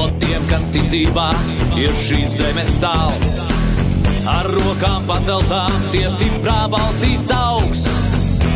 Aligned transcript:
No 0.00 0.06
tiem, 0.16 0.40
kas 0.48 0.62
ticībā 0.72 1.26
ir 1.76 1.90
šīs 2.00 2.38
zemes 2.38 2.68
sāls. 2.78 3.34
Ar 4.32 4.46
rokām 4.48 5.02
paceltām, 5.04 5.74
tie 5.92 6.06
stiprā 6.08 6.62
balsīs 6.72 7.26
augs. 7.36 7.82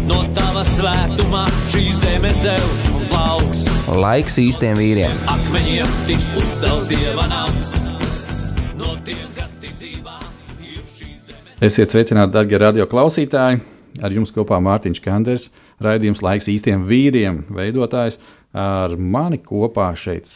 No 0.09 0.23
tava 0.33 0.63
svētumā 0.71 1.43
šī 1.69 1.83
zeme 2.01 2.31
zeus 2.39 2.87
un 2.89 3.05
plauks. 3.11 3.67
Laiks 3.93 4.39
īstiem 4.41 4.81
vīriem! 4.81 5.21
Akmeņiem 5.35 5.93
tiks 6.09 6.31
uzcelts 6.41 6.89
dieva 6.95 7.29
nams. 7.29 7.75
No 8.81 8.97
tiem, 9.05 9.29
kas 9.37 9.53
ticībā 9.61 10.17
ir 10.65 10.81
šīs 10.95 11.29
zemes. 11.29 11.61
Esiet 11.69 11.93
sveicināti, 11.93 12.33
darbie 12.39 12.63
radio 12.65 12.89
klausītāji! 12.89 13.61
Ar 14.01 14.17
jums 14.17 14.33
kopā 14.33 14.63
Mārtiņš 14.65 15.05
Kanders, 15.05 15.47
raidījums 15.85 16.25
laiks 16.25 16.49
īstiem 16.57 16.89
vīriem, 16.89 17.45
veidotājs. 17.53 18.23
Ar 18.57 18.97
mani 18.97 19.45
kopā 19.45 19.93
šeit 19.93 20.33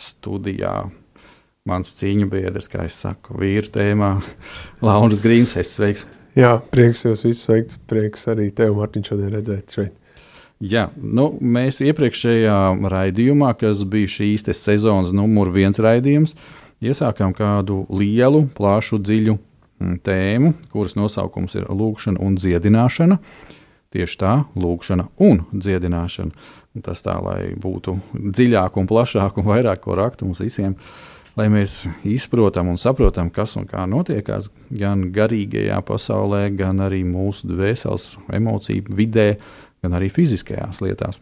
studijā 0.00 0.74
mans 1.68 1.92
cīņu 1.98 2.30
biedrs, 2.32 2.70
kā 2.72 2.86
es 2.88 2.96
saku, 3.02 3.36
vīru 3.40 3.70
tēmā, 3.74 4.14
Lauris 4.84 5.20
Grīns. 5.24 5.56
Es 5.60 5.76
sveiks! 5.76 6.06
Jā, 6.38 6.54
prieks 6.72 7.02
jūs 7.04 7.24
visus 7.26 7.42
sveikt. 7.46 7.76
Prieks 7.90 8.28
arī 8.30 8.50
tev, 8.54 8.76
Mārtiņ, 8.78 9.06
šodien 9.08 9.32
redzēt 9.34 9.74
šeit. 9.74 9.96
Jā, 10.60 10.90
nu, 10.94 11.30
mēs 11.40 11.80
iepriekšējā 11.80 12.56
raidījumā, 12.92 13.54
kas 13.58 13.80
bija 13.88 14.10
šīs 14.12 14.44
sezonas 14.58 15.14
numur 15.16 15.48
viens 15.54 15.80
raidījums, 15.80 16.34
iesākām 16.84 17.32
kādu 17.36 17.86
lielu, 17.88 18.44
plašu, 18.56 19.00
dziļu 19.00 19.38
mm, 19.38 19.94
tēmu, 20.04 20.52
kuras 20.74 20.98
nosaukums 21.00 21.56
ir 21.56 21.64
lūkšana 21.72 22.20
un 22.20 22.36
dziedināšana. 22.36 23.16
Tieši 23.90 24.18
tā, 24.20 24.32
lūkšana 24.54 25.08
un 25.26 25.40
dziedināšana. 25.50 26.44
Un 26.78 26.84
tas 26.86 27.02
tā, 27.02 27.16
lai 27.18 27.56
būtu 27.58 27.96
dziļāk 28.14 28.76
un 28.78 28.86
plašāk 28.86 29.40
un 29.40 29.48
vairāk 29.48 29.82
ko 29.82 29.96
raktu 29.98 30.28
mums 30.28 30.42
visiem, 30.44 30.76
lai 31.34 31.48
mēs 31.50 31.88
izprotam 32.06 32.70
un 32.70 32.78
saprotam, 32.78 33.32
kas 33.34 33.56
un 33.58 33.66
kā 33.66 33.88
notiekās 33.90 34.52
gan 34.70 35.08
garīgajā 35.10 35.80
pasaulē, 35.86 36.44
gan 36.54 36.84
arī 36.86 37.02
mūsu 37.02 37.50
dvēseles, 37.50 38.12
emociju 38.38 38.94
vidē, 38.94 39.28
gan 39.82 39.98
arī 39.98 40.06
fiziskajās 40.14 40.84
lietās. 40.86 41.18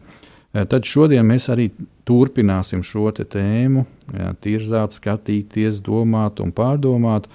Eh, 0.53 0.65
Tad 0.69 0.85
šodien 0.85 1.25
mēs 1.25 1.49
arī 1.49 1.71
turpināsim 2.05 2.85
šo 2.85 3.09
tēmu, 3.17 3.87
jā, 4.13 4.33
tirzāt, 4.45 4.93
skatīties, 4.93 5.81
domāt 5.81 6.37
un 6.45 6.53
pārdomāt, 6.53 7.25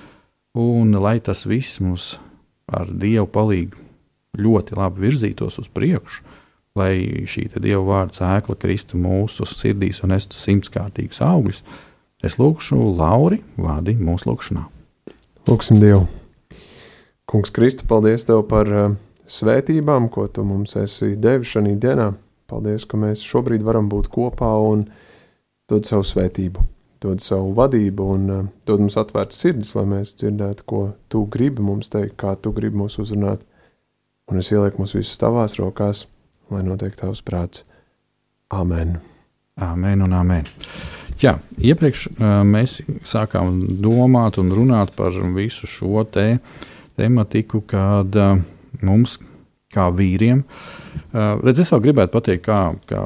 un 0.54 0.94
lai 0.94 1.18
tas 1.18 1.42
viss 1.42 1.82
mums 1.82 2.20
ar 2.70 2.86
Dievu 2.86 3.26
palīdzību 3.26 3.83
ļoti 4.38 4.78
labi 4.78 5.06
virzītos 5.06 5.60
uz 5.62 5.70
priekšu, 5.70 6.24
lai 6.78 7.24
šī 7.30 7.48
Dieva 7.54 7.84
vārda 7.86 8.18
sēkla 8.20 8.58
kristu 8.58 8.98
mūsu 8.98 9.46
sirdīs 9.46 10.02
un 10.04 10.16
estu 10.16 10.38
simtkārtīgus 10.40 11.22
augļus, 11.24 11.62
es 12.24 12.38
lūgšu 12.40 12.80
Lauri 12.98 13.42
vādi 13.56 13.94
mūsu 14.00 14.30
lūgšanā. 14.32 14.66
Lūksim 15.44 15.76
Dievu. 15.76 16.06
Kungs, 17.28 17.50
Kristu, 17.50 17.84
paldies 17.88 18.24
Tev 18.24 18.42
par 18.48 18.68
uh, 18.68 18.92
svētībām, 19.28 20.10
ko 20.12 20.26
Tu 20.28 20.44
mums 20.44 20.76
esi 20.80 21.14
devis 21.20 21.54
šajā 21.54 21.74
dienā. 21.80 22.12
Paldies, 22.48 22.84
ka 22.88 23.00
mēs 23.00 23.24
šobrīd 23.24 23.64
varam 23.64 23.88
būt 23.92 24.10
kopā 24.12 24.50
un 24.60 24.86
dod 25.68 25.88
savu 25.88 26.04
svētību, 26.04 26.64
dod 27.00 27.24
savu 27.24 27.54
vadību 27.56 28.08
un 28.16 28.26
uh, 28.30 28.42
dod 28.68 28.84
mums 28.84 28.98
atvērtas 29.00 29.40
sirdis, 29.40 29.72
lai 29.76 29.86
mēs 29.94 30.14
dzirdētu, 30.20 30.66
ko 30.68 30.82
Tu 31.08 31.24
gribi 31.32 31.64
mums 31.64 31.92
teikt, 31.92 32.18
kā 32.20 32.36
Tu 32.36 32.52
gribi 32.56 32.82
mūs 32.82 33.00
uzrunāt. 33.00 33.44
Un 34.30 34.40
es 34.40 34.52
ielieku 34.52 34.80
mūs 34.80 34.94
visus 34.96 35.20
tavās 35.20 35.58
rokās, 35.60 36.06
lai 36.52 36.62
notiek 36.64 36.94
Tavs 36.96 37.20
prāts. 37.24 37.64
Amen! 38.52 38.96
Amen 39.60 40.00
un 40.02 40.14
amen. 40.16 40.48
Jā, 41.22 41.36
iepriekš 41.62 42.08
mēs 42.48 42.80
sākām 43.06 43.60
domāt 43.78 44.40
un 44.42 44.50
runāt 44.50 44.90
par 44.96 45.14
visu 45.36 45.68
šo 45.70 46.02
te 46.10 46.40
tematiku, 46.98 47.60
kad 47.62 48.18
mums, 48.82 49.20
kā 49.74 49.86
vīriem, 49.94 50.42
redz, 51.14 51.62
es 51.62 51.70
vēl 51.70 51.84
gribētu 51.86 52.14
pateikt, 52.16 52.44
kā, 52.48 52.58
kā 52.90 53.04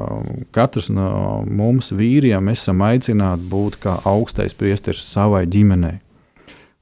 katrs 0.55 0.89
no 0.93 1.43
mums 1.45 1.91
vīriem 1.93 2.49
esam 2.49 2.81
aicināti 2.85 3.45
būt 3.51 3.77
kā 3.85 3.99
augstais 4.09 4.57
priesteris 4.57 5.05
savai 5.05 5.45
ģimenei. 5.49 5.99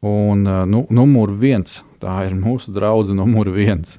Un 0.05 0.43
nu, 0.69 0.83
numur 0.93 1.31
viens, 1.33 1.79
tā 1.97 2.19
ir 2.27 2.35
mūsu 2.37 2.69
draudzene 2.75 3.17
numur 3.17 3.49
viens. 3.49 3.97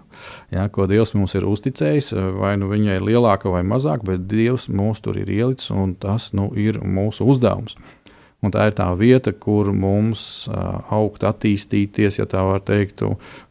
Ja, 0.55 0.69
ko 0.71 0.87
Dievs 0.91 1.15
mums 1.19 1.35
ir 1.35 1.47
uzticējis, 1.47 2.13
vai 2.39 2.53
nu 2.59 2.69
viņa 2.71 2.99
ir 2.99 3.07
lielāka 3.07 3.51
vai 3.51 3.65
mazāka, 3.67 4.07
bet 4.13 4.29
Dievs 4.31 4.69
mūs 4.71 5.03
tur 5.03 5.19
ir 5.19 5.31
ielicis, 5.31 5.73
un 5.75 5.97
tas 5.99 6.31
nu, 6.39 6.53
ir 6.55 6.79
mūsu 6.83 7.27
uzdevums. 7.27 7.75
Un 8.39 8.55
tā 8.55 8.69
ir 8.69 8.77
tā 8.79 8.87
vieta, 8.95 9.33
kur 9.35 9.73
mums 9.75 10.47
uh, 10.47 10.79
augt, 10.95 11.25
attīstīties, 11.27 12.21
ja 12.21 12.27
tā 12.31 12.45
var 12.47 12.63
teikt, 12.63 13.03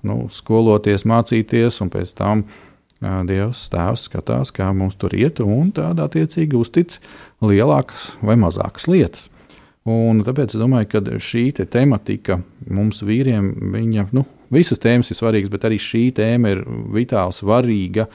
nu, 0.07 0.17
skoloties, 0.31 1.03
mācīties, 1.03 1.81
un 1.83 1.91
pēc 1.91 2.13
tam 2.15 2.45
uh, 2.45 3.23
Dievs 3.27 3.65
tēvs 3.73 4.07
skatās, 4.07 4.53
kā 4.55 4.69
mums 4.71 4.95
tur 4.95 5.15
iet, 5.17 5.43
un 5.43 5.73
tādā 5.75 6.07
attiecīgi 6.07 6.55
uztic 6.55 7.01
lielākas 7.43 8.13
vai 8.23 8.39
mazākas 8.39 8.87
lietas. 8.87 9.27
Un 9.87 10.19
tāpēc 10.19 10.51
es 10.51 10.59
domāju, 10.59 10.89
ka 10.91 11.01
šī 11.23 11.45
te 11.55 11.65
tematika 11.71 12.41
mums 12.75 12.99
vīriem, 13.07 13.53
viņa, 13.71 14.09
nu, 14.17 14.25
visas 14.51 14.81
tēmas 14.83 15.13
ir 15.13 15.19
svarīgas, 15.19 15.51
bet 15.53 15.67
arī 15.69 15.77
šī 15.79 16.01
tēma 16.17 16.51
ir 16.51 16.63
vitāli 16.91 17.35
svarīga, 17.35 18.07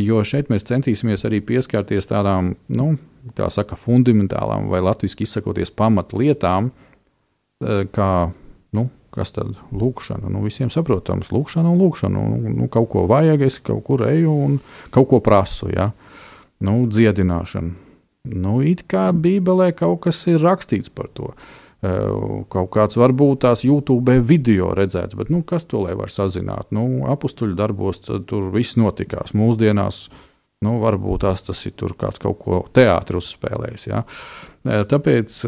jo 0.00 0.22
šeit 0.24 0.48
mēs 0.48 0.64
centīsimies 0.70 1.26
arī 1.28 1.42
pieskarties 1.44 2.08
tādām, 2.08 2.54
nu, 2.72 2.94
kā 3.36 3.50
saka, 3.52 3.76
fundamentālām 3.76 4.70
vai 4.72 4.80
latviešu 4.86 5.20
izsakoties 5.26 5.74
pamatlietām, 5.76 6.70
eh, 6.70 7.84
kā, 7.92 8.30
nu, 8.72 8.86
kas 9.12 9.34
tad 9.36 9.52
lūkšana. 9.76 10.30
Nu, 10.32 10.40
visiem 10.46 10.72
saprotams, 10.72 11.34
lūkšana 11.34 11.68
un 11.68 11.82
lūkšana. 11.82 12.24
Nu, 12.30 12.54
nu, 12.62 12.70
kaut 12.72 12.88
ko 12.94 13.04
vajag, 13.10 13.44
es 13.44 13.58
kaut 13.58 13.84
kur 13.84 14.06
eju 14.08 14.32
un 14.46 14.58
kaut 14.94 15.10
ko 15.10 15.20
prasu. 15.20 15.68
Ja? 15.74 15.90
Nu, 16.64 16.86
dziedināšana. 16.88 17.89
Nu, 18.28 18.58
it 18.60 18.84
kā 18.90 19.08
Bībelē 19.16 19.70
kaut 19.76 20.02
kas 20.04 20.20
ir 20.28 20.42
rakstīts 20.44 20.92
par 20.92 21.08
to. 21.16 21.32
Kaut 21.80 22.68
kāds 22.74 22.98
varbūt 23.00 23.40
tās 23.46 23.62
YouTube 23.64 24.18
video 24.28 24.74
redzēts, 24.76 25.16
bet 25.16 25.30
nu, 25.32 25.40
kas 25.40 25.64
to 25.64 25.80
lai 25.86 25.94
var 25.96 26.12
sazināt? 26.12 26.68
Nu, 26.76 27.06
apstuļu 27.08 27.56
darbos 27.56 28.02
tad 28.04 28.26
tur 28.28 28.50
viss 28.52 28.76
notikās. 28.76 29.32
Mūsdienās 29.32 30.02
nu, 30.60 30.74
varbūt 30.82 31.24
tās 31.24 31.46
tas 31.46 31.64
ir 31.64 31.72
tur 31.80 31.96
kāds 31.96 32.20
kaut 32.20 32.36
ko 32.44 32.60
teātris 32.76 33.30
uzspēlējis. 33.30 33.86
Ja? 33.88 34.02
Tāpēc 34.68 35.40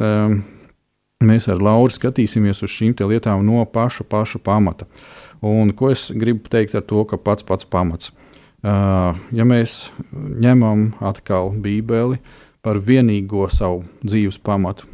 mēs 1.22 1.48
ar 1.52 1.60
Lauru 1.60 1.92
skatīsimies 1.92 2.64
uz 2.64 2.72
šīm 2.72 2.96
lietām 3.12 3.44
no 3.44 3.66
paša, 3.68 4.08
paša 4.08 4.40
pamata. 4.40 4.88
Un 5.44 5.74
ko 5.76 5.90
es 5.92 6.08
gribu 6.16 6.48
teikt 6.48 6.78
ar 6.78 6.86
to, 6.88 7.04
ka 7.04 7.20
pats 7.20 7.44
pats 7.44 7.68
pamats. 7.68 8.14
Ja 8.64 9.44
mēs 9.44 9.90
ņemam 10.14 10.94
atkal 11.02 11.50
Bībeli 11.60 12.22
par 12.62 12.78
vienīgo 12.78 13.48
savu 13.50 13.82
dzīves 14.04 14.38
pamatu, 14.42 14.86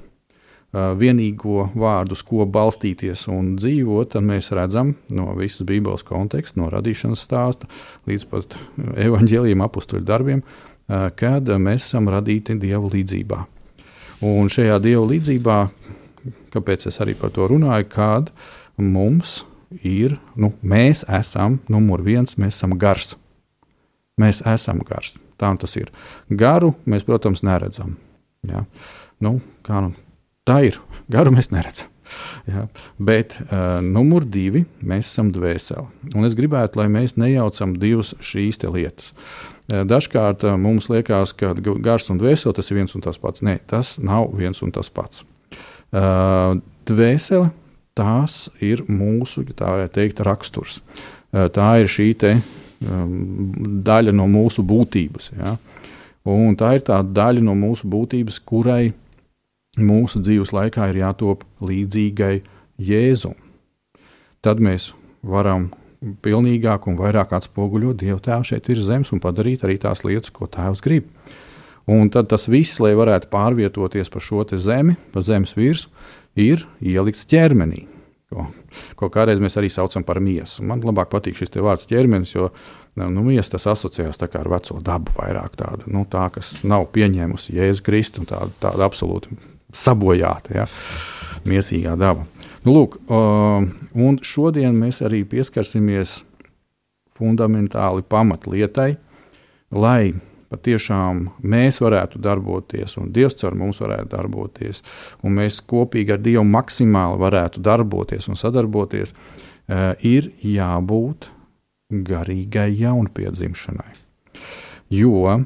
vienīgo 0.72 1.70
vārdu, 1.78 2.16
uz 2.16 2.22
ko 2.26 2.44
balstīties 2.44 3.24
un 3.32 3.54
dzīvot, 3.56 4.12
tad 4.12 4.24
mēs 4.28 4.50
redzam 4.56 4.94
no 5.16 5.32
visas 5.38 5.64
Bībeles 5.68 6.04
konteksta, 6.04 6.60
no 6.60 6.68
radīšanas 6.72 7.24
stāsta 7.24 7.68
līdz 8.08 8.26
pat 8.28 8.56
evaņģēlījuma 9.06 9.68
apstuļu 9.68 10.04
darbiem, 10.04 10.42
kad 10.88 11.48
mēs 11.60 11.88
esam 11.88 12.10
radīti 12.12 12.58
Dieva 12.60 12.84
līdzjūtībā. 12.88 13.44
Un 14.28 14.50
šajā 14.52 14.80
Dieva 14.84 15.06
līdzjūtībā, 15.08 15.58
kāpēc 16.52 16.88
es 16.90 17.00
arī 17.04 17.16
par 17.16 17.32
to 17.32 17.48
runāju, 17.48 17.88
kad 17.92 18.32
mums 18.76 19.42
ir, 19.84 20.18
nu, 20.36 20.52
mēs 20.62 21.04
esam 21.08 21.60
numur 21.68 22.04
viens, 22.04 22.36
mēs 22.40 22.60
esam 22.60 22.76
gars. 22.80 23.16
Mēs 24.20 24.42
esam 24.48 24.84
gars. 24.84 25.16
Tā 25.38 25.52
tas 25.60 25.76
ir. 25.78 25.92
Garu 26.28 26.72
mēs, 26.88 27.06
protams, 27.06 27.44
neredzam. 27.46 27.94
Ja? 28.48 28.64
Nu, 29.22 29.38
kā, 29.66 29.82
nu, 29.84 29.94
tā 30.48 30.60
ir. 30.66 30.80
Garu 31.12 31.32
mēs 31.34 31.52
neredzam. 31.54 31.90
Ja? 32.48 32.64
Bet 32.98 33.36
uh, 33.44 33.78
numur 33.84 34.24
divi 34.24 34.64
mēs 34.80 35.10
esam 35.12 35.32
dvēseli. 35.34 35.84
Un 36.16 36.26
es 36.28 36.36
gribētu, 36.38 36.80
lai 36.80 36.88
mēs 36.92 37.16
nejaucam 37.20 37.76
divas 37.78 38.14
šīs 38.24 38.62
lietas. 38.64 39.12
Uh, 39.68 39.84
dažkārt 39.88 40.46
uh, 40.48 40.56
mums 40.60 40.88
liekas, 40.92 41.34
ka 41.36 41.52
gars 41.84 42.08
un 42.12 42.20
dvēsele 42.20 42.56
tas 42.56 42.70
ir 42.70 42.80
viens 42.80 42.96
un 42.96 43.04
tas 43.04 43.20
pats. 43.20 43.44
Nē, 43.44 43.58
tas 43.68 43.96
nav 44.02 44.32
viens 44.38 44.62
un 44.64 44.72
tas 44.74 44.90
pats. 44.90 45.24
Uh, 45.88 46.58
dvēsele, 46.88 47.50
tās 47.96 48.46
ir 48.64 48.84
mūsu, 48.88 49.44
tā 49.56 49.70
varētu 49.76 50.00
teikt, 50.00 50.24
raksturs. 50.26 50.80
Uh, 51.32 51.46
tā 51.52 51.74
ir 51.82 51.92
šī 51.92 52.08
te, 52.18 52.34
um, 52.38 52.67
daļa 52.80 54.14
no 54.14 54.28
mūsu 54.30 54.62
būtības. 54.66 55.32
Ja? 55.38 55.56
Un 56.28 56.56
tā 56.58 56.74
ir 56.76 56.84
tā 56.86 57.00
daļa 57.02 57.42
no 57.44 57.56
mūsu 57.58 57.88
būtības, 57.90 58.38
kurai 58.46 58.92
mūsu 59.78 60.22
dzīves 60.22 60.52
laikā 60.54 60.90
ir 60.90 61.02
jātop 61.02 61.44
līdzīgai 61.64 62.36
Jēzum. 62.78 63.34
Tad 64.44 64.62
mēs 64.62 64.92
varam 65.26 65.70
pilnīgāk 66.22 66.86
un 66.86 66.98
vairāk 66.98 67.34
atspoguļot 67.34 67.98
Dievu 68.02 68.20
Tēvu 68.22 68.46
šeit 68.46 68.68
ir 68.70 68.82
zemes 68.86 69.10
un 69.14 69.22
padarīt 69.22 69.64
arī 69.66 69.78
tās 69.82 70.04
lietas, 70.06 70.30
ko 70.30 70.46
Tēvs 70.46 70.82
grib. 70.84 71.08
Un 71.88 72.10
tad 72.12 72.28
tas 72.30 72.44
viss, 72.52 72.78
lai 72.84 72.92
varētu 72.94 73.30
pārvietoties 73.32 74.10
pa 74.12 74.20
šo 74.20 74.44
zemi, 74.60 74.98
pa 75.12 75.24
zemes 75.24 75.56
virsmu, 75.56 75.90
ir 76.36 76.66
ielikts 76.84 77.26
ķermenī. 77.26 77.86
Ko, 78.28 78.44
ko 78.98 79.08
kādreiz 79.08 79.40
mēs 79.40 79.56
arī 79.56 79.70
saucam 79.72 80.04
par 80.04 80.18
miesu. 80.20 80.60
Man 80.68 80.82
labāk 80.84 81.08
patīk 81.14 81.38
šis 81.38 81.54
vārds 81.64 81.88
ķermenis, 81.88 82.34
jo 82.34 82.50
nu, 83.00 83.22
miesa 83.24 83.54
tas 83.54 83.64
asociējās 83.72 84.20
ar 84.26 84.50
veco 84.52 84.76
dabu 84.84 85.14
vairāk. 85.16 85.56
Tāda, 85.56 85.88
nu, 85.88 86.04
tā, 86.10 86.26
kas 86.34 86.58
nav 86.68 86.90
pieņēmusi 86.92 87.56
Jēzus 87.56 87.84
Kristu, 87.86 88.26
tāda, 88.28 88.52
tāda 88.60 88.84
absolūti 88.84 89.32
sabojāta, 89.72 90.54
ja, 90.60 90.66
miesīgā 91.48 91.96
daba. 91.96 92.26
Nu, 92.66 92.74
lūk, 92.74 92.98
uh, 93.08 93.64
un 93.96 94.20
šodien 94.20 94.76
mēs 94.76 95.00
arī 95.06 95.22
pieskarsimies 95.28 96.18
fundamentāli 97.16 98.04
pamatlietai, 98.04 98.90
lai 99.72 100.14
patiešām 100.52 101.24
mēs 101.42 101.80
varētu 101.84 102.20
darboties, 102.24 102.96
un 103.00 103.12
Dievs 103.14 103.38
caur 103.40 103.56
mums 103.58 103.82
varētu 103.84 104.10
darboties, 104.14 104.82
un 105.22 105.36
mēs 105.40 105.60
kopīgi 105.68 106.16
ar 106.16 106.22
Dievu 106.24 106.46
maksimāli 106.48 107.20
varētu 107.20 107.62
darboties 107.64 108.30
un 108.30 108.40
sadarboties, 108.40 109.14
uh, 109.14 109.92
ir 110.00 110.32
jābūt 110.42 111.30
garīgai 111.88 112.70
jaunpiedzimšanai. 112.78 113.92
Jo 114.92 115.38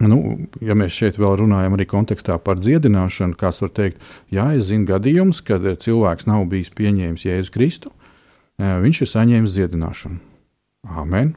Nu, 0.00 0.16
ja 0.64 0.72
mēs 0.78 0.94
šeit 0.96 1.18
vēl 1.20 1.34
runājam 1.42 1.74
arī 1.76 1.84
kontekstā 1.90 2.38
par 2.40 2.56
dziedināšanu, 2.62 3.36
kāds 3.36 3.60
var 3.60 3.72
teikt, 3.76 4.00
jā, 4.32 4.46
es 4.56 4.70
zinu 4.70 4.88
gadījumus, 4.88 5.42
kad 5.44 5.66
cilvēks 5.82 6.28
nav 6.30 6.46
bijis 6.48 6.72
pieņēmis 6.72 7.26
Jēzu 7.26 7.52
Kristu, 7.52 7.92
eh, 8.56 8.78
viņš 8.80 9.02
ir 9.02 9.10
saņēmis 9.12 9.56
dziedināšanu. 9.58 10.20
Amen. 10.96 11.34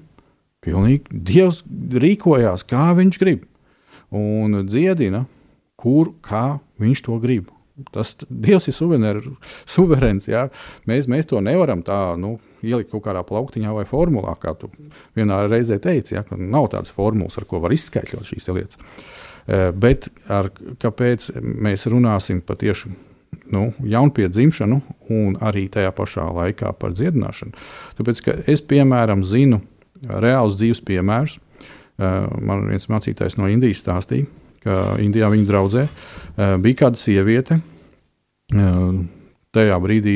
Pilnīgi 0.64 1.24
Dievs 1.28 1.64
rīkojās, 2.04 2.64
kā 2.68 2.92
viņš 2.98 3.20
grib, 3.20 3.44
un 4.16 4.64
dziedina, 4.68 5.26
kur, 5.80 6.14
kā 6.24 6.60
viņš 6.82 7.04
to 7.08 7.20
grib. 7.24 7.52
Tas 7.94 8.14
Dievs 8.30 8.70
ir 8.70 8.76
suverēns. 8.78 10.30
Jā. 10.30 10.46
Mēs, 10.90 11.10
mēs 11.10 11.28
to 11.30 11.42
nevaram 11.44 11.82
tā 11.86 12.14
nu, 12.22 12.36
ielikt 12.64 12.92
kaut 12.94 13.08
kādā 13.08 13.24
plauktiņā 13.26 13.74
vai 13.74 13.86
formulā, 13.90 14.36
kā 14.40 14.54
tu 14.58 14.70
vienā 15.18 15.42
reizē 15.50 15.80
teici. 15.82 16.16
Jā, 16.16 16.24
nav 16.38 16.70
tādas 16.74 16.94
formulas, 16.94 17.40
ar 17.42 17.48
ko 17.50 17.64
var 17.64 17.74
izskaidrot 17.74 18.30
šīs 18.30 18.48
lietas. 18.54 18.78
E, 19.44 19.66
bet 19.74 20.08
ar, 20.32 20.52
kāpēc 20.80 21.32
mēs 21.42 21.90
runāsim 21.92 22.44
patiešām 22.46 22.94
nu, 23.54 23.66
jaunpiedzimšanu 23.90 24.80
un 25.12 25.36
arī 25.44 25.66
tajā 25.74 25.92
pašā 25.98 26.30
laikā 26.38 26.76
par 26.78 26.94
dziedināšanu? 26.96 27.58
Tāpēc, 27.98 28.24
ka 28.24 28.38
es, 28.54 28.62
piemēram, 28.70 29.26
zinu 29.28 29.64
reālus 30.08 30.60
dzīves 30.60 30.84
piemērus. 30.86 31.38
E, 31.40 32.14
man 32.42 32.68
viens 32.70 32.90
mācītājs 32.92 33.38
no 33.40 33.50
Indijas 33.52 33.84
stāstīja, 33.84 34.28
ka 34.64 34.96
Indijā 35.04 35.30
viņa 35.34 35.50
draudzē 35.50 35.84
eh, 35.88 36.56
bija 36.64 36.84
kāda 36.86 37.00
sieviete. 37.00 37.60
Eh, 38.54 38.80
tajā 39.54 39.78
brīdī, 39.84 40.16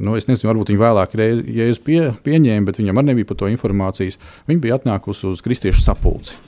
nu, 0.00 0.16
es 0.18 0.28
nezinu, 0.30 0.50
varbūt 0.50 0.72
viņa 0.72 0.82
vēlāk 0.82 1.14
Jēzus 1.18 1.82
pie, 1.84 2.00
pieņēma, 2.24 2.66
bet 2.68 2.80
viņam 2.80 3.00
arī 3.00 3.12
nebija 3.12 3.30
par 3.30 3.40
to 3.42 3.52
informācijas. 3.52 4.18
Viņa 4.50 4.64
bija 4.64 4.80
atnākusi 4.80 5.28
uz 5.30 5.44
kristiešu 5.44 5.84
sapulci. 5.84 6.38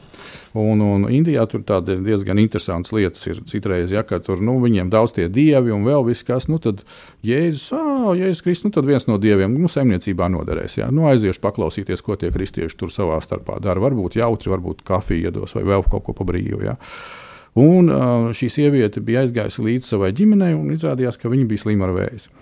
Un, 0.56 0.80
un 0.80 1.02
Indijā 1.12 1.42
tur 1.50 1.60
diezgan 1.84 2.38
interesants 2.40 2.94
lietas 2.94 3.26
ir 3.28 3.42
citreiz, 3.50 3.92
ja 3.92 4.00
tur 4.06 4.40
nu, 4.40 4.54
viņiem 4.62 4.88
daudz 4.92 5.12
tie 5.18 5.26
dievi 5.28 5.74
un 5.74 5.84
vēl 5.84 6.06
viss, 6.06 6.24
kas, 6.24 6.46
nu 6.48 6.56
tad 6.62 6.80
Jēzus, 7.26 7.66
oh, 7.76 8.14
Jēzus 8.16 8.40
Kristus, 8.46 8.70
nu 8.70 8.72
tad 8.72 8.88
viens 8.88 9.04
no 9.10 9.18
dieviem 9.20 9.52
nu, 9.52 9.68
saimniecībā 9.68 10.30
noderēs. 10.32 10.78
Ja? 10.80 10.88
Nu, 10.88 11.10
aiziešu 11.10 11.42
paklausīties, 11.44 12.00
ko 12.06 12.16
tie 12.16 12.32
kristieši 12.32 12.80
tur 12.80 12.94
savā 12.94 13.20
starpā 13.20 13.58
dara. 13.60 13.82
Varbūt 13.84 14.16
jautri, 14.16 14.54
varbūt 14.54 14.80
kafiju 14.86 15.28
iedos 15.28 15.56
vai 15.58 15.66
vēl 15.74 15.84
kaut 15.90 16.06
ko 16.08 16.16
pa 16.16 16.24
brīvu. 16.28 16.64
Ja? 16.64 16.78
Un 17.60 17.92
šī 18.36 18.48
sieviete 18.52 19.04
bija 19.04 19.26
aizgājusi 19.26 19.64
līdz 19.64 19.92
savai 19.92 20.14
ģimenei 20.16 20.54
un 20.56 20.72
izrādījās, 20.72 21.20
ka 21.20 21.32
viņa 21.32 21.48
bija 21.52 21.66
slima 21.66 21.88
ar 21.88 21.96
vēzi. 21.96 22.32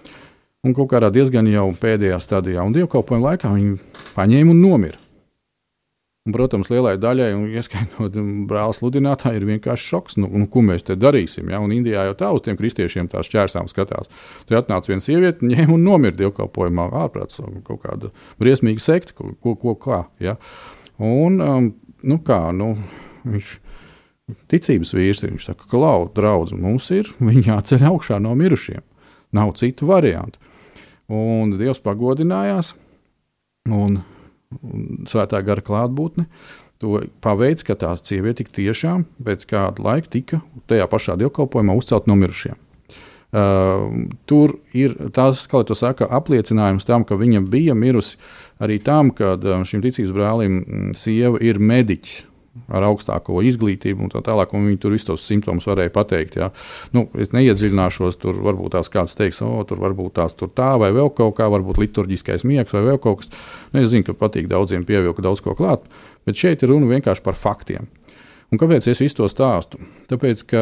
Un 0.65 0.75
kaut 0.75 0.95
kādā 0.95 1.11
diezgan 1.13 1.51
jau 1.51 1.67
pēdējā 1.77 2.19
stadijā, 2.23 2.63
un 2.63 2.75
dievkalpojuma 2.75 3.35
laikā 3.35 3.51
viņa 3.53 4.05
paņēma 4.15 4.55
un 4.55 4.63
nomira. 4.63 5.04
Protams, 6.25 6.71
lielai 6.73 6.95
daļai, 6.97 7.35
un 7.37 7.49
ieskaitot 7.53 8.15
brāl 8.49 8.73
sludinātāju, 8.73 9.43
ir 9.43 9.45
vienkārši 9.45 9.89
šoks, 9.91 10.15
nu, 10.17 10.31
nu, 10.33 10.47
ko 10.49 10.63
mēs 10.65 10.87
te 10.89 10.95
darīsim. 10.97 11.51
Ja? 11.53 11.59
Un 11.61 11.75
Indijā 11.77 12.07
jau 12.07 12.15
tā 12.17 12.31
uz 12.33 12.41
tiem 12.47 12.57
kristiešiem 12.57 13.11
tās 13.13 13.29
šķērsām 13.29 13.69
skatās. 13.69 14.09
Tur 14.49 14.57
atnāca 14.63 14.89
viena 14.89 15.05
sieviete, 15.05 15.45
ņēma 15.45 15.75
un 15.77 15.85
nomira 15.85 16.17
dievkalpojumā 16.17 16.87
ārprāts, 17.03 17.43
kaut 17.67 17.83
kāda 17.83 18.09
briesmīga 18.41 18.81
sekta, 18.81 19.13
ko, 19.19 19.35
ko, 19.37 19.53
ko 19.61 19.75
kā. 19.83 19.99
Ja? 20.25 20.39
Un, 20.97 21.37
um, 21.45 21.69
nu 22.01 22.19
kā, 22.25 22.41
nu, 22.57 22.71
viņš 23.29 23.53
ticības 24.49 24.95
vīrs, 24.97 25.23
viņš 25.27 25.51
saka, 25.51 25.69
ka 25.69 25.85
lau, 25.85 26.09
draudz, 26.17 26.57
mums 26.57 26.89
ir, 26.97 27.13
viņi 27.21 27.51
jāceļ 27.51 27.85
augšā 27.91 28.23
no 28.25 28.33
mirušiem. 28.41 28.81
Nav 29.37 29.53
citu 29.61 29.93
variantu. 29.93 30.41
Un 31.13 31.53
Dievs 31.61 31.85
pagodinājās, 31.85 32.73
un 33.69 34.01
svētā 35.11 35.41
gara 35.47 35.65
klātbūtne. 35.65 36.27
To 36.83 37.01
paveic, 37.25 37.63
ka 37.65 37.77
tā 37.79 37.95
sieviete 38.01 38.45
tiešām 38.45 39.07
pēc 39.25 39.47
kāda 39.49 39.85
laika 39.85 40.11
tika 40.11 40.41
tajā 40.69 40.89
pašā 40.91 41.17
dievkalpojumā 41.23 41.77
uzcelt 41.79 42.11
no 42.11 42.19
mirušiem. 42.19 42.59
Uh, 43.35 43.89
tur 44.31 44.59
ir 44.77 44.93
tas, 45.15 45.41
kā 45.51 45.65
jau 45.67 45.75
saka, 45.75 46.07
apliecinājums 46.07 46.87
tam, 46.87 47.03
ka 47.03 47.19
viņa 47.19 47.41
bija 47.51 47.75
mirusi 47.75 48.15
arī 48.63 48.79
tam, 48.79 49.11
ka 49.11 49.35
šim 49.67 49.83
ticības 49.83 50.13
brālim 50.15 50.61
sieva 50.95 51.41
ir 51.43 51.59
mediķis 51.59 52.29
ar 52.71 52.87
augstāko 52.87 53.43
izglītību 53.45 54.07
un 54.07 54.13
tā 54.13 54.23
tālāk, 54.25 54.53
un 54.55 54.69
viņi 54.69 54.81
tur 54.83 54.95
visus 54.95 55.09
tos 55.09 55.27
simptomus 55.27 55.67
varēja 55.69 55.93
pateikt. 55.95 56.39
Ja. 56.39 56.51
Nu, 56.95 57.07
es 57.21 57.33
neiedziļināšos, 57.35 58.19
tur 58.23 58.39
varbūt 58.45 58.77
tās 58.77 58.91
kāds 58.93 59.17
teiks, 59.19 59.43
o, 59.45 59.51
tur 59.69 59.83
varbūt 59.83 60.17
tās 60.21 60.37
tur 60.39 60.53
tā 60.55 60.75
vai 60.81 60.93
vēl 60.95 61.11
kaut 61.17 61.37
kā, 61.41 61.49
varbūt 61.53 61.83
liturģiskais 61.83 62.47
miegs 62.49 62.75
vai 62.77 62.85
vēl 62.87 63.01
kaut 63.03 63.25
kas. 63.25 63.35
Nu, 63.73 63.83
es 63.83 63.91
zinu, 63.93 64.07
ka 64.07 64.17
patīk 64.25 64.49
daudziem 64.51 64.87
pievilkt 64.89 65.25
daudz 65.25 65.43
ko 65.45 65.57
klāt, 65.59 65.87
bet 66.29 66.39
šeit 66.39 66.63
ir 66.63 66.73
runa 66.75 66.91
vienkārši 66.95 67.25
par 67.27 67.39
faktiem. 67.39 67.91
Un 68.53 68.61
kāpēc 68.61 68.87
es 68.87 69.01
visu 69.03 69.19
to 69.19 69.27
stāstu? 69.31 69.81
Tāpēc, 70.11 70.45
ka 70.47 70.61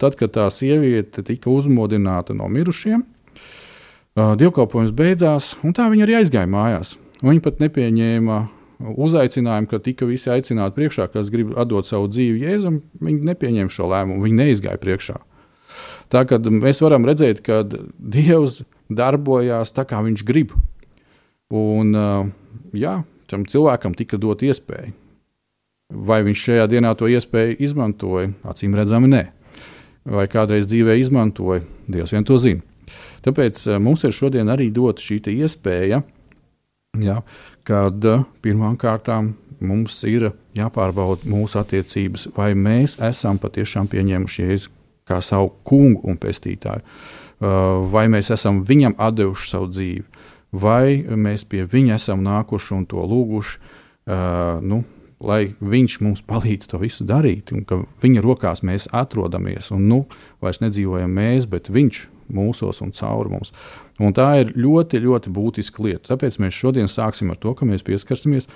tad, 0.00 0.16
kad 0.16 0.32
tā 0.32 0.46
sieviete 0.54 1.24
tika 1.26 1.50
uzmodināta 1.52 2.32
no 2.36 2.48
mirušiem, 2.48 3.02
dievkalpojums 4.14 4.94
beidzās, 4.96 5.54
un 5.66 5.74
tā 5.76 5.90
viņa 5.92 6.06
arī 6.06 6.20
aizgāja 6.22 6.48
mājās. 6.48 6.94
Viņa 7.24 7.42
pat 7.44 7.60
nepieņēma 7.60 8.38
uzaicinājumu, 8.80 9.68
ka 9.70 9.80
tika 9.82 10.08
visi 10.08 10.30
aicināti 10.32 10.76
priekšā, 10.78 11.08
kas 11.12 11.30
grib 11.32 11.54
atdot 11.58 11.88
savu 11.88 12.08
dzīvi 12.10 12.42
Jēzum, 12.44 12.80
viņi 13.04 13.30
nepieņēma 13.30 13.72
šo 13.72 13.88
lēmumu, 13.92 14.24
viņi 14.24 14.40
neizgāja 14.40 14.80
priekšā. 14.82 15.18
Tā 16.12 16.24
kā 16.28 16.38
mēs 16.38 16.82
varam 16.84 17.06
redzēt, 17.08 17.40
ka 17.44 17.62
Dievs 17.64 18.62
darbojās 18.92 19.72
tā, 19.74 19.86
kā 19.88 20.02
viņš 20.04 20.24
grib. 20.26 20.52
Un 21.54 21.94
jā, 22.76 22.98
tam 23.30 23.46
cilvēkam 23.48 23.96
tika 23.96 24.18
dot 24.20 24.44
iespēja. 24.44 24.92
Vai 25.94 26.22
viņš 26.26 26.44
šajā 26.48 26.68
dienā 26.72 26.94
to 26.98 27.08
iespēju 27.10 27.58
izmantoja? 27.62 28.32
Acīm 28.48 28.74
redzami, 28.76 29.10
nē. 29.12 29.24
Vai 30.10 30.26
kādreiz 30.28 30.66
dzīvē 30.68 30.96
izmantoja, 31.00 31.62
Dievs 31.88 32.12
vien 32.12 32.24
to 32.26 32.38
zina. 32.40 32.64
Tāpēc 33.24 33.62
mums 33.80 34.04
ir 34.04 34.12
šodien 34.12 34.50
arī 34.52 34.68
dota 34.74 35.00
šī 35.00 35.20
iespēja 35.32 36.02
Ja, 37.02 37.20
kad 37.66 38.04
eh, 38.06 38.22
pirmām 38.44 38.76
kārtām 38.78 39.32
mums 39.64 39.96
ir 40.06 40.30
jāpārbauda 40.54 41.26
mūsu 41.30 41.58
attiecības, 41.62 42.28
vai 42.36 42.52
mēs 42.58 42.98
esam 43.02 43.40
patiešām 43.42 43.88
pieņēmuši 43.90 44.44
Jēzu 44.44 44.72
kā 45.08 45.20
savu 45.24 45.50
kungu 45.66 46.04
un 46.08 46.18
pestītāju, 46.20 46.84
eh, 46.84 47.46
vai 47.90 48.06
mēs 48.12 48.30
esam 48.34 48.62
viņam 48.64 48.96
devuši 48.98 49.50
savu 49.50 49.70
dzīvi, 49.72 50.04
vai 50.52 51.02
mēs 51.02 51.44
pie 51.48 51.64
viņa 51.66 51.98
esam 51.98 52.22
nākuši 52.22 52.76
un 52.76 52.86
to 52.86 53.02
lūguši, 53.02 53.58
eh, 54.06 54.60
nu, 54.62 54.84
lai 55.20 55.54
viņš 55.60 56.00
mums 56.00 56.22
palīdz 56.22 56.68
to 56.68 56.78
visu 56.78 57.04
darīt, 57.04 57.52
un 57.52 57.64
ka 57.64 57.84
viņa 58.02 58.22
rokās 58.22 58.62
mēs 58.62 58.88
atrodamies, 58.92 59.70
un 59.72 59.88
nu 59.88 60.06
vairs 60.42 60.60
nedzīvojam 60.60 61.10
mēs, 61.10 61.48
bet 61.48 61.68
viņš 61.68 62.08
mūsos 62.32 62.80
un 62.84 62.94
caur 62.96 63.30
mums. 63.32 63.52
Un 64.02 64.14
tā 64.16 64.30
ir 64.42 64.54
ļoti, 64.58 65.02
ļoti 65.04 65.32
būtiska 65.34 65.84
lieta. 65.84 66.14
Tāpēc 66.14 66.40
mēs 66.42 66.56
šodien 66.56 66.90
sāksim 66.90 67.30
ar 67.34 67.40
to, 67.42 67.54
ka 67.54 67.68
mēs 67.68 67.86
pieskarsimies, 67.86 68.48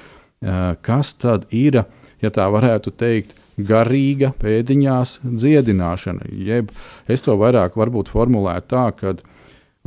kas 0.82 1.14
tad 1.18 1.46
ir 1.54 1.82
ja 2.22 2.30
tā 2.34 2.48
varētu 2.52 2.92
teikt, 2.98 3.34
garīga 3.58 4.30
pēdiņās 4.38 5.18
dziedināšana. 5.24 6.28
Jeb 6.30 6.70
es 7.10 7.24
to 7.26 7.34
vairāk 7.38 7.78
varbūt 7.78 8.10
formulētu 8.12 8.70
tā, 8.70 8.84
ka 8.94 9.14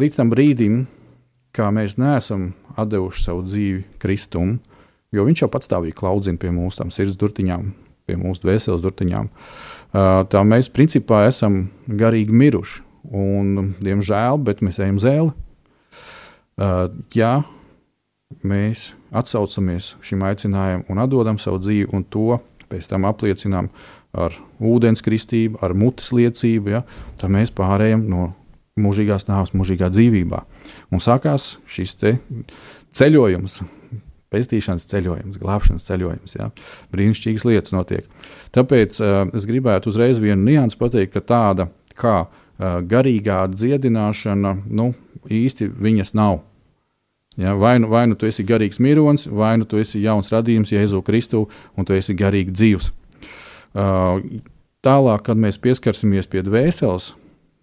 līdz 0.02 0.18
tam 0.20 0.34
brīdim, 0.34 0.82
kā 1.56 1.70
mēs 1.72 1.98
neesam 2.00 2.52
devuši 2.76 3.24
savu 3.24 3.46
dzīvi 3.48 3.86
Kristum, 4.02 4.58
jo 5.12 5.24
viņš 5.28 5.46
jau 5.46 5.52
patstāvīgi 5.52 5.96
klaudzina 5.96 6.40
pie 6.40 6.52
mūsu 6.56 6.88
sirds 6.92 7.20
durtiņām, 7.20 7.72
pie 8.08 8.20
mūsu 8.20 8.44
dvēseles 8.44 8.84
durtiņām, 8.84 9.32
tā 10.32 10.44
mēs 10.48 10.72
principā 10.72 11.26
esam 11.30 11.66
garīgi 11.88 12.36
miruši. 12.36 12.84
Un, 13.10 13.74
diemžēl, 13.82 14.38
bet 14.46 14.62
mēs 14.62 14.80
ejam 14.82 15.00
zēli. 15.02 15.32
Ja 17.18 17.32
mēs 18.46 18.92
atsaucamies 19.12 19.96
šim 20.06 20.22
aicinājumam 20.28 20.86
un 20.92 21.02
atdodam 21.04 21.40
savu 21.42 21.60
dzīvi, 21.64 21.90
un 21.96 22.06
to 22.08 22.38
pēc 22.72 22.88
tam 22.92 23.08
apliecinām 23.10 23.72
ar 24.16 24.36
ūdens 24.60 25.04
kristību, 25.04 25.60
ar 25.64 25.74
mutes 25.76 26.12
liecību, 26.16 26.72
ja, 26.76 26.84
tad 27.20 27.34
mēs 27.34 27.52
pārējām 27.56 28.06
no 28.12 28.32
mūžīgās 28.80 29.28
nāves, 29.28 29.54
mūžīgā 29.58 29.90
dzīvībā. 29.92 30.44
Un 30.92 31.04
sākās 31.04 31.58
šis 31.70 31.98
ceļojums, 32.96 33.62
pestīšanas 34.32 34.88
ceļojums, 34.88 35.40
glābšanas 35.42 35.88
ceļojums. 35.90 36.38
Ja. 36.38 36.50
Brīnišķīgas 36.96 37.48
lietas 37.48 37.76
notiek. 37.76 38.08
Tāpēc 38.56 39.00
uh, 39.04 39.26
es 39.36 39.48
gribētu 39.48 39.92
uzreiz 39.92 40.22
vienu 40.24 40.46
niansu 40.48 40.80
pateikt, 40.80 41.18
ka 41.18 41.24
tāda 41.34 41.68
kā 42.00 42.16
uh, 42.24 42.41
garīgā 42.62 43.42
dziedināšana, 43.52 44.56
nu, 44.70 44.92
īsti 45.30 45.70
viņas 45.82 46.16
nav. 46.18 46.42
Ja, 47.40 47.56
vai, 47.56 47.78
nu, 47.80 47.88
vai 47.88 48.06
nu 48.12 48.18
tu 48.20 48.28
esi 48.28 48.44
garīgs 48.44 48.82
mironis, 48.84 49.26
vai 49.32 49.56
nu 49.58 49.66
tu 49.66 49.80
esi 49.80 50.02
jauns 50.04 50.32
radījums, 50.34 50.74
Jēzu 50.74 51.00
Kristu, 51.08 51.46
un 51.80 51.88
tu 51.88 51.96
esi 51.96 52.16
garīgi 52.18 52.52
dzīvs. 52.52 52.90
Uh, 53.72 54.20
tālāk, 54.84 55.24
kad 55.30 55.40
mēs 55.40 55.62
pieskarsimies 55.64 56.28
pie 56.28 56.44
dvēseles 56.44 57.14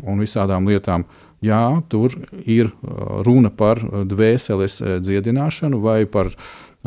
un 0.08 0.22
visādām 0.24 0.70
lietām, 0.70 1.04
jā, 1.44 1.60
tur 1.92 2.16
ir 2.48 2.70
uh, 2.70 3.20
runa 3.26 3.52
par 3.52 3.82
dvēseles 4.08 4.80
dziedināšanu 5.04 5.82
vai 5.84 6.00
par 6.08 6.32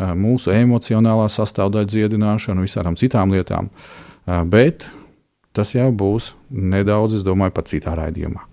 mūsu 0.02 0.54
emocionālā 0.56 1.28
sastāvdaļa 1.30 1.90
dziedināšanu, 1.92 2.64
visādām 2.66 2.96
citām 2.98 3.34
lietām. 3.36 3.68
Bet 4.26 4.88
tas 5.56 5.74
jau 5.76 5.90
būs 5.92 6.34
nedaudz, 6.50 7.20
es 7.20 7.28
domāju, 7.28 7.56
pat 7.56 7.72
citā 7.72 7.96
raidījumā. 7.98 8.46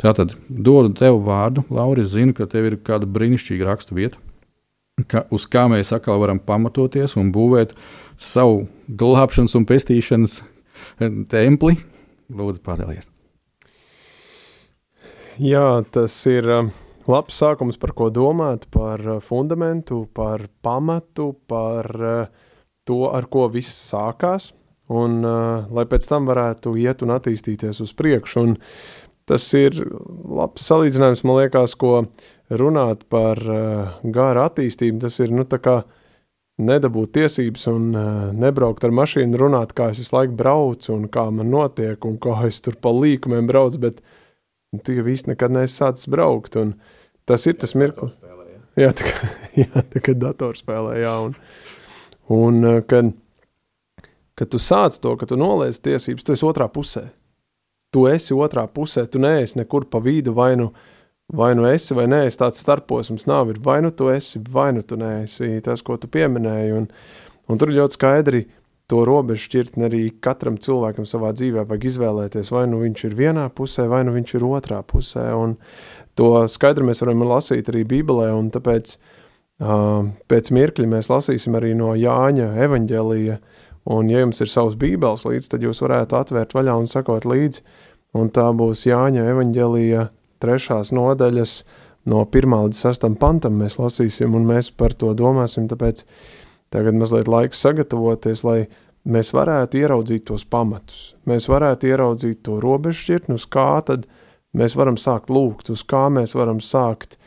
Tātad 0.00 0.36
dodu 0.48 0.92
tev 0.96 1.18
vārdu, 1.26 1.64
Lauris. 1.72 2.12
Zinu, 2.14 2.34
ka 2.36 2.46
tev 2.50 2.70
ir 2.70 2.78
kāda 2.86 3.08
brīnišķīga 3.10 3.66
raksturvieta, 3.66 4.20
ka, 5.10 5.24
uz 5.34 5.46
kā 5.50 5.66
mēs 5.72 5.92
atkal 5.96 6.20
varam 6.22 6.40
pamatoties 6.42 7.16
un 7.20 7.32
būvēt 7.34 7.74
savu 8.16 8.66
glābšanas 8.88 9.56
un 9.58 9.68
pestīšanas 9.68 10.40
eh, 10.42 11.20
templi. 11.32 11.76
Lūdzu, 12.32 12.62
padalies. 12.66 13.10
Jā, 15.42 15.82
tas 15.92 16.14
ir 16.30 16.48
eh, 16.48 16.70
labs 17.10 17.38
sākums, 17.42 17.78
par 17.80 17.92
ko 17.98 18.10
domāt, 18.14 18.68
par 18.72 19.02
eh, 19.02 19.20
fundamentu, 19.24 20.04
par 20.14 20.48
pamatu, 20.64 21.32
par 21.48 21.90
to, 22.86 23.00
ar 23.10 23.26
ko 23.30 23.48
viss 23.52 23.74
sākās, 23.90 24.52
un 24.92 25.18
lai 25.22 25.84
pēc 25.90 26.04
tam 26.06 26.28
varētu 26.28 26.76
iet 26.78 27.02
un 27.02 27.14
attīstīties 27.16 27.80
uz 27.82 27.94
priekšu. 27.96 28.44
Un 28.46 28.56
Tas 29.26 29.42
ir 29.58 29.74
labs 30.30 30.68
salīdzinājums, 30.70 31.24
man 31.26 31.40
liekas, 31.40 31.72
ko 31.74 32.04
runāt 32.60 33.00
par 33.10 33.40
uh, 33.42 33.96
gara 34.14 34.44
attīstību. 34.46 35.00
Tas 35.02 35.18
ir 35.18 35.32
nu, 35.34 35.42
nedabūt 36.66 37.12
tiesības 37.18 37.66
un 37.72 37.88
uh, 37.90 38.28
nebraukt 38.38 38.86
ar 38.86 38.94
mašīnu, 38.94 39.40
runāt, 39.40 39.74
kā 39.76 39.90
es 39.90 39.98
visu 40.04 40.14
laiku 40.14 40.38
braucu 40.38 40.94
un 40.94 41.08
kā 41.10 41.26
man 41.34 41.50
notiek 41.50 42.06
un 42.06 42.20
kā 42.22 42.38
es 42.46 42.62
tur 42.62 42.78
pa 42.78 42.94
līkumiem 42.94 43.50
braucu, 43.50 43.82
bet 43.82 43.98
tu 44.86 44.94
jau 44.94 45.08
īsti 45.10 45.32
nekad 45.32 45.58
neesi 45.58 45.74
sācis 45.82 46.06
braukt. 46.12 46.54
Un 46.62 46.76
tas 47.26 47.50
ir 47.50 47.58
tas 47.58 47.74
mirklis. 47.74 48.14
Jā, 48.78 48.92
tā 48.94 49.10
kā, 49.10 49.32
jā, 49.64 49.86
tā 49.90 50.06
kā 50.06 50.14
datorspēlē, 50.22 51.00
jā. 51.02 51.16
Un, 51.26 51.34
un 52.30 52.62
uh, 52.62 52.78
kad, 52.86 53.10
kad 54.36 54.50
tu 54.52 54.60
sāc 54.62 54.98
to, 55.00 55.14
ka 55.16 55.28
tu 55.28 55.38
noliec 55.40 55.78
tiesības, 55.82 56.24
tu 56.26 56.34
esi 56.36 56.46
otrā 56.46 56.68
pusē. 56.72 57.08
Tu 57.94 58.04
esi 58.10 58.36
otrā 58.36 58.66
pusē, 58.68 59.06
tu 59.08 59.22
neesi 59.22 59.58
nekur 59.60 59.86
pa 59.88 60.02
vidu, 60.04 60.34
vai 60.36 60.52
nu, 60.60 60.70
vai 61.32 61.54
nu 61.56 61.64
esi, 61.70 61.94
vai 61.96 62.04
nē, 62.10 62.26
tāds 62.36 62.60
starposms 62.62 63.26
nav, 63.30 63.50
ir 63.50 63.62
vai 63.64 63.80
nu 63.84 63.90
tu 63.94 64.10
esi, 64.12 64.42
vai 64.52 64.72
nu 64.76 64.84
tu 64.84 64.98
neesi, 65.00 65.56
tas, 65.64 65.82
ko 65.82 65.96
tu 66.00 66.10
pieminēji, 66.12 66.76
un, 66.76 66.88
un 67.48 67.60
tur 67.62 67.72
ļoti 67.72 67.98
skaidri 67.98 68.44
to 68.90 69.02
robežu 69.06 69.48
šķirtni 69.48 69.86
arī 69.88 70.02
katram 70.22 70.58
cilvēkam 70.62 71.06
savā 71.08 71.32
dzīvē 71.34 71.64
vajag 71.66 71.88
izvēlēties, 71.90 72.52
vai 72.54 72.66
nu 72.70 72.80
viņš 72.84 73.04
ir 73.08 73.16
vienā 73.18 73.48
pusē, 73.54 73.88
vai 73.90 74.04
nu 74.06 74.14
viņš 74.14 74.36
ir 74.36 74.46
otrā 74.46 74.78
pusē, 74.86 75.26
un 75.34 75.56
to 76.18 76.30
skaidri 76.50 76.86
mēs 76.86 77.02
varam 77.02 77.24
lasīt 77.26 77.70
arī 77.72 77.82
Bībelē, 77.88 78.28
un 78.36 78.52
tāpēc 78.54 78.94
uh, 78.94 80.06
pēc 80.30 80.52
mirkļa 80.54 80.90
mēs 80.92 81.10
lasīsim 81.10 81.58
arī 81.58 81.74
no 81.78 81.96
Jāņa 81.98 82.52
evaņģēlija, 82.66 83.40
un 83.86 84.10
ja 84.10 84.22
jums 84.22 84.42
ir 84.42 84.50
savs 84.50 84.76
bībeles 84.78 85.26
līdzi, 85.28 85.50
tad 85.52 85.66
jūs 85.66 85.82
varētu 85.84 86.18
atvērt 86.18 86.54
vaļā 86.56 86.76
un 86.80 86.88
sakot 86.90 87.26
līdzi, 87.28 87.62
un 88.18 88.30
tā 88.34 88.46
būs 88.56 88.86
Jāņa 88.88 89.26
evaņģelija 89.32 90.08
trešās 90.42 90.92
nodaļas 90.96 91.60
no 92.10 92.24
1 92.26 92.56
līdz 92.66 92.82
6 92.86 93.14
pantam 93.20 93.60
mēs 93.60 93.78
lasīsim, 93.80 94.34
un 94.36 94.46
mēs 94.48 94.70
par 94.70 94.94
to 94.98 95.12
domāsim, 95.18 95.68
tāpēc 95.70 96.04
tagad 96.74 96.98
mazliet 96.98 97.30
laiks 97.30 97.62
sagatavoties, 97.62 98.44
lai 98.46 98.58
mēs 99.06 99.32
varētu 99.36 99.80
ieraudzīt 99.82 100.26
tos 100.30 100.44
pamatus, 100.50 101.14
mēs 101.26 101.48
varētu 101.50 101.90
ieraudzīt 101.90 102.42
to 102.46 102.58
robežu 102.62 103.04
šķirtni, 103.04 103.38
uz 103.38 103.46
kā 103.46 103.68
tad 103.86 104.08
mēs 104.56 104.76
varam 104.78 104.98
sākt 104.98 105.30
lūgt, 105.30 105.70
uz 105.70 105.84
kā 105.86 106.06
mēs 106.12 106.34
varam 106.38 106.60
sākt 106.64 107.18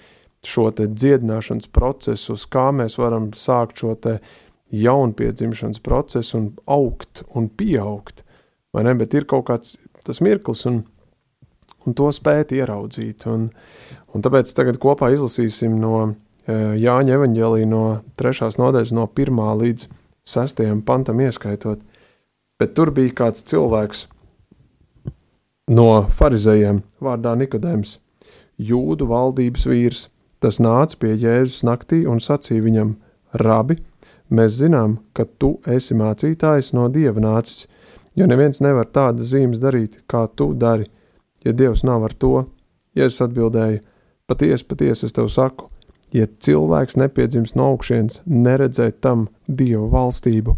šo 0.46 0.70
te 0.76 0.88
dziedināšanas 0.88 1.68
procesu, 1.76 2.36
uz 2.36 2.46
kā 2.48 2.70
mēs 2.76 2.96
varam 3.00 3.32
sākt 3.36 3.82
šo 3.82 3.96
te 4.00 4.20
jaunpiedzimšanas 4.72 5.82
procesu 5.84 6.38
un 6.38 6.48
augt 6.66 7.24
un 7.36 7.50
pieaugt, 7.50 8.24
vai 8.74 8.84
ne, 8.86 8.94
bet 8.98 9.14
ir 9.18 9.26
kaut 9.30 9.48
kāds 9.50 9.78
tas 10.06 10.22
mirklis, 10.26 10.66
un, 10.70 10.84
un 11.86 11.96
to 11.98 12.10
spēt 12.14 12.54
ieraudzīt. 12.56 13.26
Un, 13.30 13.50
un 14.14 14.26
tāpēc 14.26 14.54
tagad 14.58 14.80
kopā 14.82 15.12
izlasīsim 15.14 15.80
no 15.82 15.96
e, 16.06 16.12
Jāņa 16.82 17.18
evaņģēlī 17.18 17.66
no 17.70 17.84
trešās 18.20 18.60
nodaļas, 18.62 18.94
no 18.96 19.08
pirmā 19.08 19.52
līdz 19.60 19.90
sestajam 20.30 20.84
pantam 20.86 21.22
ieskaitot. 21.26 21.82
Bet 22.60 22.76
tur 22.78 22.92
bija 22.94 23.16
kāds 23.24 23.46
cilvēks 23.48 24.06
no 25.72 26.06
farizējiem 26.14 26.84
vārdā 27.04 27.36
Nikodēms, 27.40 27.98
jūdu 28.58 29.08
valdības 29.10 29.68
vīrs. 29.70 30.08
Tas 30.40 30.60
nāca 30.64 30.96
pie 31.02 31.14
Jēzus 31.20 31.66
naktī 31.68 32.06
un 32.08 32.22
sacīja 32.24 32.64
viņam, 32.64 32.94
Rabi, 33.40 33.76
mēs 34.30 34.60
zinām, 34.60 35.00
ka 35.14 35.26
tu 35.26 35.58
esi 35.68 35.98
mācītājs 35.98 36.74
no 36.78 36.88
Dieva 36.94 37.22
nācis, 37.24 37.68
Jo 38.20 38.26
neviens 38.28 38.60
nevar 38.60 38.88
tādas 38.92 39.30
zīmes 39.32 39.62
darīt, 39.64 40.02
kā 40.10 40.26
tu 40.36 40.52
dari, 40.58 40.90
ja 41.46 41.54
Dievs 41.56 41.86
nav 41.88 42.04
ar 42.04 42.16
to. 42.20 42.34
Jēzus 42.98 43.24
atbildēja: 43.30 43.80
Patiesi, 44.28 44.66
patiesi 44.68 45.06
es 45.08 45.16
tev 45.16 45.30
saku, 45.32 45.70
ja 46.12 46.26
cilvēks 46.28 46.98
nepiedzims 47.00 47.56
no 47.56 47.70
augšienes, 47.74 48.20
neredzēt 48.26 49.00
tam 49.06 49.30
Dieva 49.48 49.88
valstību. 49.94 50.58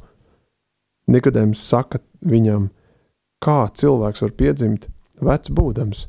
Nikodēms 1.12 1.62
saka 1.62 2.02
viņam, 2.26 2.70
kā 3.46 3.60
cilvēks 3.78 4.26
var 4.26 4.36
piedzimt, 4.42 4.90
vecs 5.22 5.54
būdams, 5.54 6.06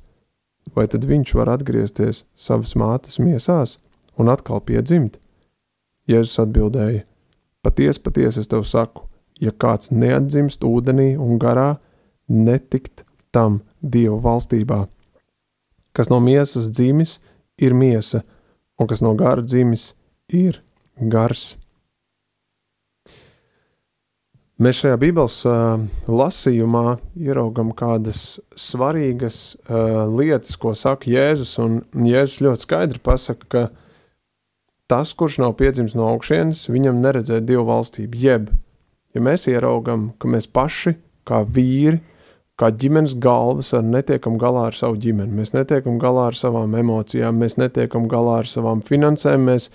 vai 0.77 0.87
tad 0.89 1.05
viņš 1.05 1.35
var 1.37 1.53
atgriezties 1.59 2.25
savas 2.33 2.73
mātes 2.79 3.21
miesās 3.21 3.77
un 4.17 4.33
atkal 4.33 4.65
piedzimt? 4.65 5.19
Jēzus 6.09 6.47
atbildēja: 6.47 7.05
Patiesi, 7.63 8.03
patiesi 8.03 8.43
es 8.43 8.51
tev 8.51 8.65
saku, 8.67 9.07
ja 9.39 9.53
kāds 9.55 9.93
neatdzimst 9.95 10.65
ūdenī 10.67 11.13
un 11.19 11.39
garā, 11.43 11.77
netikt 12.29 13.05
tam 13.35 13.61
Dieva 13.83 14.19
valstībā. 14.23 14.85
Kas 15.93 16.11
no 16.11 16.21
miesas 16.25 16.71
dzimis, 16.73 17.19
ir 17.59 17.75
miesa, 17.75 18.23
un 18.81 18.89
kas 18.91 19.03
no 19.05 19.15
gara 19.19 19.45
dzimis, 19.45 19.93
ir 20.29 20.63
gars. 20.97 21.53
Mēs 24.63 24.79
šajā 24.79 24.99
Bībeles 25.01 25.41
uh, 25.49 25.81
lasījumā 26.07 26.97
ieraugam 27.19 27.73
kādas 27.75 28.39
svarīgas 28.55 29.57
uh, 29.65 30.05
lietas, 30.13 30.55
ko 30.61 30.75
saka 30.79 31.11
Jēzus. 31.11 31.57
Jēzus 31.97 32.43
ļoti 32.45 32.67
skaidri 32.67 33.03
pasaka, 33.03 33.49
ka 33.49 33.63
tas, 34.93 35.15
kurš 35.17 35.39
nav 35.41 35.57
piedzimis 35.57 35.97
no 35.97 36.11
augšienes, 36.13 36.67
viņam 36.69 37.01
neredzēja 37.01 37.45
Dieva 37.49 37.65
valstību, 37.71 38.19
jeb 38.21 38.51
ja 39.17 39.25
mēs 39.25 39.49
ieraugam, 39.49 40.11
ka 40.21 40.29
mēs 40.29 40.49
paši, 40.53 40.97
kā 41.29 41.43
vīri, 41.49 42.01
kā 42.61 42.69
ģimenes 42.77 43.17
galvas, 43.23 43.73
ar 43.77 43.87
netiekam 43.87 44.37
galā 44.41 44.69
ar 44.69 44.77
savu 44.77 44.99
ģimeni, 45.01 45.33
mēs 45.39 45.55
netiekam 45.57 45.97
galā 46.03 46.29
ar 46.31 46.39
savām 46.39 46.77
emocijām, 46.79 47.41
mēs 47.41 47.57
netiekam 47.61 48.09
galā 48.11 48.43
ar 48.43 48.51
savām 48.51 48.83
finansēm, 48.85 49.49
mēs 49.49 49.71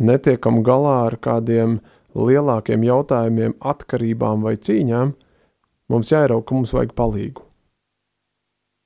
netiekam 0.00 0.62
galā 0.66 0.96
ar 1.10 1.18
kādiem 1.22 1.78
lielākiem 2.16 2.86
jautājumiem, 2.86 3.56
atkarībām 3.60 4.46
vai 4.46 4.56
cīņām, 4.56 5.12
mums 5.92 6.14
jāierauga, 6.14 6.46
ka 6.48 6.56
mums 6.56 6.72
vajag 6.74 6.94
palīdzību. 6.98 7.44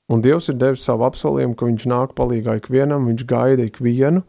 Un 0.09 0.23
Dievs 0.25 0.49
ir 0.49 0.57
devis 0.57 0.87
savu 0.89 1.05
apsolījumu, 1.05 1.53
ka 1.53 1.67
Viņš 1.69 1.85
nāk 1.91 2.15
palīdzīgā 2.17 2.55
ikvienam, 2.63 3.11
Viņš 3.11 3.25
gaida 3.29 3.67
ikvienu, 3.69 4.23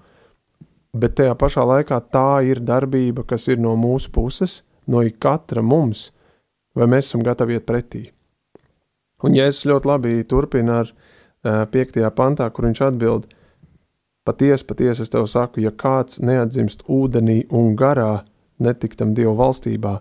bet 0.93 1.17
tajā 1.19 1.35
pašā 1.37 1.65
laikā 1.65 1.99
tā 2.13 2.41
ir 2.47 2.61
darbība, 2.65 3.25
kas 3.27 3.47
ir 3.47 3.59
no 3.61 3.75
mūsu 3.77 4.11
puses, 4.13 4.63
no 4.87 5.03
katra 5.19 5.61
mums, 5.61 6.09
vai 6.75 6.87
mēs 6.89 7.09
esam 7.09 7.23
gatavi 7.25 7.57
iet 7.57 7.67
pretī. 7.67 8.09
Un 9.23 9.35
Jēzus 9.35 9.67
ļoti 9.67 9.89
labi 9.89 10.13
turpina 10.23 10.79
ar 10.83 10.93
uh, 10.93 11.65
5. 11.69 11.99
pantā, 12.15 12.47
kur 12.49 12.69
viņš 12.69 12.81
atbild: 12.87 13.27
Patiesi, 14.25 14.65
patiesi 14.65 15.03
es 15.03 15.11
tev 15.11 15.27
saku, 15.27 15.63
ja 15.65 15.71
kāds 15.71 16.21
neatdzimst 16.23 16.85
ūdenī 16.87 17.43
un 17.51 17.75
garā, 17.75 18.23
netiktam 18.59 19.13
Dieva 19.17 19.35
valstībā, 19.39 19.97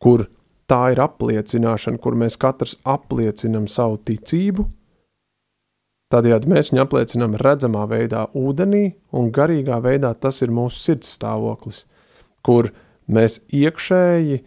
kur 0.00 0.26
tā 0.70 0.80
ir 0.94 1.02
apliecināšana, 1.04 2.00
kur 2.02 2.16
mēs 2.18 2.38
katrs 2.40 2.76
apliecinam 2.84 3.68
savu 3.70 4.00
ticību, 4.08 4.66
Tādējādi 6.12 6.50
mēs 6.52 6.70
viņu 6.70 6.84
apliecinām 6.84 7.32
redzamā 7.42 7.82
veidā 7.90 8.28
ūdenī, 8.38 8.84
un 9.10 9.32
garīgā 9.34 9.80
veidā 9.82 10.12
tas 10.14 10.38
ir 10.44 10.52
mūsu 10.54 10.78
sirds 10.78 11.16
stāvoklis, 11.16 11.80
kur 12.46 12.70
mēs 13.10 13.40
iekšēji 13.50 14.38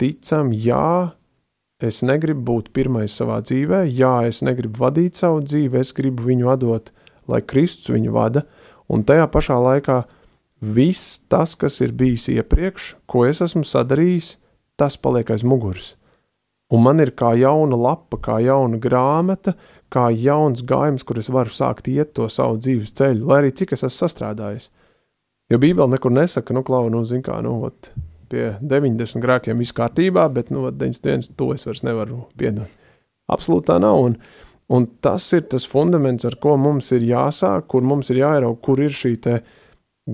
ticam, 0.00 0.54
jā, 0.56 1.12
es 1.84 2.00
negribu 2.06 2.46
būt 2.48 2.72
pirmais 2.72 3.12
savā 3.12 3.42
dzīvē, 3.44 3.82
jā, 3.92 4.14
es 4.30 4.40
negribu 4.46 4.86
vadīt 4.86 5.20
savu 5.20 5.42
dzīvi, 5.44 5.82
es 5.82 5.92
gribu 5.92 6.30
viņu 6.30 6.48
atdot, 6.54 6.88
lai 7.28 7.42
Kristus 7.44 7.92
viņu 7.92 8.14
vada, 8.16 8.46
un 8.88 9.04
tajā 9.04 9.28
pašā 9.34 9.58
laikā 9.60 9.98
viss 10.62 11.18
tas, 11.28 11.52
kas 11.58 11.80
ir 11.84 11.92
bijis 11.92 12.30
iepriekš, 12.32 12.94
ko 13.04 13.26
es 13.28 13.42
esmu 13.44 13.66
sadarījis, 13.68 14.38
tas 14.80 14.96
paliek 14.96 15.28
aiz 15.34 15.44
muguras. 15.44 15.92
Un 16.72 16.86
man 16.86 17.04
ir 17.04 17.12
kā 17.12 17.34
jauna 17.36 17.76
lapa, 17.76 18.16
kā 18.16 18.38
jauna 18.40 18.78
grāmata, 18.80 19.52
kā 19.92 20.08
jauns 20.16 20.64
gājums, 20.66 21.04
kur 21.06 21.20
es 21.20 21.30
varu 21.32 21.52
sākt 21.52 21.90
iet 21.92 22.14
to 22.16 22.28
savu 22.32 22.58
dzīves 22.62 22.94
ceļu, 22.98 23.26
lai 23.28 23.42
arī 23.42 23.52
cik 23.56 23.76
es 23.76 23.84
esmu 23.84 23.98
sastrādājis. 23.98 24.70
Jo 25.52 25.58
Bībele 25.60 25.92
nekur 25.92 26.14
nesaka, 26.14 26.54
nu, 26.56 26.62
klau, 26.64 26.86
nu, 26.92 27.02
zin 27.04 27.22
kā, 27.24 27.36
nu, 27.44 27.58
ot, 27.68 27.92
pie 28.32 28.54
90 28.60 29.20
grēkiem 29.22 29.60
viss 29.60 29.76
kārtībā, 29.76 30.28
bet, 30.32 30.52
nu, 30.54 30.64
91 30.70 31.34
to 31.36 31.50
es 31.52 31.66
vairs 31.68 31.84
nevaru 31.84 32.24
piedot. 32.40 32.70
Absolūti 33.32 33.68
tā 33.68 33.78
nav, 33.82 34.00
un, 34.06 34.16
un 34.72 34.86
tas 35.04 35.26
ir 35.36 35.44
tas 35.52 35.66
fundaments, 35.68 36.24
ar 36.28 36.38
ko 36.40 36.56
mums 36.60 36.92
ir 36.96 37.04
jāsāk, 37.06 37.68
kur 37.72 37.84
mums 37.84 38.12
ir 38.12 38.22
jāierauga, 38.22 38.60
kur 38.64 38.80
ir 38.80 38.96
šī 38.96 39.16
te 39.26 39.42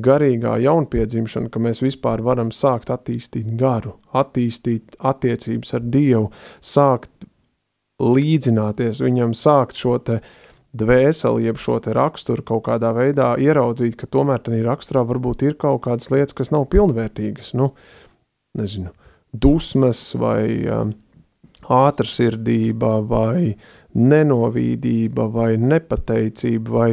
garīgā 0.04 0.58
jaunpiedzimšana, 0.60 1.48
ka 1.48 1.62
mēs 1.62 1.80
vispār 1.80 2.20
varam 2.24 2.50
sākt 2.52 2.90
attīstīt 2.92 3.54
garu, 3.60 3.94
attīstīt 4.12 4.98
attiecības 4.98 5.74
ar 5.78 5.86
Dievu, 5.94 6.26
sākt 6.60 7.17
līdzināties 8.02 9.02
viņam, 9.02 9.34
sākt 9.34 9.78
šo 9.78 9.96
te 10.02 10.20
dvēseli, 10.78 11.46
jeb 11.48 11.58
šo 11.60 11.78
te 11.82 11.94
raksturu 11.96 12.44
kaut 12.46 12.66
kādā 12.68 12.92
veidā 12.96 13.32
ieraudzīt, 13.40 13.96
ka 13.98 14.06
tomēr 14.10 14.42
tādā 14.44 14.60
raksturā 14.66 15.02
varbūt 15.08 15.44
ir 15.48 15.58
kaut 15.60 15.82
kādas 15.86 16.10
lietas, 16.12 16.36
kas 16.36 16.52
nav 16.54 16.68
pilnvērtīgas. 16.72 17.54
Nu, 17.58 17.72
nezinu, 18.58 18.92
dusmas 19.32 20.02
vai 20.18 20.44
um, 20.68 20.92
ātrsirdība 21.68 22.98
vai 23.08 23.56
nenovīdība 23.98 25.26
vai 25.32 25.50
nepateicība 25.58 26.70
vai 26.70 26.90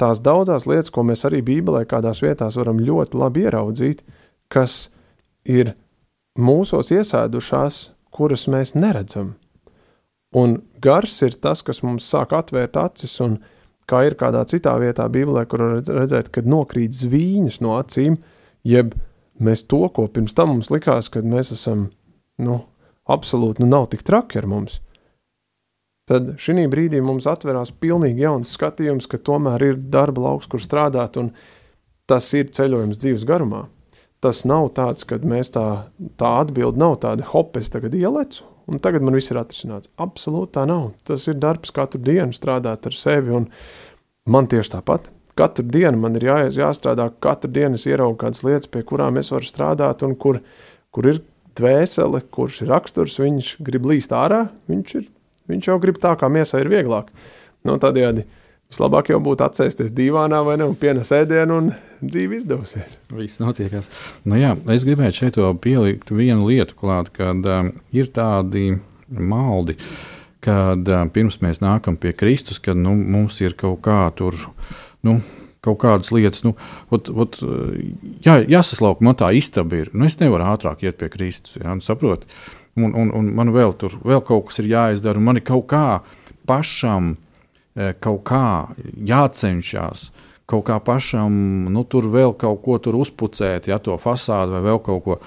tās 0.00 0.22
daudzas 0.24 0.66
lietas, 0.70 0.90
ko 0.90 1.04
mēs 1.06 1.26
arī 1.28 1.42
Bībelē 1.44 1.84
kādās 1.90 2.22
vietās 2.24 2.58
varam 2.58 2.80
ļoti 2.82 3.18
labi 3.18 3.44
ieraudzīt, 3.46 4.04
kas 4.48 4.88
ir 5.44 5.74
mūsos 6.38 6.90
iesēdušās, 6.94 7.80
kuras 8.14 8.46
mēs 8.50 8.74
neredzam. 8.78 9.34
Un 10.34 10.58
gars 10.82 11.20
ir 11.22 11.36
tas, 11.38 11.62
kas 11.62 11.82
mums 11.86 12.06
sāk 12.10 12.34
atvērt 12.34 12.76
acis, 12.80 13.14
un 13.22 13.38
kā 13.90 14.02
ir 14.08 14.16
kādā 14.18 14.42
citā 14.50 14.74
vietā 14.82 15.06
Bībelē, 15.12 15.44
kur 15.46 15.62
redzēt, 15.78 16.32
kad 16.34 16.48
nokrīt 16.48 16.96
zvīņas 16.98 17.60
no 17.62 17.76
acīm, 17.78 18.16
jeb 18.66 18.96
mēs 19.38 19.66
to, 19.70 19.84
ko 19.94 20.08
pirms 20.10 20.34
tam 20.34 20.54
mums 20.54 20.72
likās, 20.74 21.10
kad 21.12 21.26
mēs 21.28 21.52
esam, 21.54 21.88
nu, 22.42 22.58
absolūti, 23.10 23.62
nu, 23.62 23.70
nav 23.70 23.88
tik 23.92 24.02
traki 24.06 24.40
ar 24.40 24.48
mums. 24.50 24.80
Tad 26.08 26.34
šī 26.40 26.66
brīdī 26.68 27.00
mums 27.00 27.28
atverās 27.30 27.70
pilnīgi 27.80 28.26
jauns 28.26 28.52
skatījums, 28.58 29.06
ka 29.08 29.20
tomēr 29.24 29.62
ir 29.70 29.78
darba 29.78 30.26
lauks, 30.26 30.48
kur 30.50 30.60
strādāt, 30.60 31.16
un 31.16 31.30
tas 32.10 32.26
ir 32.36 32.50
ceļojums 32.52 33.00
dzīves 33.00 33.24
garumā. 33.28 33.64
Tas 34.20 34.42
nav 34.48 34.70
tāds, 34.76 35.06
ka 35.08 35.16
mēs 35.24 35.52
tā, 35.54 35.86
tā 36.20 36.34
atbildi 36.42 36.80
nav 36.80 36.98
tāda, 37.00 37.24
hop, 37.30 37.56
es 37.60 37.72
tagad 37.72 37.96
ielecu, 37.96 38.44
un 38.70 38.80
tagad 38.82 39.04
man 39.04 39.16
viss 39.18 39.32
ir 39.32 39.40
atrisināts. 39.40 39.90
Absolūti 40.00 40.54
tā 40.56 40.64
nav. 40.68 40.92
Tas 41.06 41.26
ir 41.30 41.38
darbs 41.40 41.74
katru 41.74 42.00
dienu 42.04 42.34
strādāt 42.36 42.88
ar 42.88 42.96
sevi, 42.98 43.34
un 43.36 43.48
man 44.30 44.48
tieši 44.50 44.76
tāpat. 44.76 45.10
Katru 45.38 45.66
dienu 45.66 45.98
man 46.04 46.14
ir 46.18 46.28
jā, 46.28 46.38
jāstrādā, 46.54 47.08
katru 47.24 47.50
dienu 47.54 47.80
es 47.80 47.86
ieraugu 47.90 48.18
kādas 48.20 48.44
lietas, 48.46 48.70
pie 48.70 48.84
kurām 48.86 49.18
es 49.18 49.32
varu 49.34 49.48
strādāt, 49.48 50.04
un 50.06 50.14
kur, 50.14 50.38
kur 50.94 51.10
ir 51.10 51.20
dvēsele, 51.58 52.22
kurš 52.34 52.62
ir 52.62 52.70
raksturs, 52.70 53.18
viņš 53.22 53.56
grib 53.66 53.88
līst 53.90 54.14
ārā, 54.14 54.44
viņš, 54.70 54.94
ir, 55.00 55.10
viņš 55.50 55.70
jau 55.70 55.78
grib 55.82 55.98
tā, 56.02 56.14
kā 56.18 56.30
miesai 56.30 56.62
ir 56.62 56.70
vieglāk. 56.72 57.10
No 57.64 57.74
nu, 57.74 57.82
tādējādi 57.82 58.26
vislabāk 58.72 59.10
jau 59.12 59.20
būtu 59.22 59.44
atsēsties 59.46 59.94
divānā 59.94 60.40
vai 60.46 60.56
ne, 60.60 60.68
un 60.70 60.78
pienes 60.78 61.12
ēdienu, 61.14 61.60
un 61.60 61.70
dzīve 62.04 62.38
izdosies. 62.40 62.98
Viss 63.14 63.42
notiekās. 63.42 63.88
Nu, 64.26 64.38
jā, 64.40 64.54
es 64.74 64.86
gribētu 64.86 65.22
šeit 65.22 65.38
pielikt 65.64 66.12
vienu 66.14 66.50
lietu 66.50 66.76
klāt, 66.80 67.12
kad 67.14 67.46
um, 67.46 67.70
ir 67.94 68.10
tādi 68.14 68.74
maldi, 69.08 69.78
kad 70.44 70.84
um, 70.88 71.14
pirms 71.14 71.40
mēs 71.44 71.62
nākam 71.64 71.98
pie 72.00 72.14
Kristus, 72.16 72.60
kad 72.62 72.78
nu, 72.78 72.96
mums 72.96 73.40
ir 73.44 73.56
kaut 73.58 73.82
kā 73.86 74.06
tur. 74.16 74.38
Nu, 75.04 75.20
Kaut 75.64 75.78
kādas 75.80 76.10
lietas, 76.12 76.42
nu, 76.44 76.50
ot, 76.92 77.06
ot, 77.08 77.38
jā, 78.20 78.34
jāsaslauka, 78.52 79.00
man 79.00 79.14
tā 79.16 79.30
istaba 79.32 79.78
ir. 79.78 79.86
Nu, 79.96 80.04
es 80.04 80.18
nevaru 80.20 80.44
ātrāk 80.44 80.82
iet 80.84 80.98
pie 81.00 81.08
Kristus, 81.08 81.54
jā, 81.56 81.72
nu, 81.72 81.80
saproti. 81.80 82.28
Un, 82.76 82.90
un, 82.92 83.08
un 83.16 83.30
man 83.32 83.48
vēl 83.54 83.72
tur 83.80 83.94
vēl 84.04 84.20
kaut 84.28 84.50
kas 84.50 84.60
ir 84.60 84.68
jāizdara, 84.74 85.16
un 85.16 85.24
man 85.24 85.40
ir 85.40 85.46
kaut 85.48 85.64
kā 85.70 85.86
pašam, 86.44 87.14
eh, 87.14 87.33
kaut 87.74 88.22
kā 88.28 88.46
jācenšas 88.94 90.08
kaut 90.46 90.66
kā 90.68 90.78
pašam, 90.84 91.34
nu, 91.72 91.84
tur 91.88 92.08
vēl 92.12 92.34
kaut 92.36 92.60
ko 92.64 92.78
tur 92.82 92.98
uzpucēt, 93.00 93.68
ja 93.70 93.80
to 93.80 93.96
fasādi 94.00 94.58
vai 94.58 94.64
vēl 94.66 94.80
kaut 94.84 95.04
ko. 95.06 95.18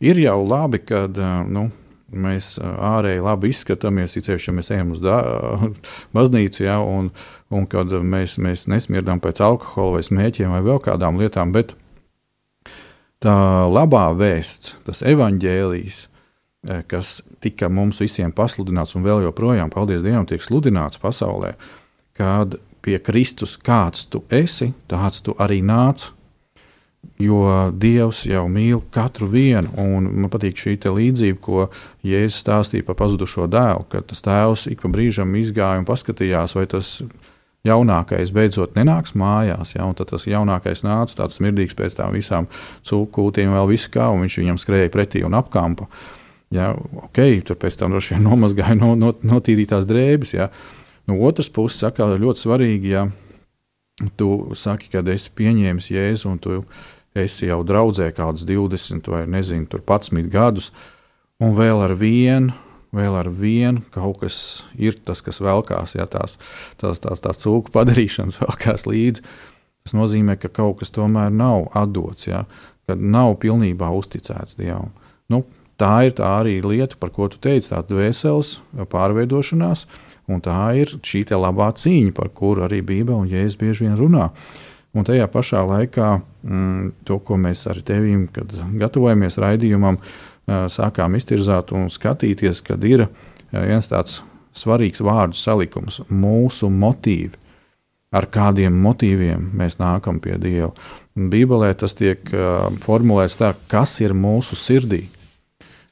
Ir 0.00 0.20
jau 0.20 0.38
labi, 0.44 0.80
kad 0.84 1.16
nu, 1.52 1.68
mēs 2.12 2.56
ārēji 2.62 3.24
labi 3.24 3.50
izskatāmies, 3.52 4.16
īpaši, 4.20 4.50
ja 4.50 4.54
mēs 4.56 4.72
ejam 4.72 4.92
uz 4.94 5.02
baznīcu, 6.16 6.64
ja, 6.64 6.78
un, 6.80 7.10
un 7.52 7.68
kad 7.70 7.92
mēs, 8.02 8.38
mēs 8.42 8.66
nesmirdam 8.72 9.20
pēc 9.24 9.42
alkohola 9.44 9.98
vai 9.98 10.06
smēķiem 10.06 10.56
vai 10.56 10.62
vēl 10.64 10.80
kādām 10.84 11.20
lietām, 11.20 11.52
bet 11.56 11.74
tā 13.24 13.36
labā 13.68 14.08
vēsts, 14.16 14.76
tas 14.88 15.04
evaņģēlijs, 15.04 16.04
kas 16.90 17.20
tika 17.42 17.68
mums 17.72 18.00
visiem 18.02 18.32
pasludināts 18.34 18.96
un 18.98 19.04
vēl 19.06 19.24
joprojām, 19.26 19.70
paldies 19.72 20.04
Dievam, 20.04 20.26
tiek 20.28 20.42
sludināts 20.44 21.00
pasaulē, 21.02 21.54
kad 22.16 22.58
pie 22.86 22.98
Kristus, 23.02 23.56
kāds 23.58 24.06
tu 24.10 24.22
esi, 24.30 24.72
tāds 24.90 25.24
tu 25.26 25.34
arī 25.42 25.62
nāc. 25.66 26.12
Jo 27.22 27.70
Dievs 27.70 28.24
jau 28.26 28.42
mīl 28.50 28.80
katru 28.92 29.28
vienu, 29.30 29.70
un 29.78 30.08
man 30.24 30.30
patīk 30.32 30.58
šī 30.58 30.74
līdzība, 30.90 31.38
ko 31.40 31.68
Jēzus 32.04 32.42
stāstīja 32.42 32.84
par 32.88 32.98
pazudušo 32.98 33.46
dēlu, 33.46 33.86
kad 33.92 34.08
tas 34.10 34.24
tēvs 34.26 34.66
ik 34.72 34.82
pa 34.82 34.90
brīžam 34.90 35.30
izgāja 35.38 35.78
un 35.80 35.86
paskatījās, 35.86 36.56
vai 36.58 36.66
tas 36.66 36.96
jaunākais 37.66 38.32
beidzot 38.34 38.76
nenāks 38.78 39.14
mājās. 39.18 39.74
Ja, 39.76 39.86
tad 39.96 40.10
tas 40.12 40.26
jaunākais 40.28 40.84
nāca 40.86 41.22
tāds 41.22 41.38
smirdīgs 41.40 41.76
pēc 41.78 41.98
tām 41.98 42.14
visām 42.16 42.50
cūkūtiem, 42.86 43.54
vēl 43.54 43.70
viss 43.70 43.90
kā, 43.92 44.10
un 44.12 44.26
viņš 44.26 44.38
viņam 44.42 44.60
skrēja 44.62 44.92
pretī 44.94 45.24
un 45.26 45.38
apkampa. 45.38 45.88
Ja, 46.54 46.72
ok, 47.02 47.22
tur 47.46 47.58
pēc 47.58 47.78
tam 47.80 47.94
droši 47.94 48.14
vien 48.14 48.26
nomazgāja 48.28 48.76
no, 48.78 48.92
no, 48.98 49.14
notīrītās 49.26 49.88
drēbes. 49.88 50.36
Ja, 50.36 50.50
No 51.06 51.20
otras 51.22 51.48
puses, 51.52 51.78
saka, 51.84 52.08
ļoti 52.18 52.42
svarīgi, 52.42 52.90
ja 52.90 53.06
tu 54.18 54.50
saki, 54.58 54.90
ka 54.90 55.04
esi 55.12 55.30
pieņēmis 55.38 55.90
jēzu 55.92 56.32
un 56.32 56.40
tu 56.42 56.60
esi 57.16 57.46
jau 57.46 57.62
draudzē 57.64 58.10
kādus 58.16 58.44
20 58.48 59.06
vai 59.12 59.22
nezinu, 59.30 59.68
11 59.70 60.26
gadus, 60.32 60.72
un 61.40 61.54
vēl 61.56 61.84
ar 61.86 61.96
vienu. 61.98 62.62
Vēl 62.96 63.12
ar 63.18 63.26
vienu 63.28 63.82
kaut 63.92 64.22
kas 64.22 64.36
ir 64.78 64.94
tas, 65.04 65.20
kas 65.20 65.40
velkās, 65.42 65.96
ja 65.98 66.06
tās, 66.08 66.38
tās, 66.80 67.00
tās, 67.02 67.20
tās 67.20 67.42
cūku 67.42 67.74
padarīšanas 67.74 68.38
velkās 68.44 68.86
līdzi. 68.88 69.24
Tas 69.84 69.92
nozīmē, 69.98 70.38
ka 70.40 70.48
kaut 70.48 70.78
kas 70.80 70.94
tomēr 70.94 71.34
nav 71.34 71.66
atdots, 71.76 72.28
ja, 72.30 72.44
kad 72.88 73.02
nav 73.02 73.34
pilnībā 73.42 73.90
uzticēts 73.98 74.56
Dievam. 74.56 74.94
Nu, 75.28 75.42
tā 75.80 75.94
ir 76.08 76.16
tā 76.18 76.28
arī 76.40 76.58
lieta, 76.64 76.96
par 77.00 77.12
ko 77.14 77.28
tu 77.28 77.40
teici, 77.42 77.70
tā 77.72 77.82
dvēseles 77.86 78.58
pārveidošanās, 78.92 79.86
Un 80.26 80.42
tā 80.42 80.58
ir 80.74 80.90
šī 81.06 81.22
labā 81.38 81.70
cīņa, 81.78 82.12
par 82.14 82.32
kuru 82.34 82.66
arī 82.66 82.82
Bībele 82.82 83.22
un 83.22 83.28
Jēzus 83.30 83.58
bieži 83.60 83.86
vien 83.86 83.94
runā. 83.98 84.30
Un 84.96 85.04
tajā 85.06 85.26
pašā 85.30 85.62
laikā 85.66 86.08
mm, 86.18 86.92
to, 87.06 87.18
ko 87.22 87.38
mēs 87.38 87.66
ar 87.70 87.78
tevīm, 87.86 88.26
kad 88.34 88.50
gatavojamies 88.80 89.38
raidījumam, 89.38 90.00
sākām 90.46 91.16
iztirzāt 91.18 91.72
un 91.74 91.88
skatīties, 91.90 92.62
kad 92.66 92.82
ir 92.86 93.08
viens 93.52 93.90
tāds 93.90 94.20
svarīgs 94.56 95.02
vārdu 95.04 95.38
salikums- 95.38 96.00
mūsu 96.24 96.70
motīvi. 96.70 97.34
Ar 98.14 98.26
kādiem 98.26 98.72
motīviem 98.72 99.50
mēs 99.52 99.78
nākam 99.78 100.20
pie 100.22 100.38
Dieva. 100.38 100.72
Bībelē 101.16 101.74
tas 101.76 101.94
tiek 101.94 102.22
formulēts 102.80 103.36
tā, 103.36 103.54
kas 103.68 104.00
ir 104.00 104.14
mūsu 104.14 104.56
sirdī. 104.56 105.06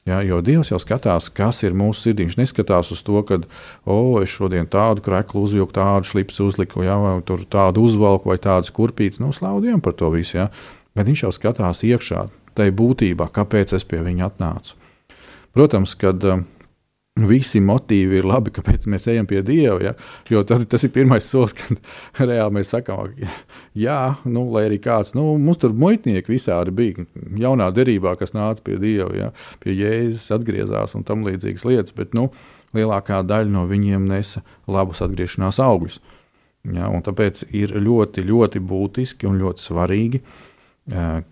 Ja, 0.05 0.19
jo 0.21 0.37
Dievs 0.45 0.69
jau 0.69 0.77
skatās, 0.77 1.31
kas 1.33 1.63
ir 1.65 1.73
mūsu 1.73 2.03
sirdī. 2.03 2.27
Viņš 2.27 2.35
neskatās 2.37 2.91
uz 2.93 2.99
to, 3.01 3.17
ka, 3.25 3.39
oh, 3.89 4.19
es 4.21 4.29
šodien 4.29 4.67
tādu 4.69 5.01
kreklu 5.01 5.41
uzvilku, 5.47 5.73
tādu 5.73 6.05
slipsu 6.05 6.45
uzliku, 6.45 6.83
ja, 6.85 6.99
vai 7.01 7.15
tādu 7.25 7.87
uzvalku, 7.87 8.29
vai 8.29 8.37
tādu 8.37 8.69
kurpīti. 8.75 9.23
Nu, 9.23 9.31
slavu 9.33 9.63
Dievam 9.65 9.81
par 9.81 9.97
to 9.97 10.11
visu. 10.13 10.37
Ja. 10.37 10.51
Bet 10.93 11.09
viņš 11.09 11.25
jau 11.25 11.31
skatās 11.33 11.81
iekšā, 11.89 12.27
tai 12.53 12.69
būtībā, 12.69 13.31
kāpēc 13.33 13.73
es 13.79 13.87
pie 13.89 14.03
viņa 14.05 14.29
atnācu. 14.29 14.77
Protams, 15.57 15.97
kad 15.97 16.21
uh, 16.29 16.45
visi 17.15 17.61
motīvi 17.63 18.17
ir 18.19 18.25
labi, 18.27 18.51
kāpēc 18.51 18.89
mēs 18.91 19.05
ejam 19.07 19.27
pie 19.29 19.39
Dieva. 19.45 19.77
Ja? 19.79 19.93
Jo 20.29 20.41
tad, 20.47 20.65
tas 20.67 20.83
ir 20.83 20.91
pirmais 20.91 21.27
solis, 21.29 21.53
kad 21.55 21.79
reāli 22.29 22.57
mēs 22.57 22.73
sakām, 22.73 23.13
jā, 23.77 23.99
nu, 24.27 24.43
lai 24.51 24.65
arī 24.67 24.81
kāds, 24.83 25.13
nu, 25.15 25.29
mums 25.39 25.61
tur 25.61 25.71
muitnieki 25.71 26.33
visādi 26.33 26.73
bija 26.75 27.05
jaunā 27.39 27.69
derībā, 27.75 28.17
kas 28.19 28.35
nāca 28.35 28.65
pie 28.65 28.75
Dieva, 28.81 29.13
ja? 29.15 29.29
pie 29.63 29.77
Jēzus 29.77 30.27
atgriezās 30.35 30.97
un 30.99 31.07
tam 31.07 31.23
līdzīgas 31.27 31.63
lietas, 31.69 31.95
bet 31.95 32.17
nu, 32.17 32.27
lielākā 32.75 33.21
daļa 33.23 33.53
no 33.53 33.63
viņiem 33.69 34.09
nesa 34.11 34.43
labus 34.67 34.99
atgriešanās 35.05 35.61
augļus. 35.63 36.01
Ja? 36.75 36.91
Un 36.91 37.05
tāpēc 37.05 37.45
ir 37.55 37.77
ļoti, 37.79 38.25
ļoti 38.27 38.59
būtiski 38.59 39.31
un 39.31 39.39
ļoti 39.39 39.67
svarīgi. 39.69 40.21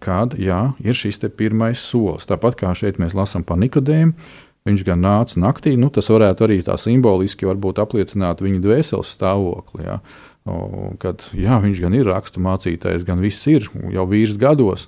Kad 0.01 0.33
jā, 0.41 0.61
ir 0.81 0.95
šis 0.97 1.19
pirmais 1.37 1.77
solis. 1.77 2.25
Tāpat 2.25 2.55
kā 2.57 2.71
šeit 2.73 2.97
mēs 2.97 3.13
lasām 3.13 3.43
par 3.45 3.59
Nikodēmu, 3.61 4.15
Viņš 4.63 4.83
gan 4.87 5.01
nāca 5.03 5.41
naktī, 5.43 5.73
nu, 5.75 5.89
tas 5.91 6.07
varētu 6.07 6.45
arī 6.45 6.61
tā 6.63 6.77
simboliski 6.79 7.49
apliecināt 7.51 8.43
viņa 8.43 8.61
dvēseles 8.63 9.09
stāvokli. 9.11 9.97
O, 10.43 10.93
kad 10.99 11.25
jā, 11.35 11.57
viņš 11.63 11.81
gan 11.83 11.95
ir 11.95 12.07
rakstu 12.07 12.43
mācītājs, 12.43 13.03
gan 13.07 13.19
viss 13.23 13.47
ir 13.51 13.67
jau 13.91 14.05
vīrs 14.07 14.37
gados. 14.39 14.87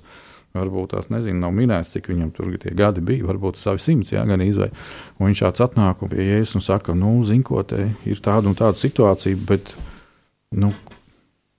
Varbūt 0.56 0.94
tās 0.94 1.10
nezinu, 1.12 1.42
nav 1.42 1.52
minēts, 1.52 1.92
cik 1.92 2.08
viņam 2.08 2.30
tur 2.32 2.54
tie 2.60 2.72
gadi 2.76 3.02
bija. 3.04 3.26
Varbūt 3.28 3.60
savi 3.60 3.82
simts, 3.82 4.14
jā, 4.14 4.22
gan 4.28 4.40
izvēle. 4.40 4.72
Viņš 5.20 5.42
tāds 5.44 5.64
atnāk 5.66 6.00
pie 6.08 6.24
jēzus 6.24 6.56
un 6.56 6.64
saka, 6.64 6.96
nu, 6.96 7.18
zini, 7.28 7.44
ko 7.44 7.60
te 7.60 7.90
ir 8.08 8.22
tāda 8.24 8.48
un 8.48 8.56
tāda 8.56 8.80
situācija, 8.80 9.36
bet, 9.48 9.74
nu, 10.56 10.72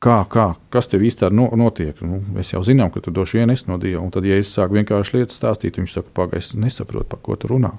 kā, 0.02 0.24
kā, 0.34 0.48
kas 0.74 0.90
tev 0.90 1.06
īstenībā 1.06 1.54
notiek? 1.62 2.02
Nu, 2.02 2.24
mēs 2.34 2.56
jau 2.56 2.64
zinām, 2.66 2.90
ka 2.94 3.06
tu 3.06 3.14
došu 3.14 3.44
ienes 3.44 3.68
no 3.70 3.78
Dieva. 3.82 4.02
Un 4.02 4.10
tad, 4.14 4.26
ja 4.26 4.42
es 4.42 4.54
sāku 4.58 4.80
vienkārši 4.80 5.20
lietas 5.20 5.38
stāstīt, 5.38 5.78
viņš 5.78 6.00
saka, 6.00 6.14
pagaidi, 6.18 6.46
es 6.46 6.58
nesaprotu, 6.58 7.12
par 7.14 7.22
ko 7.22 7.38
tu 7.38 7.54
runā. 7.54 7.76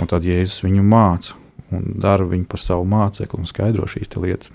Un 0.00 0.10
tad 0.10 0.26
Jēzus 0.26 0.64
viņu 0.64 0.82
māca 0.86 1.36
un 1.74 1.94
dara 2.02 2.26
viņu 2.26 2.48
par 2.50 2.62
savu 2.62 2.86
mācekli 2.88 3.40
un 3.40 3.48
skaidro 3.48 3.86
šīs 3.90 4.10
lietas. 4.18 4.50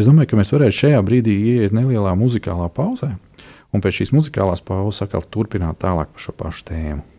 Es 0.00 0.08
domāju, 0.08 0.32
ka 0.32 0.40
mēs 0.40 0.52
varētu 0.54 0.78
šajā 0.78 1.00
brīdī 1.04 1.34
ieiet 1.52 1.74
nelielā 1.76 2.14
muzikālā 2.18 2.68
pauzē, 2.72 3.12
un 3.72 3.84
pēc 3.84 4.00
šīs 4.00 4.14
muzikālās 4.16 4.64
pauzes 4.64 5.04
atkal 5.04 5.24
turpināt 5.28 5.82
tālāk 5.84 6.12
par 6.12 6.24
šo 6.24 6.36
pašu 6.36 6.68
tēmu. 6.72 7.11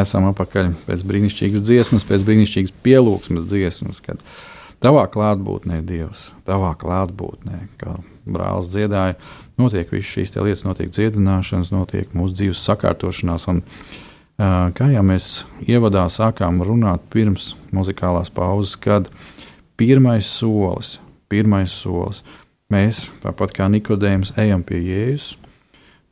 Esam 0.00 0.28
atpakaļ 0.30 0.72
pēc 0.86 1.04
brīnišķīgas 1.06 1.64
dziesmas, 1.66 2.06
pēc 2.08 2.24
brīnišķīgas 2.26 2.74
pielūgsmes 2.84 3.48
dziesmas, 3.50 4.00
kad 4.04 4.22
tavā 4.82 5.04
klātbūtnē, 5.12 5.80
Dievs, 5.86 6.30
tavā 6.48 6.72
klātbūtnē, 6.80 7.60
kā 7.80 7.98
brālis 8.30 8.72
dziedāja, 8.72 9.16
notiek 9.60 9.90
visas 9.92 10.12
šīs 10.14 10.36
lietas, 10.38 10.64
notiek 10.66 10.92
dziedināšanas, 10.94 11.72
notiek 11.74 12.14
mūsu 12.16 12.38
dzīves 12.38 12.62
sakārtošanās. 12.68 13.46
Un, 13.52 13.62
kā 14.76 14.88
jau 14.92 15.04
mēs 15.06 15.30
ievadā 15.68 16.06
sākām 16.12 16.62
runāt 16.66 17.04
pirms 17.12 17.52
muzikālās 17.76 18.32
pauzes, 18.32 18.76
kad 18.80 19.10
pirmais 19.80 20.28
solis, 20.28 20.98
pirmais 21.30 21.72
solis, 21.72 22.24
mēs, 22.72 23.08
tāpat 23.24 23.54
kā 23.56 23.68
Nikodējums, 23.72 24.34
ejam 24.40 24.64
pie 24.66 24.80
Jēzus. 24.80 25.36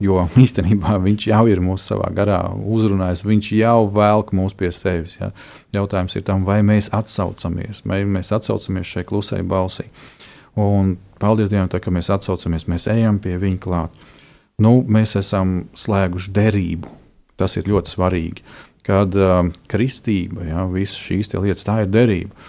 Jo 0.03 0.29
īstenībā 0.45 0.99
viņš 1.03 1.27
jau 1.33 1.41
ir 1.51 1.63
mūsu 1.65 1.93
savā 1.93 2.11
garā 2.15 2.43
uzrunājis, 2.55 3.25
viņš 3.27 3.51
jau 3.59 3.81
velk 3.95 4.31
mūs 4.37 4.55
pie 4.59 4.71
sevis. 4.75 5.17
Ja? 5.19 5.33
Jautājums 5.75 6.15
ir 6.19 6.27
tam, 6.27 6.45
vai 6.47 6.61
mēs 6.67 6.93
atsaucamies, 6.95 7.83
vai 7.89 8.05
mēs 8.07 8.31
atsaucamies 8.37 8.95
šai 8.95 9.05
klusai 9.09 9.43
balsī. 9.43 9.89
Un 10.59 10.97
paldies 11.23 11.51
Dievam, 11.51 11.71
tā, 11.71 11.83
ka 11.83 11.93
mēs 11.95 12.11
atsaucamies, 12.15 12.67
mēs 12.71 12.89
ejam 12.91 13.19
pie 13.23 13.37
viņa 13.39 13.61
klāt. 13.63 14.07
Nu, 14.59 14.81
mēs 14.83 15.15
esam 15.19 15.69
slēguši 15.79 16.33
derību. 16.35 16.95
Tas 17.39 17.55
ir 17.55 17.69
ļoti 17.71 17.93
svarīgi. 17.93 18.43
Kad 18.87 19.15
uh, 19.15 19.45
kristība, 19.71 20.47
ja, 20.49 20.65
visas 20.73 20.99
šīs 20.99 21.31
lietas, 21.37 21.67
tā 21.69 21.85
ir 21.85 21.93
derība. 21.95 22.49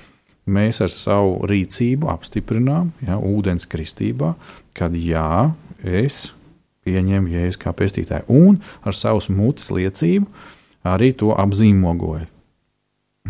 Mēs 0.50 0.80
ar 0.82 0.90
savu 0.90 1.44
rīcību 1.50 2.10
apstiprinām, 2.10 2.90
ja, 3.06 3.20
ūdens 3.22 3.70
kristībā, 3.70 4.34
kad 4.74 4.96
jā, 4.98 5.52
es 5.86 6.32
pieņēma 6.88 7.34
jēzu 7.36 7.62
kā 7.62 7.74
pestītāju, 7.76 8.28
un 8.30 8.60
ar 8.88 8.98
savas 8.98 9.30
mutes 9.34 9.70
liecību 9.74 10.28
arī 10.88 11.12
to 11.18 11.34
apzīmogoja. 11.36 12.28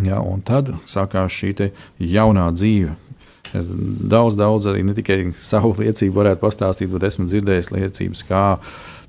Ja, 0.05 0.21
un 0.23 0.43
tad 0.45 0.71
sākās 0.87 1.33
šī 1.33 1.71
jaunā 1.99 2.49
dzīve. 2.55 2.95
Es 3.57 3.65
daudz, 3.65 4.37
daudz 4.37 4.69
arī 4.69 4.83
ne 4.85 4.93
tikai 4.97 5.21
savu 5.51 5.73
liecību 5.79 6.21
varētu 6.21 6.43
pastāstīt, 6.43 6.91
bet 6.93 7.07
esmu 7.09 7.27
dzirdējis 7.29 7.71
liecības, 7.73 8.25
kā 8.29 8.43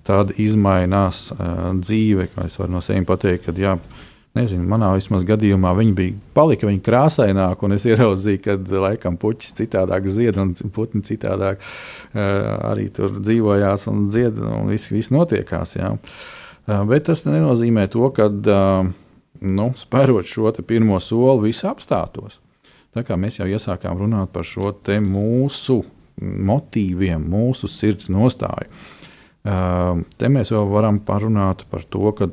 tāda 0.06 0.34
izmainās 0.40 1.28
uh, 1.34 1.72
dzīve. 1.76 2.30
Kā 2.34 2.48
es 2.48 2.56
varu 2.58 2.78
no 2.78 2.84
sevis 2.84 3.08
pateikt, 3.08 3.46
ka 3.46 3.54
jā, 3.56 3.76
nezinu, 4.38 4.66
manā 4.70 4.92
vismaz 4.94 5.24
gadījumā 5.28 5.72
viņi 5.78 5.94
bija 5.96 6.16
palika 6.36 6.68
viņa 6.68 6.82
krāsaināki, 6.86 7.66
un 7.66 7.76
es 7.76 7.86
ieraudzīju, 7.88 8.42
ka 8.44 8.56
laikam 8.86 9.18
puķis 9.20 9.56
citādāk 9.58 10.08
zied, 10.12 10.38
un 10.40 10.54
putni 10.74 11.02
citādāk 11.06 11.60
uh, 11.60 12.20
arī 12.70 12.88
tur 12.94 13.14
dzīvojās 13.18 13.88
un 13.90 14.06
dzied, 14.10 14.38
un 14.38 14.70
viss, 14.70 14.92
viss 14.94 15.14
notiekās. 15.14 15.76
Jā. 15.80 15.94
Uh, 15.96 16.84
bet 16.90 17.08
tas 17.10 17.24
nenozīmē 17.26 17.88
to, 17.90 18.06
ka 18.14 18.28
uh, 18.30 18.92
nu, 19.40 19.72
spērot 19.76 20.28
šo 20.28 20.52
pirmo 20.66 21.00
soli, 21.02 21.48
viss 21.48 21.66
apstātos. 21.68 22.38
Tā 22.90 23.04
kā 23.06 23.14
mēs 23.18 23.38
jau 23.38 23.46
iesākām 23.46 23.98
runāt 24.00 24.32
par 24.34 24.46
šo 24.46 24.72
mūsu 25.06 25.78
motīviem, 26.20 27.22
mūsu 27.22 27.68
sirds 27.70 28.10
nostāju. 28.12 28.66
Te 29.40 30.28
mēs 30.28 30.50
vēl 30.52 30.66
varam 30.68 30.98
parunāt 31.06 31.64
par 31.70 31.86
to, 31.88 32.10
ka 32.18 32.28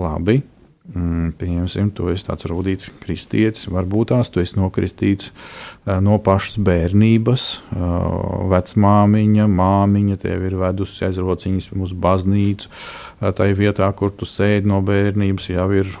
labi, 0.00 0.40
Mm, 0.88 1.34
pieņemsim, 1.36 1.90
tu 1.92 2.06
esi 2.08 2.24
tāds 2.24 2.46
rudīts 2.48 2.88
kristietis, 3.02 3.66
varbūt 3.68 4.08
tās 4.14 4.30
tu 4.32 4.40
esi 4.40 4.56
nokristīts 4.56 5.28
uh, 5.28 5.98
no 6.00 6.16
pašas 6.24 6.56
bērnības. 6.64 7.44
Uh, 7.76 8.46
vecmāmiņa, 8.54 9.50
māmiņa 9.52 10.16
tev 10.22 10.46
ir 10.48 10.56
vedusi 10.56 11.04
aiz 11.04 11.20
rociņas 11.20 11.74
uz 11.76 11.92
baznīcu. 11.92 12.72
Uh, 12.72 13.34
tajā 13.36 13.58
vietā, 13.58 13.90
kur 13.92 14.14
tu 14.16 14.28
sēdi 14.28 14.70
no 14.72 14.80
bērnības, 14.86 15.50
jau 15.52 15.68
ir 15.76 15.92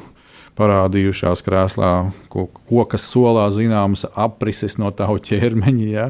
parādījušās 0.58 1.42
krēslā, 1.46 1.90
ko, 2.32 2.48
kokas 2.68 3.06
solā 3.12 3.46
zināmas 3.54 4.04
aprises 4.18 4.78
no 4.80 4.90
tava 4.94 5.18
ķermeņa. 5.22 5.86
Ja? 5.88 6.08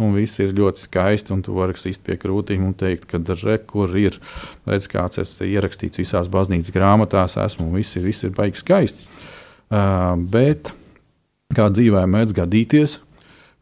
Un 0.00 0.14
viss 0.16 0.40
ir 0.40 0.54
ļoti 0.56 0.86
skaisti, 0.86 1.34
un 1.36 1.44
tu 1.44 1.56
vari 1.58 1.76
sist 1.78 2.04
pie 2.06 2.16
krūtīm 2.20 2.64
un 2.70 2.74
teikt, 2.78 3.06
ka 3.10 3.20
re, 3.44 3.58
kur 3.60 3.92
ir 4.00 4.16
redz, 4.68 4.88
kāds 4.90 5.20
es 5.22 5.36
ierakstīts 5.44 6.00
visās 6.00 6.32
baznīcas 6.32 6.72
grāmatās, 6.74 7.36
esmu 7.40 7.68
un 7.68 7.78
viss 7.80 8.00
ir, 8.00 8.06
viss 8.08 8.26
ir 8.26 8.34
baigi 8.36 8.62
skaisti. 8.62 9.08
Uh, 9.70 10.16
bet 10.32 10.72
kā 11.54 11.68
dzīvē 11.70 12.02
mēdz 12.10 12.34
gadīties, 12.40 12.98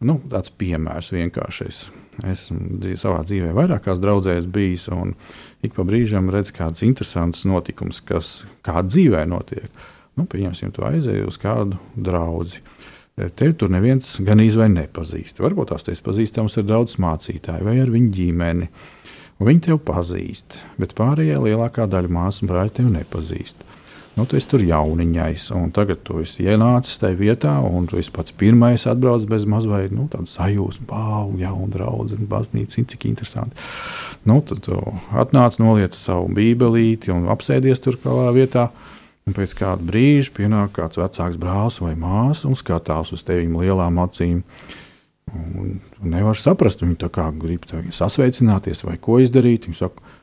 nu, 0.07 0.21
tāds 0.31 0.55
piemērs 0.55 1.13
vienkāršais. 1.15 1.89
Esmu 2.29 2.97
savā 2.99 3.21
dzīvē 3.27 3.53
vairākās 3.55 4.01
draudzēs 4.03 4.49
bijis, 4.51 4.89
un 4.91 5.15
ik 5.63 5.77
pa 5.77 5.85
brīžam 5.87 6.31
redzu 6.35 6.57
kāds 6.57 6.83
interesants 6.87 7.45
notikums, 7.47 8.01
kas 8.07 8.43
kā 8.67 8.83
dzīvē 8.87 9.23
notiek. 9.31 9.71
Nu, 10.19 10.27
pieņemsim, 10.27 10.75
tu 10.75 10.85
aizēji 10.89 11.27
uz 11.29 11.39
kādu 11.41 11.79
draugu. 11.95 12.59
Tevi 13.39 13.55
tur 13.59 13.71
neviens 13.75 14.17
gan 14.23 14.43
izvēlē 14.43 14.85
nepazīst. 14.85 15.41
Varbūt 15.43 15.73
tās 15.73 15.87
tevis 15.87 16.03
pazīstams 16.07 16.59
ar 16.61 16.67
daudz 16.69 16.99
mācītāju 17.03 17.67
vai 17.67 17.79
ar 17.83 17.91
viņu 17.91 18.13
ģimeni. 18.15 18.69
Viņi 19.39 19.65
tevi 19.69 19.79
pazīst, 19.87 20.55
bet 20.79 20.97
pārējā 20.99 21.39
lielākā 21.43 21.87
daļa 21.91 22.11
māsu 22.15 22.45
un 22.45 22.51
brāļa 22.51 22.75
tevi 22.79 22.95
nepazīst. 22.95 23.67
Nu, 24.19 24.25
tu 24.27 24.35
esi 24.35 24.49
tur 24.51 24.63
jauniņais, 24.67 25.45
un 25.55 25.69
tagad 25.71 26.01
tu 26.03 26.17
esi 26.19 26.43
ienācis 26.51 26.99
tajā 26.99 27.15
vietā, 27.21 27.53
un 27.63 27.85
tu 27.87 28.01
esi 28.01 28.11
pats 28.11 28.35
pirmais 28.35 28.83
atbraucis 28.91 29.29
bez 29.31 29.45
mazliet 29.47 29.95
nu, 29.95 30.09
tādu 30.11 30.27
sajūsmu, 30.27 30.89
wow, 30.91 31.29
jauna 31.39 31.69
draudzene, 31.77 32.27
baznīca, 32.27 32.83
cik 32.91 33.07
interesanti. 33.13 33.55
Nu, 34.27 34.41
tad 34.43 34.65
tu 34.67 34.81
atnāc, 35.15 35.61
noliec 35.63 35.95
savu 35.95 36.27
bībelīti 36.35 37.15
un 37.15 37.31
apsēdies 37.31 37.85
tur 37.85 38.01
kādā 38.03 38.33
vietā. 38.35 38.67
Un 39.29 39.35
pēc 39.37 39.53
kāda 39.59 39.85
brīža 39.85 40.33
pienāk 40.33 40.73
kāds 40.79 40.97
vecāks 40.97 41.37
brālis 41.41 41.83
vai 41.85 41.93
māsa 42.01 42.49
un 42.49 42.57
skatās 42.57 43.13
uz 43.13 43.27
tevi 43.29 43.45
lielām 43.53 44.01
acīm. 44.01 44.41
Un 45.29 45.75
nevar 46.01 46.39
saprast, 46.41 46.81
viņi 46.81 46.97
tā 47.03 47.11
kā 47.13 47.27
grib 47.37 47.67
sasveicināties 47.69 48.87
vai 48.87 48.97
ko 48.97 49.19
izdarīt. 49.21 49.69
Viņi 49.69 49.77
saka, 49.83 50.15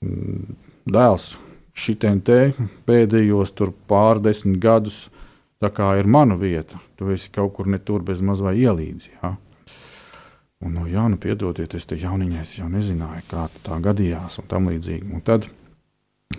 mm, 0.00 0.56
dēls, 0.88 1.34
šitien 1.76 2.22
te 2.24 2.54
pēdējos 2.88 3.52
pārdesmit 3.90 4.56
gadus 4.62 5.10
ir 5.60 6.06
mana 6.06 6.34
vieta. 6.40 6.80
Tu 6.96 7.12
esi 7.12 7.28
kaut 7.28 7.52
kur 7.54 7.66
ne 7.66 7.78
tur 7.78 8.00
bez 8.00 8.20
maz 8.24 8.40
vai 8.40 8.56
ielīdzi. 8.56 9.10
Ja? 9.22 9.36
Un, 10.64 10.72
nu, 10.72 10.86
jā, 10.88 11.04
nu, 11.12 11.20
piedodiet, 11.20 11.74
es 11.74 11.84
te 11.84 11.96
jauniņais 12.00 12.58
jau 12.58 12.68
nezināju, 12.72 13.22
kā 13.28 13.48
tā 13.62 13.76
gadījās 13.84 14.38
un 14.40 14.48
tam 14.48 14.70
līdzīgi. 14.72 15.12
Un 15.12 15.20
tad, 15.20 15.44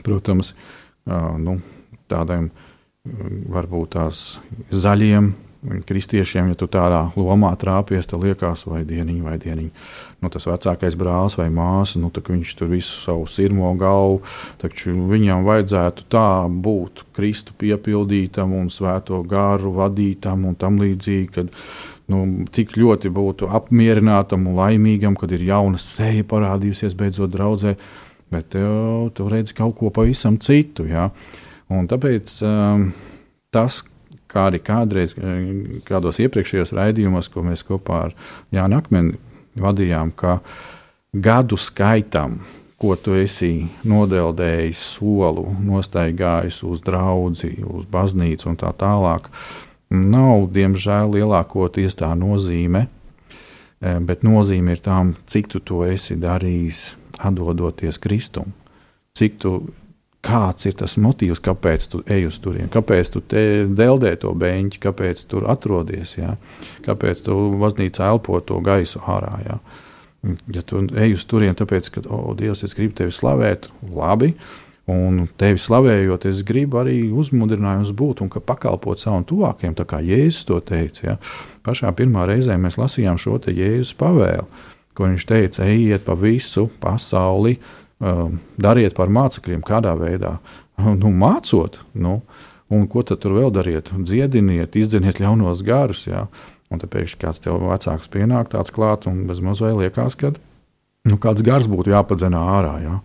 protams, 0.01 0.55
uh, 1.05 1.37
nu, 1.37 1.59
tādiem 2.11 2.49
varbūt 3.51 3.95
tās 3.95 4.23
zaļiem 4.71 5.33
kristiešiem, 5.87 6.51
ja 6.51 6.57
tu 6.57 6.67
tādā 6.69 6.99
lomā 7.17 7.49
trāpies, 7.59 8.07
tad 8.07 8.21
liekas, 8.23 8.65
vai 8.69 8.83
dieniņa, 8.87 9.23
vai 9.25 9.35
dieniņa. 9.41 9.85
Nu, 10.21 10.29
tas 10.33 10.45
vecākais 10.47 10.95
brālis 10.99 11.37
vai 11.39 11.47
māsa, 11.53 11.99
nu, 12.01 12.11
viņš 12.13 12.53
tur 12.59 12.71
visu 12.71 13.01
savu 13.03 13.25
sirmo 13.29 13.71
galvu, 13.79 14.21
taču 14.61 14.93
viņam 15.09 15.45
vajadzētu 15.47 16.07
tā 16.13 16.29
būt 16.47 17.07
Kristu 17.17 17.55
piepildītam 17.57 18.53
un 18.57 18.69
svēto 18.73 19.21
gāru 19.27 19.73
vadītam 19.77 20.45
un 20.47 20.55
tam 20.55 20.79
līdzīgi, 20.81 21.31
kad 21.33 21.51
nu, 22.11 22.23
tik 22.53 22.77
ļoti 22.77 23.11
būtu 23.13 23.49
apmierinātam 23.49 24.47
un 24.47 24.61
laimīgam, 24.61 25.17
kad 25.19 25.33
ir 25.35 25.47
jauna 25.49 25.81
seja 25.81 26.23
parādījusies 26.27 26.95
beidzot 26.97 27.33
draudzē, 27.33 27.75
bet 28.31 28.53
tev, 28.55 29.09
tu 29.15 29.27
redzi 29.31 29.57
kaut 29.57 29.77
ko 29.79 29.91
pavisam 29.93 30.37
citu. 30.43 30.85
Ja? 30.87 31.09
Uh, 31.09 31.46
Un 31.73 31.87
tāpēc 31.89 32.33
um, 32.47 32.89
tas, 33.51 33.81
kā 34.31 34.47
arī 34.51 34.61
kādreiz, 34.63 35.15
eh, 35.19 35.79
kādos 35.87 36.21
iepriekšējos 36.23 36.75
raidījumos, 36.77 37.29
ko 37.31 37.43
mēs 37.43 37.65
kopā 37.67 38.07
ar 38.07 38.15
Jānu 38.55 38.79
Akmeni 38.79 39.17
vadījām, 39.59 40.13
ka 40.15 40.39
gadu 41.13 41.57
skaitam, 41.59 42.39
ko 42.77 42.93
tu 42.95 43.15
esi 43.17 43.67
nodeldējis 43.89 44.81
solu, 44.97 45.47
nostaigājis 45.65 46.61
uz 46.67 46.83
draugu, 46.85 47.33
uz 47.73 47.87
baznīcu 47.89 48.51
un 48.51 48.59
tā 48.59 48.69
tālāk, 48.77 49.31
nav 49.89 50.45
diemžēl 50.53 51.17
lielākoties 51.17 51.97
tā 51.97 52.13
nozīme. 52.15 52.87
Eh, 53.81 53.99
bet 53.99 54.23
nozīme 54.23 54.73
ir 54.73 54.79
tam, 54.81 55.15
cik 55.25 55.51
tu 55.53 55.59
to 55.59 55.83
esi 55.85 56.15
darījis, 56.17 56.95
atdodoties 57.17 57.97
Kristum, 58.01 58.53
cik 59.17 59.37
tu 59.41 59.51
kāds 60.27 60.67
ir 60.67 60.75
tas 60.77 60.97
motīvs, 60.99 61.41
kāpēc 61.43 61.87
tu 61.91 62.01
ej 62.11 62.27
uz 62.29 62.37
turieni, 62.43 62.69
kāpēc 62.73 63.11
tu 63.15 63.23
deldē 63.31 64.13
to 64.21 64.33
beņķi, 64.37 64.81
kāpēc 64.83 65.23
tur 65.31 65.47
atrodies, 65.51 66.17
jā? 66.19 66.35
kāpēc 66.85 67.23
tu 67.27 67.37
baznīcā 67.61 68.11
elpo 68.11 68.39
to 68.43 68.59
gaisu 68.63 69.01
ārā. 69.07 69.33
Jā? 69.45 69.57
Ja 70.51 70.63
tu 70.67 70.83
ej 70.97 71.15
uz 71.15 71.25
turieni, 71.29 71.55
tāpēc, 71.57 71.91
ka, 71.93 72.03
o, 72.11 72.33
Dievs, 72.37 72.65
es 72.67 72.75
gribu 72.75 72.97
tevi 72.97 73.13
slavēt, 73.15 73.69
labi, 73.93 74.33
un 74.91 75.25
tevi 75.39 75.59
slavējot, 75.61 76.27
es 76.29 76.43
gribu 76.47 76.81
arī 76.81 76.97
uzmundrinājums 77.11 77.93
būt 77.95 78.23
un 78.25 78.31
pakalpot 78.31 79.03
savam 79.03 79.25
tuvākajam, 79.27 79.75
tā 79.77 79.87
kā 79.87 80.01
Jēzus 80.03 80.47
to 80.49 80.59
teica. 80.63 81.03
Ja? 81.05 81.17
Pašā 81.67 81.93
pirmā 81.95 82.27
reizē 82.27 82.57
mēs 82.59 82.79
lasījām 82.79 83.19
šo 83.21 83.39
Jēzus 83.47 83.95
pavēlu, 83.99 84.47
ko 84.97 85.11
viņš 85.11 85.27
teica, 85.29 85.67
ejiet 85.69 86.07
pa 86.07 86.17
visu 86.17 86.67
pasauli, 86.81 87.59
dariet 87.99 88.95
par 88.97 89.09
mācekļiem, 89.13 89.63
kādā 89.65 89.95
veidā. 89.97 90.37
Nu, 90.77 91.09
mācot, 91.09 91.79
nu, 91.97 92.19
un 92.69 92.85
ko 92.91 93.01
tad 93.01 93.23
tur 93.23 93.33
vēl 93.37 93.49
dariet? 93.53 93.89
Dziediniet, 93.97 94.77
izdziniet 94.77 95.21
ļaunos 95.23 95.63
garus. 95.65 96.05
Ja? 96.09 96.27
Un 96.69 96.81
tad 96.81 96.91
pēkšņi 96.93 97.21
kāds 97.21 97.41
tev 97.41 97.61
vecāks 97.63 98.11
pienāk 98.11 98.51
tāds 98.53 98.73
klāt, 98.75 99.07
un 99.09 99.23
bez 99.29 99.39
mazliet 99.41 99.77
liekas, 99.79 100.17
ka 100.19 100.33
nu, 101.07 101.17
kāds 101.21 101.45
gars 101.45 101.69
būtu 101.71 101.93
jāpadzenā 101.93 102.41
ārā. 102.57 102.75
Ja? 102.83 102.97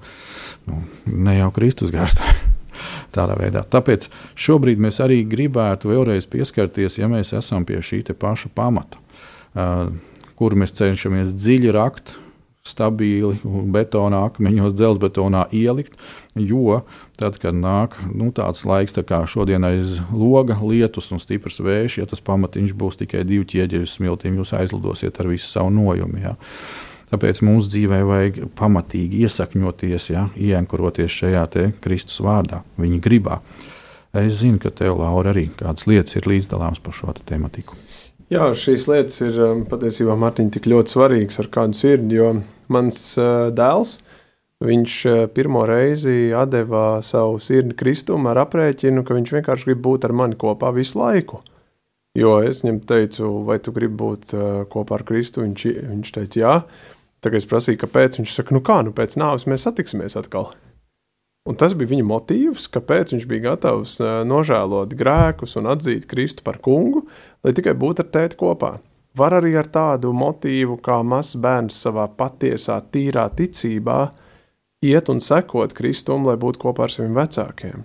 Nu, 0.68 0.82
ne 1.06 1.38
jau 1.38 1.52
Kristus 1.54 1.94
gars. 1.94 2.18
Tādā 3.14 3.36
veidā. 3.38 3.62
Tāpēc 3.68 4.08
šobrīd 4.40 4.80
mēs 4.82 4.98
arī 5.04 5.20
gribētu 5.28 5.92
vēlreiz 5.92 6.26
pieskarties, 6.32 6.98
ja 6.98 7.08
mēs 7.12 7.34
esam 7.36 7.66
pie 7.68 7.82
šī 7.84 8.02
paša 8.16 8.50
pamata, 8.56 8.98
uh, 9.52 9.90
kur 10.38 10.56
mēs 10.56 10.72
cenšamies 10.80 11.34
dziļi 11.36 11.74
rakt, 11.76 12.16
stabili 12.62 13.40
betonā, 13.44 14.22
akmeņos, 14.28 14.74
dzelzbetonā 14.78 15.48
ielikt. 15.54 15.96
Jo 16.38 16.82
tad, 17.18 17.36
kad 17.42 17.56
nāk 17.58 17.98
nu, 18.06 18.30
tāds 18.34 18.62
laiks, 18.68 18.94
tā 18.96 19.04
kā 19.06 19.20
šodien 19.28 19.66
aiz 19.66 19.98
loga, 20.14 20.56
lietus 20.62 21.10
un 21.12 21.20
stiprs 21.22 21.60
vējš, 21.62 21.98
ja 22.00 22.08
tas 22.08 22.22
pamatiņš 22.24 22.76
būs 22.78 23.02
tikai 23.02 23.26
divu 23.28 23.48
ķieģeļu 23.50 23.90
smiltīm, 23.90 24.38
jūs 24.40 24.54
aizlidosiet 24.58 25.18
ar 25.20 25.30
visu 25.32 25.50
savu 25.50 25.74
nojumu. 25.74 26.22
Ja. 26.22 26.36
Tāpēc 27.12 27.42
mums 27.44 27.68
dzīvē 27.68 28.00
vajag 28.08 28.40
pamatīgi 28.56 29.26
iesakņoties, 29.26 30.08
ja, 30.14 30.28
ienkuroties 30.38 31.12
šajā 31.12 31.44
Kristus 31.84 32.22
vārdā, 32.24 32.62
viņa 32.80 33.02
gribā. 33.04 33.42
Es 34.16 34.38
zinu, 34.40 34.60
ka 34.60 34.70
tev, 34.72 35.00
Laura, 35.00 35.32
arī 35.32 35.48
kādas 35.56 35.88
lietas 35.88 36.16
ir 36.16 36.28
līdzdalāmas 36.28 36.80
par 36.84 36.96
šo 36.96 37.12
tematiku. 37.24 37.76
Jā, 38.32 38.46
šīs 38.56 38.86
lietas 38.88 39.18
ir 39.26 39.36
um, 39.44 39.62
patiesībā 39.68 40.14
Mārtiņa 40.16 40.54
tik 40.54 40.68
ļoti 40.72 40.94
svarīgas 40.94 41.40
ar 41.42 41.50
kādu 41.52 41.76
sirdi, 41.76 42.16
jo 42.16 42.30
mans 42.72 43.00
uh, 43.20 43.50
dēls, 43.52 43.98
viņš 44.64 44.94
uh, 45.10 45.18
pirmo 45.34 45.66
reizi 45.68 46.30
deva 46.48 47.02
savu 47.04 47.42
sirdi 47.44 47.76
Kristum 47.76 48.30
ar 48.30 48.40
aprēķinu, 48.46 49.04
ka 49.04 49.18
viņš 49.18 49.34
vienkārši 49.36 49.68
grib 49.68 49.82
būt 49.84 50.08
ar 50.08 50.16
mani 50.16 50.38
kopā 50.40 50.72
visu 50.72 51.02
laiku. 51.02 51.42
Jo 52.16 52.38
es 52.46 52.62
viņam 52.64 52.80
teicu, 52.88 53.28
vai 53.44 53.58
tu 53.60 53.74
gribi 53.76 54.00
būt 54.00 54.32
uh, 54.38 54.48
kopā 54.72 55.00
ar 55.00 55.04
Kristu, 55.08 55.44
viņš, 55.44 55.68
viņš 55.92 56.16
teica 56.16 56.44
jā. 56.44 56.58
Tagad 57.22 57.42
es 57.42 57.48
prasīju, 57.50 57.82
kāpēc, 57.84 58.22
viņš 58.22 58.36
saka, 58.38 58.56
nu 58.56 58.64
kā, 58.64 58.80
nu 58.86 58.96
pēc 58.96 59.18
nāves 59.20 59.44
mēs 59.50 59.68
satiksimies 59.68 60.16
atkal. 60.16 60.54
Un 61.42 61.56
tas 61.58 61.72
bija 61.74 61.90
viņa 61.90 62.04
motīvs, 62.06 62.68
kāpēc 62.70 63.12
viņš 63.16 63.24
bija 63.26 63.48
gatavs 63.48 63.96
nožēlot 64.30 64.92
grēkus 64.94 65.56
un 65.58 65.66
atzīt 65.72 66.06
Kristu 66.06 66.44
par 66.46 66.60
kungu, 66.62 67.02
lai 67.42 67.52
tikai 67.56 67.74
būtu 67.78 68.04
ar 68.04 68.10
tēti 68.14 68.38
kopā. 68.40 68.72
Var 69.18 69.36
arī 69.36 69.52
ar 69.60 69.68
tādu 69.68 70.12
motīvu, 70.16 70.78
kā 70.80 71.02
mazs 71.04 71.36
bērns 71.36 71.82
savā 71.84 72.06
patiesā, 72.16 72.78
tīrā 72.92 73.26
ticībā 73.36 73.98
iet 74.82 75.10
un 75.12 75.20
sekot 75.20 75.74
Kristum, 75.76 76.24
lai 76.26 76.38
būtu 76.40 76.62
kopā 76.62 76.86
ar 76.86 76.94
saviem 76.94 77.18
vecākiem. 77.18 77.84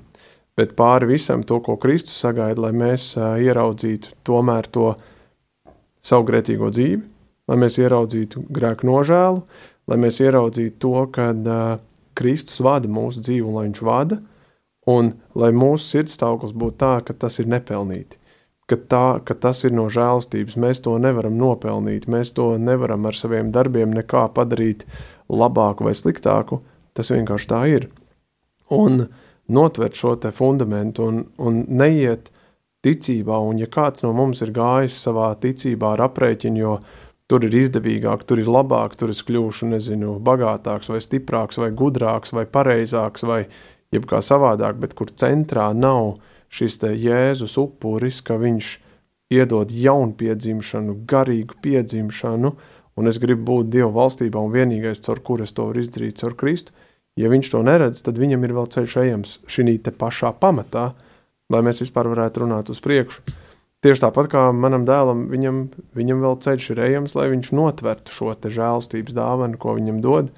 Bet 0.58 0.74
pāri 0.80 1.12
visam 1.12 1.44
to, 1.46 1.60
ko 1.62 1.76
Kristus 1.78 2.16
sagaida, 2.24 2.64
lai 2.64 2.72
mēs 2.74 3.12
ieraudzītu 3.18 4.16
tomēr 4.26 4.70
to 4.74 4.94
savu 6.02 6.26
grēcīgo 6.30 6.72
dzīvi, 6.74 7.04
lai 7.52 7.58
mēs 7.60 7.78
ieraudzītu 7.82 8.48
grēku 8.54 8.88
nožēlu, 8.90 9.44
lai 9.88 9.98
mēs 10.02 10.22
ieraudzītu 10.24 10.80
to, 10.82 10.96
ka 11.14 11.30
uh, 11.36 11.78
Kristus 12.18 12.64
vada 12.66 12.90
mūsu 12.90 13.22
dzīvi 13.22 13.46
un 13.46 13.60
lai 13.60 13.68
viņš 13.68 13.84
vada, 13.86 14.18
un 14.90 15.14
lai 15.38 15.52
mūsu 15.54 15.92
sirdstāvoklis 15.92 16.56
būtu 16.58 16.80
tā, 16.82 16.94
ka 17.06 17.14
tas 17.26 17.38
ir 17.44 17.52
nepelnīti, 17.52 18.18
ka, 18.68 18.76
tā, 18.76 19.06
ka 19.24 19.36
tas 19.36 19.64
ir 19.68 19.76
no 19.76 19.88
žēlstības, 19.92 20.58
mēs 20.60 20.84
to 20.86 20.98
nevaram 21.02 21.38
nopelnīt, 21.40 22.10
mēs 22.12 22.34
to 22.38 22.54
nevaram 22.62 23.08
ar 23.08 23.16
saviem 23.16 23.52
darbiem 23.56 23.94
nekā 23.96 24.28
padarīt 24.36 24.86
labāku 25.32 25.88
vai 25.88 25.96
sliktāku, 25.96 26.62
tas 26.98 27.12
vienkārši 27.14 27.50
tā 27.52 27.62
ir. 27.72 27.90
Un 28.74 29.08
notvert 29.48 29.96
šo 29.96 30.18
te 30.20 30.34
fundamentu 30.36 31.08
un, 31.08 31.24
un 31.40 31.64
neiet 31.68 32.32
ticībā, 32.84 33.40
un 33.40 33.60
ja 33.62 33.68
kāds 33.72 34.04
no 34.04 34.14
mums 34.16 34.44
ir 34.44 34.54
gājis 34.56 35.00
savā 35.08 35.32
ticībā 35.42 35.96
ar 35.96 36.08
aprēķinu, 36.10 36.60
jo 36.62 36.78
tur 37.28 37.44
ir 37.44 37.56
izdevīgāk, 37.60 38.24
tur 38.28 38.40
ir 38.40 38.52
labāk, 38.52 38.96
tur 39.00 39.12
es 39.12 39.24
kļūšu, 39.28 39.68
nezinu, 39.72 40.16
bagātāks, 40.24 40.92
vai 40.92 41.02
stiprāks, 41.04 41.60
vai 41.60 41.72
gudrāks, 41.76 42.32
vai 42.36 42.46
pareizāks, 42.48 43.26
vai 43.28 43.42
jebkā 43.96 44.22
savādāk, 44.24 44.80
bet 44.80 44.96
kur 44.96 45.12
centrā 45.12 45.70
nav 45.76 46.18
šis 46.50 46.80
Jēzus 46.82 47.58
upuris, 47.62 48.22
ka 48.22 48.38
viņš 48.40 48.74
iedod 49.34 49.72
jaunpiedzimšanu, 49.72 51.02
garīgu 51.08 51.58
piedzimšanu, 51.64 52.54
un 52.98 53.10
es 53.12 53.20
gribu 53.22 53.44
būt 53.52 53.72
Dieva 53.74 53.92
valstībā 53.94 54.40
un 54.40 54.54
vienīgais, 54.54 55.04
caur 55.04 55.20
kur 55.20 55.44
es 55.44 55.54
to 55.54 55.68
varu 55.70 55.84
izdarīt, 55.84 56.20
caur 56.22 56.36
Kristu. 56.40 56.72
Ja 57.18 57.32
viņš 57.34 57.50
to 57.50 57.64
neredz, 57.66 58.04
tad 58.06 58.20
viņam 58.22 58.46
ir 58.46 58.54
vēl 58.54 58.70
ceļš 58.74 58.96
ejams 59.02 59.38
šī 59.50 59.80
te 59.82 59.92
pašā 59.92 60.32
pamatā, 60.38 60.92
lai 61.50 61.62
mēs 61.66 61.82
vispār 61.82 62.10
varētu 62.14 62.46
runāt 62.46 62.70
uz 62.70 62.82
priekšu. 62.84 63.24
Tieši 63.86 64.04
tāpat 64.08 64.30
kā 64.32 64.44
manam 64.54 64.88
dēlam, 64.88 65.28
viņam, 65.30 65.64
viņam 65.98 66.22
vēl 66.26 66.38
ceļš 66.46 66.72
ir 66.74 66.84
ejams, 66.88 67.14
lai 67.18 67.28
viņš 67.34 67.52
notvertu 67.58 68.14
šo 68.14 68.34
žēlstības 68.34 69.18
dāvanu, 69.18 69.58
ko 69.62 69.78
viņam 69.78 70.02
dod, 70.02 70.32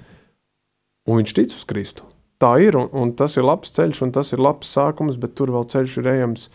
un 1.08 1.20
viņš 1.20 1.36
tic 1.36 1.56
uz 1.56 1.64
Kristu. 1.68 2.04
Tā 2.40 2.54
ir, 2.64 2.76
un, 2.78 2.88
un 2.96 3.12
tas 3.16 3.36
ir 3.36 3.44
labs 3.44 3.72
ceļš, 3.76 4.00
un 4.06 4.12
tas 4.16 4.32
ir 4.32 4.40
labs 4.40 4.70
sākums, 4.72 5.18
bet 5.20 5.34
tur 5.36 5.52
vēl 5.52 5.66
ceļš 5.68 5.98
ir 6.00 6.08
ejams, 6.14 6.46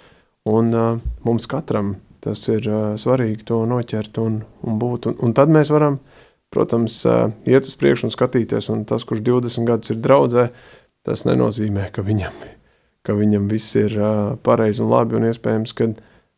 un 0.49 0.73
uh, 0.73 1.03
mums 1.27 1.45
katram 1.49 1.95
tas 2.25 2.41
ir 2.49 2.65
uh, 2.65 2.95
svarīgi 2.97 3.45
to 3.45 3.61
noķert 3.69 4.17
un, 4.23 4.39
un 4.65 4.79
būt. 4.81 5.11
Un, 5.11 5.17
un 5.27 5.35
tad 5.37 5.51
mēs 5.53 5.69
varam, 5.73 5.99
protams, 6.53 6.97
uh, 7.05 7.29
iet 7.45 7.69
uz 7.69 7.77
priekšu 7.77 8.09
un 8.09 8.15
skatīties, 8.15 8.71
un 8.73 8.81
tas, 8.89 9.05
kurš 9.05 9.21
20 9.27 9.69
gadus 9.69 9.93
ir 9.93 10.01
draudzē, 10.01 10.47
tas 11.05 11.25
nenozīmē, 11.29 11.91
ka 11.93 12.01
viņam, 12.05 12.39
ka 13.05 13.13
viņam 13.17 13.45
viss 13.51 13.77
ir 13.77 13.93
uh, 13.99 14.33
pareizi 14.41 14.81
un 14.81 14.89
labi, 14.89 15.19
un 15.19 15.29
iespējams, 15.29 15.75
ka 15.77 15.91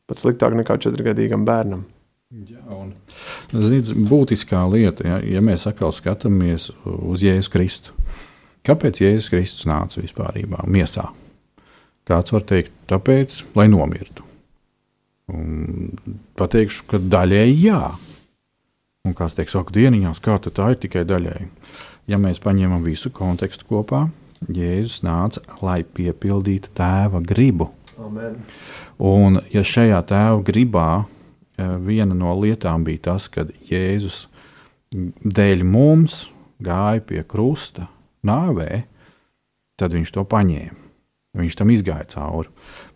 pat 0.07 0.19
sliktāk 0.19 0.59
nekā 0.59 0.75
četrgadīgam 0.83 1.47
bērnam. 1.47 1.87
Jā, 2.27 2.59
un 2.75 2.91
ziniet, 3.55 3.93
būtiskā 4.11 4.65
lieta, 4.67 5.05
ja, 5.07 5.21
ja 5.23 5.39
mēs 5.39 5.63
atkal 5.69 5.93
skatāmies 5.95 6.67
uz 6.83 7.23
Jēzus 7.23 7.47
Kristu. 7.53 7.95
Kāpēc 8.67 8.99
Jēzus 8.99 9.29
Kristus 9.31 9.67
nāca 9.69 10.01
vispār 10.01 10.41
miesā? 10.67 11.07
Kāds 12.07 12.33
var 12.35 12.43
teikt, 12.47 12.73
tāpēc, 12.87 13.41
lai 13.55 13.67
nomirtu. 13.71 14.25
Un 15.31 15.95
pateikšu, 16.39 16.85
ka 16.91 16.99
daļēji 16.99 17.55
jā. 17.63 17.81
Un 19.07 19.15
kāds 19.15 19.35
teiks, 19.35 19.55
ak, 19.59 19.71
dieniņās, 19.75 20.19
kā 20.23 20.35
tā 20.43 20.69
ir 20.73 20.79
tikai 20.83 21.03
daļēji. 21.07 21.49
Ja 22.11 22.19
mēs 22.19 22.39
paņemam 22.43 22.83
visu 22.83 23.11
kontekstu 23.15 23.67
kopā, 23.67 24.05
Jēzus 24.53 25.01
nāca, 25.03 25.41
lai 25.63 25.81
piepildītu 25.83 26.71
tēva 26.77 27.23
gribu. 27.25 27.71
Amen. 28.03 28.37
Un, 29.01 29.41
ja 29.51 29.63
šajā 29.65 30.03
tēva 30.11 30.43
gribā 30.45 30.89
e, 31.01 31.65
viena 31.87 32.15
no 32.15 32.35
lietām 32.37 32.85
bija 32.85 33.07
tas, 33.09 33.27
ka 33.31 33.47
Jēzus 33.71 34.27
dēļ 34.93 35.63
mums 35.67 36.27
gāja 36.63 37.01
pie 37.09 37.23
krusta 37.27 37.87
nāvē, 38.25 38.83
tad 39.77 39.93
viņš 39.93 40.13
to 40.15 40.25
paņēma. 40.27 40.83
Viņš 41.37 41.57
tam 41.59 41.69
izgāja 41.69 42.07
cauri. 42.15 42.49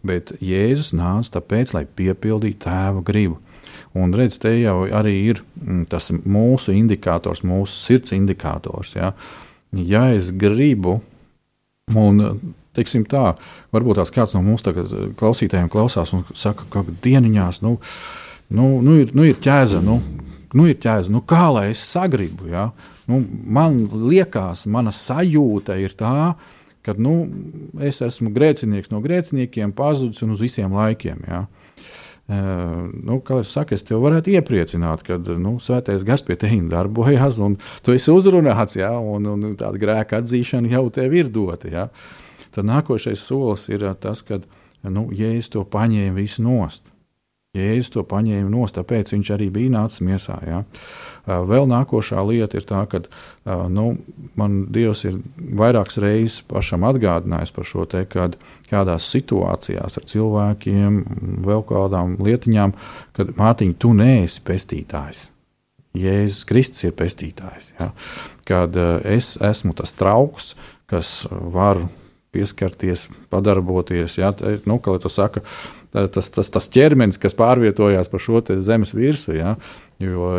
Bet 0.08 0.34
Jēzus 0.42 0.96
nāca 0.98 1.38
tāpēc, 1.38 1.76
lai 1.76 1.86
piepildītu 1.86 2.64
tēva 2.66 3.04
gribu. 3.06 3.38
Un 3.98 4.16
redz, 4.16 4.40
te 4.42 4.54
jau 4.56 4.86
arī 4.88 5.14
ir 5.30 5.44
mm, 5.44 5.86
tas 5.92 6.10
mūsu 6.12 6.74
indikators, 6.74 7.44
mūsu 7.46 7.76
sirds 7.76 8.16
indikators. 8.16 8.96
Ja, 8.96 9.12
ja 9.76 10.08
es 10.16 10.32
gribu, 10.32 10.98
un 11.92 12.24
teiksim 12.78 13.06
tā, 13.10 13.34
varbūt 13.76 14.00
tās 14.00 14.14
kāds 14.16 14.36
no 14.36 14.42
mūsu 14.46 14.74
klausītājiem 15.20 15.70
klausās 15.72 16.14
un 16.16 16.24
saka, 16.32 16.68
ka 16.72 16.86
dieniņās 17.04 17.62
nu, 17.66 17.76
nu, 18.50 18.74
nu, 18.86 18.98
ir, 19.04 19.12
nu 19.18 19.28
ir 19.28 19.40
ķēze. 19.44 19.84
Nu, 19.86 20.00
nu 20.58 20.68
ir 20.72 20.80
ķēze, 20.82 21.12
nu 21.14 21.24
kā 21.28 21.50
lai 21.52 21.70
es 21.76 21.84
sagribu. 21.84 22.48
Ja? 22.52 22.70
Nu, 23.12 23.20
man 23.44 23.84
liekas, 23.92 24.64
mana 24.72 24.94
sajūta 24.96 25.76
ir 25.82 25.96
tā, 26.00 26.34
ka 26.86 26.96
nu, 26.98 27.16
es 27.84 28.00
esmu 28.06 28.32
grēcinieks 28.34 28.92
no 28.94 29.02
grēciniekiem, 29.04 29.74
pazudis 29.76 30.24
un 30.24 30.32
uz 30.36 30.44
visiem 30.44 30.72
laikiem. 30.74 31.26
Ja? 31.28 31.42
Uh, 32.32 32.88
nu, 33.04 33.18
kā 33.26 33.42
jau 33.42 33.44
teicu, 33.44 33.76
es 33.76 33.84
tevi 33.84 34.00
varētu 34.00 34.32
iepriecināt, 34.38 35.04
ka 35.04 35.18
nu, 35.42 35.58
svētais 35.60 36.06
gars 36.08 36.24
pie 36.24 36.38
tevis 36.40 36.70
darbojas, 36.72 37.42
un 37.44 37.58
tu 37.84 37.92
esi 37.98 38.14
uzrunāts, 38.14 38.78
ja, 38.80 38.94
un, 38.96 39.28
un 39.34 39.58
tāda 39.60 39.82
grēka 39.82 40.22
atzīšana 40.22 40.72
jau 40.72 40.86
tev 40.96 41.18
ir 41.18 41.34
dota. 41.34 41.68
Ja. 41.72 41.90
Tad 42.56 42.70
nākošais 42.70 43.20
solis 43.20 43.68
ir 43.72 43.84
tas, 44.00 44.24
ka 44.24 44.40
nu, 44.88 45.10
Jēzus 45.12 45.52
to 45.52 45.66
paņēma 45.68 46.16
visu 46.22 46.46
nost. 46.46 46.91
Jēzus 47.52 47.92
to 47.92 48.02
paņēma 48.08 48.48
no 48.48 48.64
stūra, 48.64 48.80
tāpēc 48.80 49.10
viņš 49.12 49.30
arī 49.36 49.50
bija 49.52 49.74
nācis 49.74 50.00
miesā. 50.08 50.38
Ja? 50.48 50.62
Vēl 51.28 51.66
nākošā 51.68 52.22
lieta 52.24 52.56
ir 52.56 52.64
tā, 52.64 52.86
ka 52.88 53.02
nu, 53.68 53.98
man 54.40 54.54
Dievs 54.72 55.04
ir 55.10 55.18
vairākas 55.60 56.00
reizes 56.00 56.38
pašam 56.48 56.88
atgādinājis 56.88 57.52
par 57.52 57.68
šo 57.68 57.84
te, 57.92 58.06
kad 58.08 58.38
kādās 58.72 59.10
situācijās 59.12 60.00
ar 60.00 60.08
cilvēkiem, 60.14 61.04
vēl 61.44 61.68
kādām 61.68 62.16
lietiņām, 62.24 62.72
kad 63.20 63.36
Mārtiņ, 63.36 63.76
tu 63.84 63.92
neesi 64.00 64.40
pestītājs. 64.48 65.26
Jēzus 65.92 66.48
Kristus 66.48 66.88
ir 66.88 66.96
pestītājs. 66.96 67.74
Ja? 67.76 67.92
Kad 68.48 68.80
es 69.04 69.34
esmu 69.44 69.76
tas 69.76 69.92
trauks, 70.00 70.54
kas 70.88 71.26
var 71.28 71.84
pieskarties, 72.32 73.08
padarboties, 73.32 74.18
ja? 74.22 74.32
nu, 74.68 74.78
kā 74.84 74.96
saka, 75.12 75.44
uh, 75.44 75.82
tas, 75.92 76.30
tas, 76.32 76.50
tas 76.52 76.68
ķermenis, 76.72 77.20
kas 77.22 77.36
pārvietojās 77.38 78.10
pa 78.12 78.20
šo 78.22 78.42
zemes 78.64 78.94
virsmu. 78.96 79.36
Ja? 79.36 79.56
Jo 80.02 80.34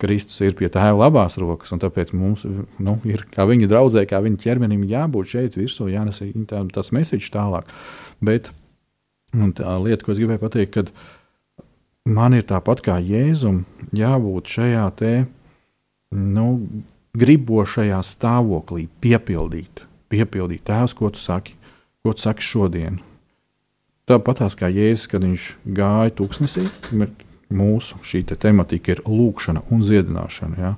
Kristus 0.00 0.38
ir 0.46 0.54
pie 0.58 0.70
tēva 0.72 0.94
labās 1.04 1.36
rokas, 1.40 1.74
un 1.74 1.82
tāpēc 1.82 2.14
mums 2.16 2.46
nu, 2.46 2.96
ir, 3.08 3.26
kā 3.34 3.46
viņa 3.48 3.68
draudzē, 3.70 4.06
kā 4.08 4.22
viņa 4.24 4.40
ķermenim, 4.44 4.86
jābūt 4.88 5.34
šeit 5.34 5.58
virsū, 5.58 5.90
jānes 5.92 6.22
tā, 6.48 6.62
tas 6.72 6.92
mēsīčs 6.94 7.32
tālāk. 7.34 7.68
Bet 8.24 8.52
tā 9.58 9.76
lieta, 9.82 10.04
ko 10.06 10.14
es 10.14 10.22
gribēju 10.22 10.44
pateikt, 10.44 10.78
kad 10.78 10.92
man 12.08 12.38
ir 12.38 12.46
tāpat 12.48 12.84
kā 12.86 13.00
Jēzum, 13.02 13.64
jābūt 13.96 14.54
šajā 14.56 14.86
te, 14.96 15.14
nu, 16.14 16.48
gribošajā 17.18 17.98
stāvoklī, 18.06 18.86
piepildīt, 19.02 19.84
piepildīt 20.12 20.66
tēvs, 20.68 20.94
ko 20.98 21.10
tu 21.14 21.22
saki, 21.22 21.56
ko 22.04 22.12
tu 22.12 22.26
saki 22.26 22.44
šodien 22.44 23.02
Tāpat 24.04 24.42
kā 24.60 24.68
Jēzus, 24.68 25.08
kad 25.08 25.22
viņš 25.24 25.44
gāja 25.64 26.12
tūkstnesī, 26.18 26.66
mūsu 27.54 28.00
šī 28.04 28.20
te 28.28 28.36
tematika 28.36 28.92
ir 28.92 29.00
lūkšana 29.08 29.62
un 29.72 29.80
dziedināšana. 29.80 30.56
Ja? 30.60 30.72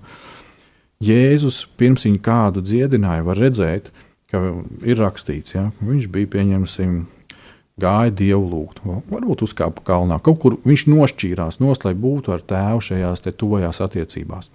Jēzus 1.03 1.64
pirms 1.79 2.07
viņa 2.07 2.22
kādu 2.22 2.62
dziedināja, 2.62 3.27
var 3.27 3.41
redzēt, 3.43 3.91
ka 4.31 4.45
ir 4.87 5.03
rakstīts, 5.03 5.57
ja? 5.59 5.72
viņš 5.83 6.11
bija 6.14 6.33
pieņemsim. 6.39 7.05
Gāja 7.77 8.09
dievu 8.16 8.47
lūgt, 8.49 8.79
varbūt 8.87 9.43
uzkāpa 9.45 9.83
kalnā. 9.85 10.16
Kaut 10.24 10.39
kur 10.41 10.55
viņš 10.64 10.87
nošķīrās, 10.89 11.59
nost, 11.61 11.83
lai 11.85 11.93
būtu 11.93 12.33
ar 12.33 12.41
tēvu 12.41 12.81
šajās 12.87 13.27
tuvajās 13.37 13.83
attiecībās. 13.85 14.49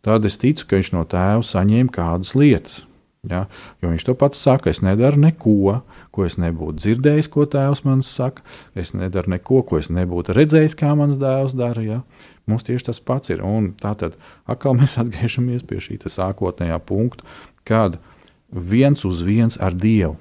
Tad 0.00 0.24
es 0.24 0.38
ticu, 0.40 0.64
ka 0.64 0.78
viņš 0.78 0.94
no 0.94 1.02
tēva 1.04 1.44
saņēma 1.44 1.92
kādas 1.92 2.32
lietas. 2.38 2.86
Ja? 3.30 3.44
Jo 3.82 3.92
viņš 3.92 4.06
to 4.08 4.14
pats 4.18 4.40
saka, 4.42 4.70
es 4.72 4.82
nedaru 4.84 5.20
neko, 5.22 5.80
ko 6.14 6.26
es 6.26 6.38
nebūtu 6.40 6.82
dzirdējis, 6.82 7.30
ko 7.32 7.46
tēvs 7.50 7.84
man 7.86 8.04
saka. 8.06 8.44
Es 8.78 8.94
nedaru 8.96 9.36
neko, 9.36 9.62
ko 9.68 9.80
es 9.80 9.90
nebūtu 9.94 10.36
redzējis, 10.36 10.76
kā 10.78 10.94
mans 10.98 11.20
dēls 11.20 11.56
dara. 11.58 11.84
Ja? 11.84 12.00
Mums 12.48 12.66
tieši 12.68 12.90
tas 12.90 13.00
pats 13.00 13.34
ir. 13.34 13.44
Un 13.44 13.72
tā 13.78 13.94
tad 13.98 14.16
atkal 14.48 14.78
mēs 14.78 14.98
atgriežamies 15.02 15.66
pie 15.68 15.82
šī 15.84 16.00
sākotnējā 16.04 16.80
punkta, 16.88 17.26
kad 17.68 18.00
viens 18.48 19.04
uz 19.04 19.20
viens 19.26 19.60
ar 19.60 19.76
Dievu 19.76 20.16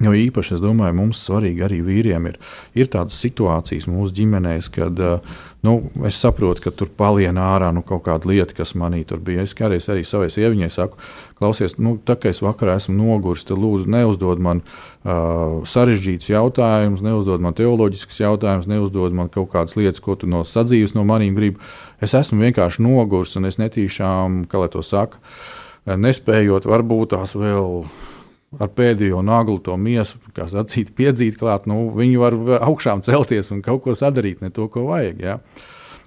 Jo 0.00 0.14
īpaši 0.16 0.54
es 0.56 0.62
domāju, 0.64 0.94
mums 0.96 1.18
svarīgi 1.26 1.64
arī 1.66 1.82
vīriem 1.84 2.30
ir, 2.30 2.38
ir 2.72 2.88
tādas 2.88 3.18
situācijas 3.20 3.84
mūsu 3.90 4.14
ģimenēs, 4.16 4.70
kad 4.72 4.96
nu, 5.66 5.74
es 6.08 6.16
saprotu, 6.16 6.62
ka 6.64 6.72
tur 6.72 6.88
palien 6.96 7.36
ārā 7.36 7.68
nu, 7.76 7.82
kaut 7.84 8.06
kāda 8.06 8.30
lieta, 8.30 8.56
kas 8.56 8.72
manī 8.80 9.02
tur 9.04 9.20
bija. 9.20 9.44
Es 9.44 9.52
kādreiz 9.56 9.90
arī 9.92 10.06
savai 10.08 10.30
sieviņai 10.32 10.70
saku, 10.72 10.96
klausies, 11.36 11.76
nu, 11.76 11.98
tā 12.00 12.16
kā 12.16 12.32
es 12.32 12.40
vakarā 12.40 12.78
esmu 12.80 12.96
noguris, 12.96 13.44
tad 13.44 13.60
lūdzu 13.60 13.92
neuzdod 13.92 14.40
man 14.40 14.62
uh, 14.64 15.60
sarežģītus 15.68 16.32
jautājumus, 16.32 17.04
neuzdod 17.04 17.44
man 17.44 17.56
teoloģiskus 17.60 18.22
jautājumus, 18.24 18.70
neuzdod 18.72 19.16
man 19.16 19.28
kaut 19.32 19.52
kādas 19.52 19.76
lietas, 19.76 20.00
ko 20.00 20.16
tu 20.16 20.30
no 20.32 20.46
sadzīves 20.48 20.96
no 20.96 21.04
manīm 21.08 21.36
gribi. 21.36 21.60
Es 22.00 22.16
esmu 22.16 22.40
vienkārši 22.46 22.86
noguris 22.88 23.36
un 23.36 23.52
es 23.52 23.60
netīšām, 23.60 24.46
kā 24.48 24.64
lai 24.64 24.72
to 24.72 24.80
saka, 24.80 25.20
nespējot 25.84 26.64
varbūt 26.72 27.12
tās 27.18 27.36
vēl 27.36 27.82
ar 28.58 28.70
pēdējo 28.74 29.20
naglu 29.22 29.60
to 29.62 29.76
miesu, 29.78 30.18
kā 30.34 30.48
sacīt, 30.50 30.90
piedzīt 30.98 31.38
klāt, 31.38 31.68
nu, 31.70 31.84
viņi 31.94 32.16
var 32.18 32.36
augšām 32.66 33.04
celties 33.06 33.52
un 33.54 33.62
kaut 33.62 33.84
ko 33.84 33.94
sadarīt, 33.94 34.42
ne 34.42 34.50
to, 34.54 34.66
ko 34.72 34.88
vajag. 34.88 35.20
Ja? 35.22 35.36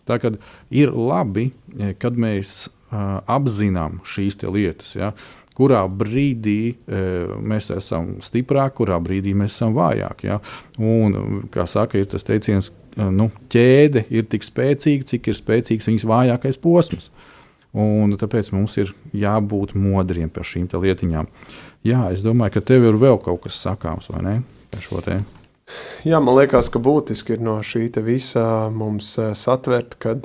Tā 0.10 0.20
kā 0.20 0.34
ir 0.74 0.92
labi, 0.92 1.52
e, 1.78 1.94
kad 1.96 2.20
mēs 2.20 2.66
uh, 2.68 3.22
apzinām 3.32 4.02
šīs 4.04 4.42
lietas. 4.44 4.98
Ja? 5.00 5.14
Kurā 5.54 5.86
brīdī 5.88 6.74
e, 6.74 7.02
mēs 7.40 7.70
esam 7.76 8.16
stiprāki, 8.26 8.80
kurā 8.82 8.98
brīdī 9.00 9.36
mēs 9.38 9.54
esam 9.54 9.76
vājāki. 9.78 10.32
Ja? 10.34 10.40
Un, 10.82 11.46
kā 11.54 11.68
saka, 11.70 12.02
ir 12.02 12.10
tas 12.12 12.26
teiciens, 12.28 12.74
nu, 12.98 13.30
ķēde 13.54 14.08
ir 14.12 14.26
tik 14.28 14.44
spēcīga, 14.44 15.08
cik 15.14 15.30
ir 15.30 15.38
spēcīgs 15.38 15.88
viņas 15.92 16.10
vājākais 16.10 16.60
posms. 16.60 17.12
Un 17.74 18.14
tāpēc 18.22 18.52
mums 18.54 18.76
ir 18.78 18.92
jābūt 19.18 19.74
modriem 19.74 20.30
par 20.30 20.46
šīm 20.46 20.68
lietiņām. 20.70 21.30
Jā, 21.84 22.04
es 22.14 22.22
domāju, 22.22 22.58
ka 22.58 22.68
tev 22.70 22.86
ir 22.86 23.00
vēl 23.02 23.18
kaut 23.24 23.42
kas 23.48 23.58
sakāms, 23.66 24.12
vai 24.14 24.22
ne? 24.26 24.36
Par 24.72 24.84
šo 24.86 25.02
tēmu. 25.04 25.26
Jā, 26.06 26.20
man 26.22 26.38
liekas, 26.38 26.70
ka 26.70 26.82
būtiski 26.84 27.38
ir 27.38 27.44
no 27.44 27.58
šī 27.64 27.88
visa 28.04 28.70
mums 28.70 29.16
eh, 29.18 29.34
satvert, 29.34 29.96
ka 29.98 30.20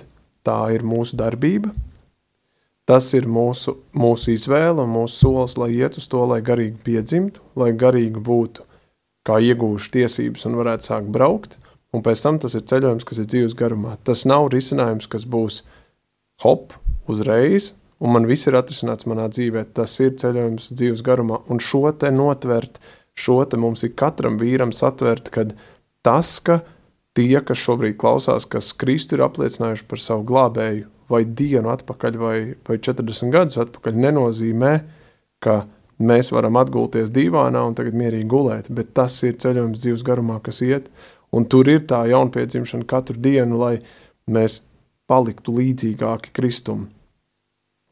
tā 0.44 0.58
ir 0.74 0.84
mūsu 0.84 1.16
darbība. 1.16 1.72
Tas 2.88 3.10
ir 3.12 3.28
mūsu, 3.28 3.74
mūsu 3.92 4.32
izvēle 4.32 4.80
un 4.84 4.92
mūsu 4.94 5.20
solis, 5.20 5.56
lai 5.60 5.70
iet 5.76 5.98
uz 6.00 6.08
to, 6.08 6.22
lai 6.24 6.40
garīgi 6.40 6.78
piedzimtu, 6.84 7.42
lai 7.56 7.74
garīgi 7.76 8.20
būtu 8.24 8.64
kā 9.28 9.36
iegūšu 9.44 9.92
tiesības 9.92 10.46
un 10.48 10.56
varētu 10.56 10.88
sākt 10.88 11.10
braukt. 11.12 11.58
Un 11.92 12.04
pēc 12.04 12.22
tam 12.24 12.38
tas 12.40 12.56
ir 12.56 12.64
ceļojums, 12.68 13.04
kas 13.08 13.20
ir 13.20 13.28
dzīves 13.28 13.56
garumā. 13.56 13.96
Tas 14.04 14.24
nav 14.28 14.48
risinājums, 14.52 15.08
kas 15.08 15.24
būs 15.28 15.62
hop, 16.44 16.72
uzreiz, 17.10 17.72
un 17.98 18.14
man 18.14 18.28
viss 18.28 18.48
ir 18.48 18.56
atrisināts 18.58 19.08
manā 19.10 19.26
dzīvē. 19.32 19.64
Tas 19.76 19.96
ir 20.04 20.14
ceļojums 20.20 20.72
dzīves 20.74 21.04
garumā, 21.06 21.40
un 21.50 21.62
šo 21.62 21.88
te 21.98 22.12
notvert, 22.14 22.78
šo 23.18 23.40
te 23.50 23.58
mums 23.60 23.84
ir 23.86 23.94
katram 23.98 24.38
vīram 24.40 24.72
satvert, 24.74 25.32
kad 25.34 25.56
tas, 26.06 26.36
ka 26.44 26.60
tie, 27.18 27.40
kas 27.42 27.58
šobrīd 27.64 27.98
klausās, 27.98 28.46
kas 28.46 28.70
Kristu 28.78 29.18
ir 29.18 29.24
apliecinājuši 29.26 29.88
par 29.90 30.02
savu 30.02 30.26
glābēju, 30.28 30.86
vai 31.08 31.24
dienu 31.24 31.72
atpakaļ, 31.72 32.20
vai, 32.20 32.38
vai 32.68 32.78
40 32.84 33.32
gadus 33.34 33.58
atpakaļ, 33.64 33.96
nenozīmē, 34.04 34.72
ka 35.42 35.62
mēs 35.98 36.30
varam 36.34 36.58
atgulties 36.60 37.10
divānā 37.14 37.64
un 37.66 37.74
tagad 37.78 37.96
mierīgi 37.98 38.28
gulēt, 38.30 38.68
bet 38.70 38.92
tas 38.96 39.16
ir 39.26 39.38
ceļojums 39.40 39.82
dzīves 39.82 40.04
garumā, 40.06 40.38
kas 40.44 40.60
iet, 40.66 40.92
un 41.34 41.48
tur 41.50 41.68
ir 41.70 41.82
tā 41.90 42.04
jaunpiedzimšana 42.12 42.86
katru 42.88 43.18
dienu, 43.24 43.58
lai 43.60 43.74
mēs 44.30 44.60
paliktu 45.08 45.56
līdzīgāki 45.58 46.34
Kristum. 46.36 46.86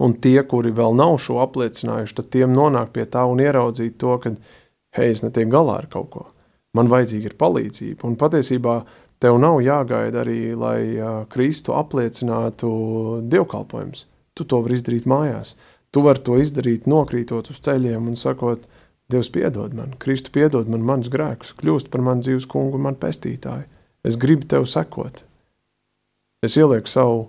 Un 0.02 0.12
tie, 0.20 0.38
kuri 0.44 0.74
vēl 0.76 0.96
nav 0.98 1.16
šo 1.24 1.38
apliecinājuši, 1.44 2.16
tad 2.18 2.30
tiem 2.34 2.52
nonāk 2.52 2.92
pie 2.92 3.06
tā 3.08 3.24
un 3.24 3.40
ieraudzīt 3.40 3.96
to, 4.00 4.18
ka, 4.20 4.34
hei, 4.98 5.12
es 5.14 5.24
netiek 5.24 5.48
galā 5.52 5.78
ar 5.82 5.88
kaut 5.92 6.10
ko. 6.12 6.26
Man 6.76 6.90
vajadzīga 6.92 7.30
ir 7.30 7.36
palīdzība. 7.40 8.04
Un 8.04 8.18
patiesībā 8.20 8.76
tev 9.22 9.38
nav 9.40 9.62
jāgaida 9.64 10.20
arī, 10.20 10.40
lai 10.58 10.80
Kristu 11.32 11.72
apliecinātu 11.78 12.70
dievkalpojums. 13.32 14.04
Tu 14.36 14.44
to 14.44 14.60
vari 14.60 14.76
izdarīt 14.76 15.08
mājās. 15.08 15.54
Tu 15.88 16.02
vari 16.04 16.20
to 16.20 16.36
izdarīt, 16.42 16.84
nokrītot 16.90 17.48
uz 17.48 17.62
ceļiem 17.64 18.10
un 18.10 18.20
sakot, 18.20 18.66
Dievs 19.06 19.28
piedod 19.30 19.74
man, 19.74 19.92
Kristu 20.02 20.32
piedod 20.34 20.66
man 20.66 20.82
manus 20.82 21.12
grēkus, 21.14 21.52
kļūst 21.60 21.92
par 21.92 22.02
manu 22.02 22.26
dzīves 22.26 22.48
kungu 22.50 22.74
un 22.74 22.88
man 22.88 22.96
pestītāju. 22.98 23.68
Es 24.06 24.18
gribu 24.18 24.48
tev 24.50 24.66
sekot. 24.66 25.22
Es 26.42 26.56
ielieku 26.58 26.90
savu 26.90 27.20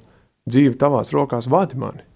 dzīvi 0.49 0.73
tavās 0.81 1.13
rokās, 1.13 1.45
vadi 1.45 1.77
mani. 1.77 2.06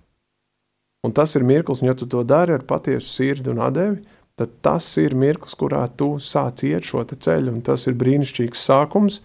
Un 1.01 1.13
tas 1.17 1.33
ir 1.35 1.45
mirklis, 1.47 1.81
un 1.81 1.89
ja 1.89 1.95
tu 1.97 2.05
to 2.09 2.21
dari 2.27 2.53
ar 2.53 2.65
patiesu 2.67 3.09
sirdi 3.09 3.49
un 3.49 3.61
atdevi, 3.65 4.03
tad 4.37 4.53
tas 4.65 4.85
ir 5.01 5.15
mirklis, 5.17 5.55
kurā 5.57 5.81
tu 5.97 6.13
sāc 6.21 6.63
iet 6.67 6.85
šo 6.85 7.03
ceļu, 7.09 7.55
un 7.55 7.65
tas 7.65 7.87
ir 7.89 7.97
brīnišķīgs 7.97 8.65
sākums, 8.69 9.19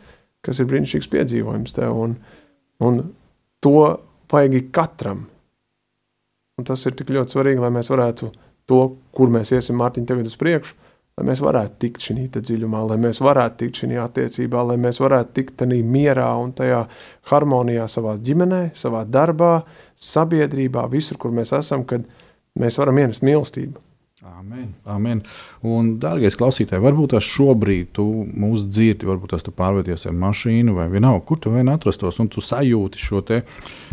kas 0.44 0.60
ir 0.60 0.68
brīnišķīgs 0.70 1.10
piedzīvojums 1.12 1.76
tev, 1.76 2.00
un, 2.06 2.16
un 2.80 3.02
to 3.64 3.76
vajag 4.32 4.70
katram. 4.72 5.26
Un 6.56 6.64
tas 6.64 6.80
ir 6.88 6.96
tik 6.96 7.12
ļoti 7.12 7.36
svarīgi, 7.36 7.60
lai 7.60 7.72
mēs 7.74 7.92
varētu 7.92 8.30
to, 8.68 8.80
kur 9.12 9.32
mēs 9.32 9.52
iesim, 9.52 9.76
Mārtiņ, 9.76 10.06
tagad 10.08 10.28
uz 10.30 10.36
priekšu, 10.40 10.76
lai 11.16 11.24
mēs 11.30 11.40
varētu 11.40 11.78
tikt 11.80 12.04
šī 12.04 12.26
dziļumā, 12.34 12.82
lai 12.90 12.98
mēs 13.00 13.22
varētu 13.24 13.62
tikt 13.62 13.80
šī 13.80 13.96
attiecībā, 14.02 14.66
lai 14.68 14.76
mēs 14.80 15.00
varētu 15.00 15.32
tikt 15.38 15.56
tādā 15.62 15.78
mierā 15.80 16.28
un 16.42 16.52
tajā 16.52 16.82
harmonijā 17.30 17.86
savā 17.88 18.18
ģimenē, 18.20 18.60
savā 18.76 19.06
darbā, 19.08 19.62
sabiedrībā, 19.96 20.84
visur, 20.92 21.16
kur 21.16 21.32
mēs 21.32 21.54
esam, 21.56 21.86
kad 21.88 22.04
mēs 22.60 22.76
varam 22.76 23.00
ienest 23.00 23.24
mīlestību. 23.24 23.80
Amen. 24.26 24.70
Amen. 24.90 25.22
Un, 25.64 25.94
dārgais 26.02 26.36
klausītāj, 26.36 26.82
varbūt 26.82 27.14
tas 27.14 27.24
šobrīd 27.24 27.92
tu 27.96 28.04
mūs 28.26 28.66
dzirdi, 28.68 29.08
varbūt 29.08 29.36
tas 29.36 29.44
tu 29.46 29.54
pārvieties 29.56 30.08
ar 30.10 30.16
mašīnu 30.18 30.74
vai 30.76 30.90
vienalga, 30.92 31.24
kur 31.28 31.40
tu 31.40 31.52
vien 31.54 31.70
atrastos, 31.72 32.18
un 32.20 32.28
tu 32.32 32.44
sajūti 32.44 33.00
šo 33.00 33.22
te 33.24 33.44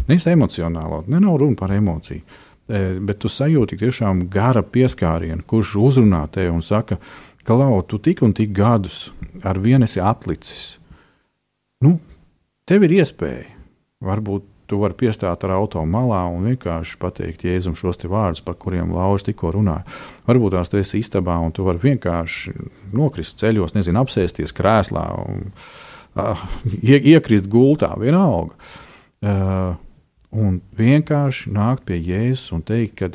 nevis 0.10 0.28
emocionālo, 0.32 1.04
ne 1.08 1.22
nav 1.24 1.38
runa 1.40 1.60
par 1.60 1.72
emociju 1.76 2.43
bet 2.68 3.20
tu 3.20 3.32
sajūti 3.32 3.78
tiešām 3.82 4.28
gara 4.32 4.64
pieskārienu, 4.64 5.44
kurš 5.48 5.76
uzrunā 5.82 6.24
tevi 6.32 6.54
un 6.54 6.64
saka, 6.64 7.00
ka 7.44 7.58
lau, 7.60 7.82
tu 7.84 8.00
tik 8.00 8.24
un 8.24 8.34
tik 8.36 8.54
gadus 8.56 9.12
ar 9.44 9.60
vienu 9.60 9.88
esi 9.88 10.00
atlicis. 10.00 10.78
Nu, 11.84 11.98
tev 12.68 12.86
ir 12.88 13.00
iespēja. 13.02 13.50
Varbūt 14.04 14.48
tu 14.68 14.80
vari 14.82 14.96
piestāt 14.98 15.44
ar 15.46 15.54
auto 15.58 15.84
malā 15.88 16.24
un 16.32 16.48
vienkārši 16.48 16.98
pateikt 17.00 17.44
Jēzum 17.48 17.76
šos 17.78 18.00
vārdus, 18.10 18.44
par 18.44 18.56
kuriem 18.60 18.94
Lauris 18.96 19.26
tikko 19.28 19.52
runāja. 19.54 19.84
Varbūt 20.28 20.56
tās 20.56 20.72
tu 20.72 20.80
esi 20.80 21.02
istabā 21.04 21.36
un 21.44 21.52
tu 21.56 21.66
vari 21.68 21.82
vienkārši 21.84 22.56
nokrist 22.96 23.40
ceļos, 23.44 23.76
nezinu, 23.76 24.00
apsēsties 24.04 24.56
krēslā 24.56 25.04
un 25.24 25.50
uh, 26.16 26.46
iekrist 26.82 27.50
gultā, 27.52 27.94
vienalga. 28.00 28.56
Uh, 29.24 29.76
un 30.34 30.60
vienkārši 30.78 31.54
nākt 31.54 31.86
pie 31.88 32.00
Jēzus 32.02 32.52
un 32.56 32.64
teikt, 32.66 33.00
ka, 33.00 33.10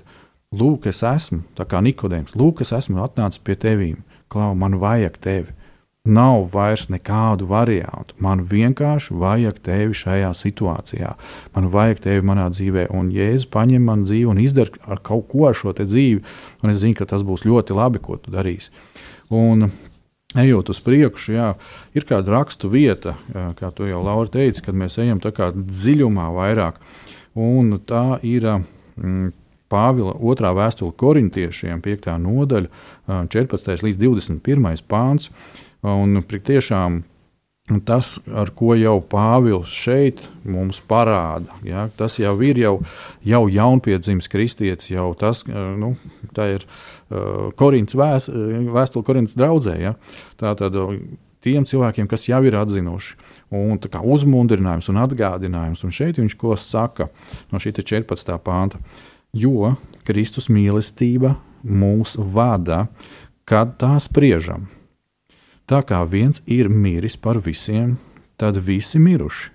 lūk, 0.54 0.88
es 0.90 1.02
esmu, 1.04 1.42
tā 1.58 1.66
kā 1.68 1.82
Nikodējums, 1.84 2.36
lūk, 2.38 2.62
es 2.64 2.72
esmu 2.76 3.02
atnācis 3.04 3.42
pie 3.44 3.58
tevīm, 3.58 4.02
klau, 4.32 4.54
man 4.58 4.78
vajag 4.80 5.18
tevi. 5.22 5.54
Nav 6.08 6.46
vairs 6.54 6.86
nekādu 6.88 7.44
variantu. 7.50 8.14
Man 8.22 8.40
vienkārši 8.40 9.12
vajag 9.18 9.58
tevi 9.66 9.96
šajā 9.98 10.30
situācijā. 10.32 11.10
Man 11.52 11.66
vajag 11.68 12.00
tevi 12.06 12.24
manā 12.24 12.46
dzīvē, 12.54 12.86
un 12.96 13.10
Jēzus 13.12 13.50
paņem 13.52 13.84
manu 13.90 14.08
dzīvi 14.08 14.30
un 14.30 14.40
izdara 14.40 14.80
ar 14.88 15.02
kaut 15.04 15.26
ko 15.28 15.50
ar 15.50 15.58
šo 15.58 15.74
dzīvi. 15.76 16.22
Un 16.62 16.72
es 16.72 16.80
zinu, 16.80 16.96
ka 16.96 17.08
tas 17.10 17.26
būs 17.26 17.44
ļoti 17.44 17.76
labi, 17.76 18.00
ko 18.00 18.16
tu 18.16 18.32
darīsi. 18.32 18.72
Un 19.28 19.68
Ejot 20.36 20.68
uz 20.68 20.76
priekšu, 20.84 21.32
jā, 21.32 21.46
ir 21.96 22.04
kāda 22.04 22.34
rakstu 22.34 22.68
vieta, 22.68 23.14
kā 23.56 23.70
tu 23.72 23.86
jau 23.88 24.02
Laura 24.04 24.28
teici, 24.28 24.60
kad 24.60 24.76
mēs 24.76 24.98
ejam 25.00 25.22
tā 25.24 25.32
kā 25.32 25.46
dziļumā 25.56 26.26
vairāk. 26.36 26.76
Un 27.38 27.78
tā 27.88 28.18
ir 28.26 28.44
mm, 28.44 29.30
Pāvila 29.68 30.14
otrā 30.24 30.54
vēstule 30.56 30.92
korintiešiem, 30.96 31.80
5. 31.84 32.10
nodaļa, 32.24 32.68
14. 33.08 33.82
līdz 33.84 33.98
21. 34.00 34.68
pāns. 34.88 35.28
Un 35.84 36.22
tiešām 36.24 37.02
tas, 37.84 38.16
ar 38.32 38.50
ko 38.56 38.72
jau 38.78 38.96
Pāvils 39.04 39.72
šeit 39.76 40.22
mums 40.48 40.80
parāda, 40.88 41.52
ja, 41.66 41.86
tas 41.98 42.16
jau 42.20 42.32
ir 42.44 42.60
jau, 42.62 42.74
jau 43.26 43.42
jaunpiedzimis 43.52 44.30
kristietis, 44.32 44.88
jau 44.92 45.10
tas 45.18 45.44
nu, 45.48 45.92
ir 46.56 46.64
uh, 46.64 47.48
Korintas 47.58 47.98
vēst, 47.98 48.32
vēstule 48.72 49.04
Korintas 49.04 49.36
draudzē. 49.38 49.76
Ja. 49.82 49.94
Tātad 50.40 50.76
tiem 51.44 51.66
cilvēkiem, 51.68 52.08
kas 52.10 52.24
jau 52.30 52.40
ir 52.46 52.56
atzinuši, 52.58 53.18
un 53.54 53.76
uzmundrinājums 53.78 54.88
un 54.92 55.02
atgādinājums, 55.04 55.84
un 55.84 55.94
šeit 55.94 56.18
viņš 56.20 56.38
ko 56.40 56.56
saka 56.56 57.10
no 57.52 57.60
šī 57.60 57.76
14. 57.82 58.34
pānta. 58.44 58.80
Jo 59.36 59.74
Kristus 60.08 60.48
mīlestība 60.48 61.36
mūs 61.68 62.16
vada, 62.16 62.86
kad 63.48 63.76
tā 63.80 63.98
spriežam 64.00 64.70
Tā 65.68 65.82
kā 65.84 66.00
viens 66.08 66.40
ir 66.48 66.70
miris 66.72 67.18
par 67.20 67.36
visiem, 67.44 67.98
tad 68.40 68.56
visi 68.56 68.96
miruši. 68.96 69.50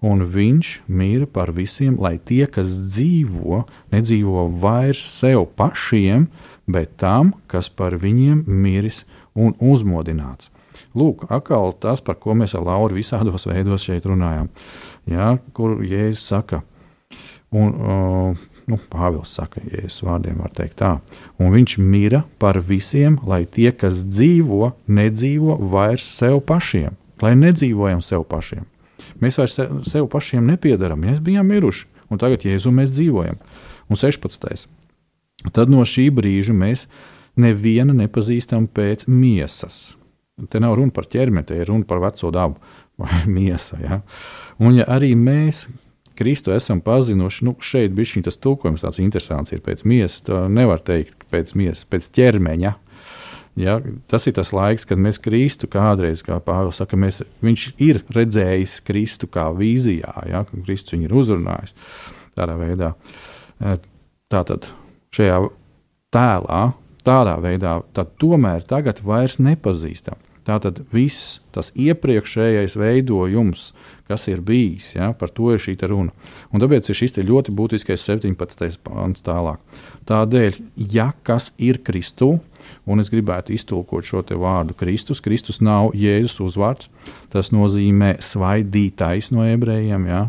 Un 0.00 0.22
viņš 0.24 0.68
mīra 0.88 1.26
par 1.28 1.50
visiem, 1.52 1.98
lai 2.00 2.14
tie, 2.16 2.46
kas 2.48 2.72
dzīvo, 2.94 3.66
nedzīvo 3.92 4.46
vairs 4.62 5.02
sev 5.04 5.44
pašiem, 5.60 6.30
bet 6.64 6.94
tam, 7.02 7.34
kas 7.44 7.68
par 7.68 7.98
viņiem 8.00 8.46
miris 8.48 9.02
un 9.36 9.52
uzmodināts. 9.60 10.48
Lūk, 10.96 11.26
atkal 11.28 11.74
tas, 11.76 12.00
par 12.00 12.16
ko 12.16 12.32
mēs 12.38 12.56
ar 12.56 12.64
Lauru 12.64 12.96
visādos 12.96 13.44
veidos 13.50 13.84
šeit 13.84 14.08
runājam. 14.08 14.48
Ja, 15.04 15.34
kur 15.52 15.82
Jēzus 15.84 16.24
saka, 16.32 16.62
un, 17.52 17.76
uh, 17.76 18.49
Nu, 18.70 18.78
Pāvils 18.90 19.32
saka, 19.34 19.62
Jēzus 19.66 20.04
vārdiem 20.06 20.38
var 20.38 20.52
teikt 20.54 20.78
tā. 20.78 20.92
Un 21.42 21.50
viņš 21.50 21.76
mira 21.82 22.22
par 22.38 22.60
visiem, 22.62 23.16
lai 23.26 23.42
tie, 23.50 23.72
kas 23.74 24.04
dzīvo, 24.06 24.70
nedzīvo 24.86 25.56
vairs 25.72 26.06
sev 26.06 26.38
pašiem, 26.46 26.94
lai 27.24 27.32
nedzīvojam 27.40 28.02
sev 28.04 28.22
pašiem. 28.30 28.68
Mēs 29.20 29.40
vairs 29.40 29.58
sev 29.90 30.06
pašiem 30.12 30.46
nepiedaram, 30.52 31.02
mēs 31.02 31.18
bijām 31.24 31.50
miruši, 31.50 31.88
un 32.12 32.20
tagad 32.22 32.46
Jēzu 32.46 32.70
mēs 32.74 32.94
dzīvojam. 32.94 33.40
Un 33.90 33.98
16. 33.98 34.68
Tad 35.50 35.72
no 35.72 35.82
šī 35.88 36.06
brīža 36.14 36.54
mēs 36.54 36.86
nevienu 37.40 37.96
nepazīstam 37.96 38.68
pēc 38.70 39.08
miesas. 39.10 39.96
Te 40.48 40.60
nav 40.62 40.76
runa 40.78 40.94
par 40.94 41.08
ķermeni, 41.10 41.48
te 41.48 41.58
ir 41.58 41.68
runa 41.68 41.88
par 41.88 42.00
veco 42.04 42.30
dabu 42.32 42.60
vai 43.00 43.24
miesa. 43.26 43.80
Ja? 43.82 44.00
Un 44.62 44.78
ja 44.78 44.86
arī 44.92 45.14
mēs, 45.18 45.66
Kristu 46.20 46.52
esam 46.52 46.82
pazinuši, 46.84 47.46
nu, 47.48 47.56
šeit 47.64 47.96
bija 47.96 48.20
tas 48.26 48.36
tulkojums 48.36 48.84
tāds 48.84 49.00
interesants, 49.00 49.54
ir 49.56 49.64
pēc 49.64 49.86
miesas. 49.88 50.22
Nevar 50.52 50.82
teikt, 50.84 51.24
pēc 51.32 51.54
miesas, 51.56 51.86
pēc 51.88 52.10
ķermeņa. 52.18 52.74
Ja, 53.60 53.80
tas 54.08 54.28
ir 54.30 54.36
tas 54.36 54.52
laiks, 54.54 54.86
kad 54.86 55.00
mēs 55.02 55.18
Kristu 55.20 55.68
kādreiz, 55.70 56.22
kā 56.24 56.38
Pāvils 56.44 56.78
saka, 56.80 56.96
mēs, 57.00 57.20
viņš 57.42 57.64
ir 57.82 57.98
redzējis 58.14 58.78
Kristu 58.86 59.28
kā 59.32 59.48
vīzijā, 59.56 60.12
ja, 60.30 60.44
ka 60.46 60.60
Kristus 60.62 60.94
viņu 60.94 61.08
ir 61.08 61.16
uzrunājis 61.18 61.74
tādā 62.38 62.54
veidā. 62.60 62.92
E, 63.58 63.74
tātad 64.30 64.70
šajā 65.16 65.40
tēlā, 66.14 66.62
tādā 67.04 67.36
veidā, 67.42 67.80
tad 67.96 68.14
tomēr 68.22 68.64
tagad 68.70 69.02
vairs 69.04 69.40
nepazīstam. 69.42 70.20
Tātad 70.46 70.80
viss 70.92 71.40
tas 71.52 71.68
iepriekšējais 71.76 72.76
veidojums, 72.78 73.70
kas 74.08 74.26
ir 74.30 74.40
bijis, 74.42 74.94
ja, 74.96 75.10
par 75.14 75.30
to 75.34 75.50
ir 75.54 75.60
šī 75.62 75.76
runa. 75.90 76.14
Un 76.50 76.62
tāpēc 76.62 76.88
ir 76.88 76.98
šis 76.98 77.18
ļoti 77.20 77.52
būtiskais 77.54 78.06
17. 78.08 78.80
pāns 78.86 79.22
tālāk. 79.26 79.60
Tādēļ, 80.08 80.56
ja 80.94 81.10
kas 81.26 81.52
ir 81.58 81.82
Kristu, 81.84 82.38
un 82.88 83.02
es 83.02 83.10
gribētu 83.12 83.54
iztulkot 83.54 84.06
šo 84.06 84.22
vārdu 84.40 84.74
Kristus, 84.78 85.20
Kristus 85.20 85.60
nav 85.60 85.92
Jēzus 85.94 86.40
uzvārds, 86.44 86.88
tas 87.30 87.52
nozīmē 87.54 88.16
svaidītais 88.24 89.30
no 89.34 89.44
ebrejiem, 89.46 90.06
ja, 90.08 90.22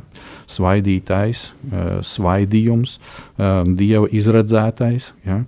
svaidītais, 0.51 1.51
eh, 1.72 2.01
svaidījums, 2.01 2.99
eh, 3.38 3.64
Dieva 3.72 4.07
izredzētais. 4.12 5.14
Ja. 5.26 5.43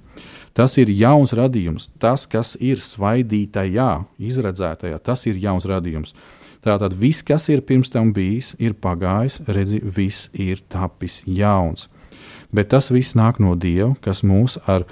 Tas 0.54 0.78
ir 0.78 0.92
jauns 0.94 1.34
radījums. 1.34 1.90
Tas, 2.02 2.28
kas 2.30 2.54
ir 2.62 2.82
svaidītajā, 2.82 3.90
izredzētajā, 4.22 5.00
tas 5.02 5.26
ir 5.30 5.40
jauns 5.42 5.66
radījums. 5.70 6.14
Tātad 6.64 6.94
viss, 6.96 7.26
kas 7.26 7.50
ir 7.52 7.64
pirms 7.68 7.90
tam 7.92 8.14
bijis, 8.16 8.54
ir 8.62 8.78
pagājis, 8.80 9.42
redzi, 9.50 9.82
viss 9.84 10.30
ir 10.32 10.62
tapis 10.72 11.24
jauns. 11.28 11.90
Bet 12.54 12.70
tas 12.72 12.92
viss 12.94 13.18
nāk 13.18 13.42
no 13.42 13.58
Dieva, 13.58 13.96
kas 14.00 14.22
mūs 14.24 14.60
ar, 14.70 14.86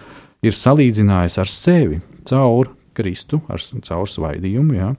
ir 0.44 0.58
salīdzinājis 0.58 1.38
ar 1.40 1.52
sevi 1.52 2.02
caur 2.28 2.74
Kristu, 2.98 3.40
ar, 3.48 3.62
caur 3.86 4.10
svaidījumu, 4.10 4.76
ja, 4.76 4.90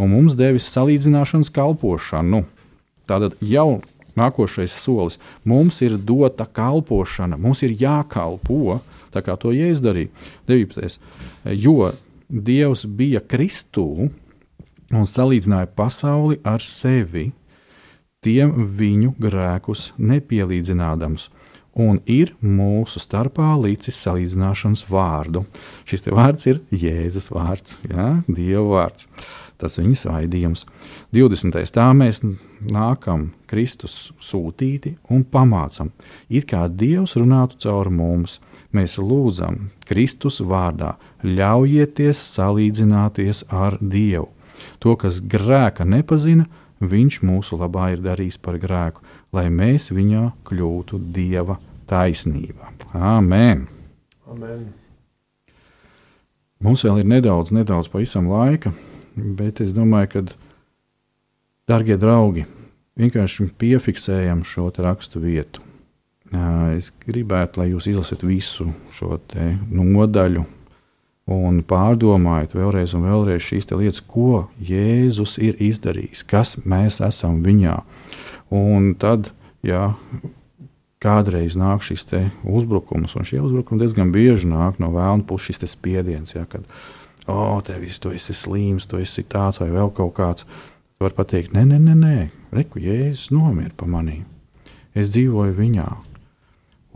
un 0.00 0.12
mums 0.14 0.38
devis 0.38 0.70
salīdzināšanas 0.72 1.52
kalpošanu. 1.52 2.46
Tātad 3.10 3.36
jau 3.44 3.82
nākošais 4.16 4.72
solis 4.72 5.18
mums 5.44 5.82
ir 5.84 5.98
dota 5.98 6.46
kalpošana, 6.46 7.36
mums 7.36 7.60
ir 7.66 7.74
jākalpo 7.76 8.78
tā 9.12 9.22
kā 9.24 9.36
to 9.40 9.52
Jēzus 9.54 9.84
darīja. 9.84 10.10
19. 10.50 10.98
Jo 11.58 11.92
Dievs 12.32 12.86
bija 12.88 13.20
Kristū 13.20 14.08
un 14.92 15.06
salīdzināja 15.08 15.68
pasauli 15.76 16.38
ar 16.48 16.64
sevi, 16.64 17.30
tiem 18.24 18.54
viņu 18.78 19.14
grēkus 19.20 19.90
nepielīdzinādams. 19.98 21.28
Un 21.82 22.02
ir 22.04 22.34
mūsu 22.44 23.00
starpā 23.00 23.54
līdzis 23.56 23.96
salīdzināšanas 24.04 24.84
vārdu. 24.92 25.46
Šis 25.88 26.04
vārds 26.12 26.48
ir 26.50 26.60
Jēzus 26.68 27.30
vārds, 27.32 27.78
jā, 27.88 28.08
Dieva 28.28 28.66
vārds. 28.74 29.08
Tas 29.56 29.78
viņa 29.78 29.96
svaidījums. 30.00 30.66
20. 31.16 31.56
tā 31.72 31.86
mēs 31.96 32.20
nākam 32.68 33.30
Kristus 33.48 34.10
sūtīti 34.20 34.96
un 35.12 35.24
pamācam, 35.24 35.92
it 36.28 36.48
kā 36.50 36.66
Dievs 36.68 37.16
runātu 37.16 37.60
caur 37.64 37.88
mums 37.94 38.40
mēs 38.76 38.98
lūdzam 39.00 39.68
Kristus 39.88 40.40
vārdā, 40.44 40.96
ļaujieties 41.24 42.20
salīdzināties 42.36 43.46
ar 43.50 43.78
Dievu. 43.80 44.30
To, 44.82 44.94
kas 45.00 45.20
grēka 45.24 45.86
nepazina, 45.88 46.46
Viņš 46.82 47.20
mūsu 47.22 47.56
labā 47.60 47.92
ir 47.94 48.00
darījis 48.02 48.40
par 48.42 48.56
grēku, 48.58 49.02
lai 49.30 49.46
mēs 49.54 49.92
viņā 49.94 50.32
kļūtu 50.48 50.98
Dieva 51.14 51.58
taisnība. 51.86 52.72
Amen! 52.98 53.68
Amen. 54.26 54.64
Mums 56.62 56.82
vēl 56.86 57.02
ir 57.02 57.10
nedaudz, 57.10 57.52
nedaudz 57.54 57.90
pavisam 57.90 58.26
laika, 58.30 58.72
bet 59.14 59.60
es 59.62 59.70
domāju, 59.74 60.10
ka, 60.10 60.24
darbie 61.70 61.98
draugi, 61.98 62.46
vienkārši 62.98 63.50
piefiksējam 63.58 64.42
šo 64.46 64.70
rakstu 64.82 65.22
vietu 65.22 65.62
Es 66.32 66.88
gribētu, 67.04 67.60
lai 67.60 67.72
jūs 67.72 67.90
izlasiet 67.90 68.22
visu 68.24 68.70
šo 68.94 69.18
nodaļu 69.68 70.44
un 71.32 71.60
pārdomājat 71.68 72.54
vēlreiz 72.56 72.94
un 72.96 73.06
vēlreiz 73.06 73.44
šīs 73.44 73.68
lietas, 73.70 74.00
ko 74.00 74.48
Jēzus 74.58 75.38
ir 75.42 75.60
izdarījis, 75.62 76.24
kas 76.26 76.56
mēs 76.64 77.00
esam 77.04 77.42
viņā. 77.44 77.76
Un 78.52 78.92
tad, 79.00 79.30
ja 79.62 79.92
kādreiz 81.02 81.56
nāk 81.58 81.84
šis 81.86 82.06
uzbrukums, 82.42 83.16
un 83.16 83.26
šie 83.28 83.40
uzbrukumi 83.42 83.82
diezgan 83.82 84.12
bieži 84.14 84.50
nāk 84.50 84.80
no 84.82 84.92
vēlna 84.94 85.26
puses, 85.26 85.56
šis 85.58 85.76
spiediens, 85.76 86.34
ja, 86.34 86.44
kad, 86.46 86.66
oh, 87.26 87.58
tev 87.64 87.82
viss, 87.82 88.02
tu 88.02 88.12
esi 88.14 88.34
slims, 88.36 88.86
tu 88.86 89.00
esi 89.02 89.24
tāds 89.24 89.62
vai 89.62 89.70
vēl 89.72 89.92
kaut 89.94 90.14
kāds, 90.18 90.46
var 91.02 91.14
pateikt, 91.16 91.54
nē, 91.56 91.64
nē, 91.66 91.78
nē, 91.82 91.98
nē 91.98 92.16
reku 92.54 92.82
Jēzus 92.82 93.32
nomira 93.34 93.74
pa 93.76 93.88
manīm. 93.90 94.24
Es 94.94 95.08
dzīvoju 95.14 95.54
viņā, 95.56 95.88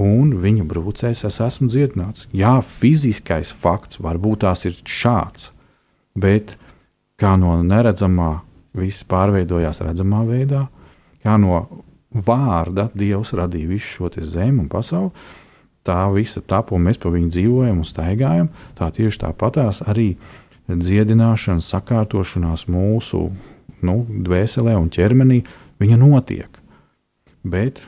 un 0.02 0.34
viņa 0.42 0.66
brūcēs 0.68 1.24
es 1.28 1.40
esmu 1.40 1.70
dziedināts. 1.72 2.28
Jā, 2.36 2.58
fiziskais 2.60 3.52
fakts 3.54 4.00
varbūt 4.02 4.44
tās 4.44 4.66
ir 4.68 4.76
šāds, 4.84 5.50
bet 6.16 6.56
kā 7.20 7.36
no 7.40 7.56
neredzamā 7.62 8.32
viss 8.76 9.06
pārveidojās 9.08 9.80
redzamā 9.84 10.22
veidā, 10.28 10.66
kā 11.24 11.36
no 11.40 11.64
vārda 12.26 12.90
Dievs 12.96 13.32
radīja 13.36 13.70
visu 13.70 13.92
šo 14.08 14.10
zemi 14.20 14.64
un 14.64 14.70
pasauli. 14.72 15.12
Tā 15.86 16.00
visa 16.10 16.40
tapa, 16.42 16.74
un 16.74 16.82
mēs 16.88 16.98
pa 16.98 17.12
viņu 17.14 17.30
dzīvojam 17.30 17.78
un 17.78 17.86
staigājam. 17.86 18.48
Tā 18.74 18.90
tieši 18.90 19.20
tāpatās 19.22 19.84
arī 19.86 20.16
dziedināšana, 20.66 21.62
sakārtošanās 21.62 22.66
mūsu 22.66 23.28
nu, 23.86 23.96
dvēselē 24.08 24.74
un 24.80 24.88
ķermenī, 24.90 25.44
viņa 25.78 25.98
notiek. 26.00 26.58
Bet, 27.46 27.84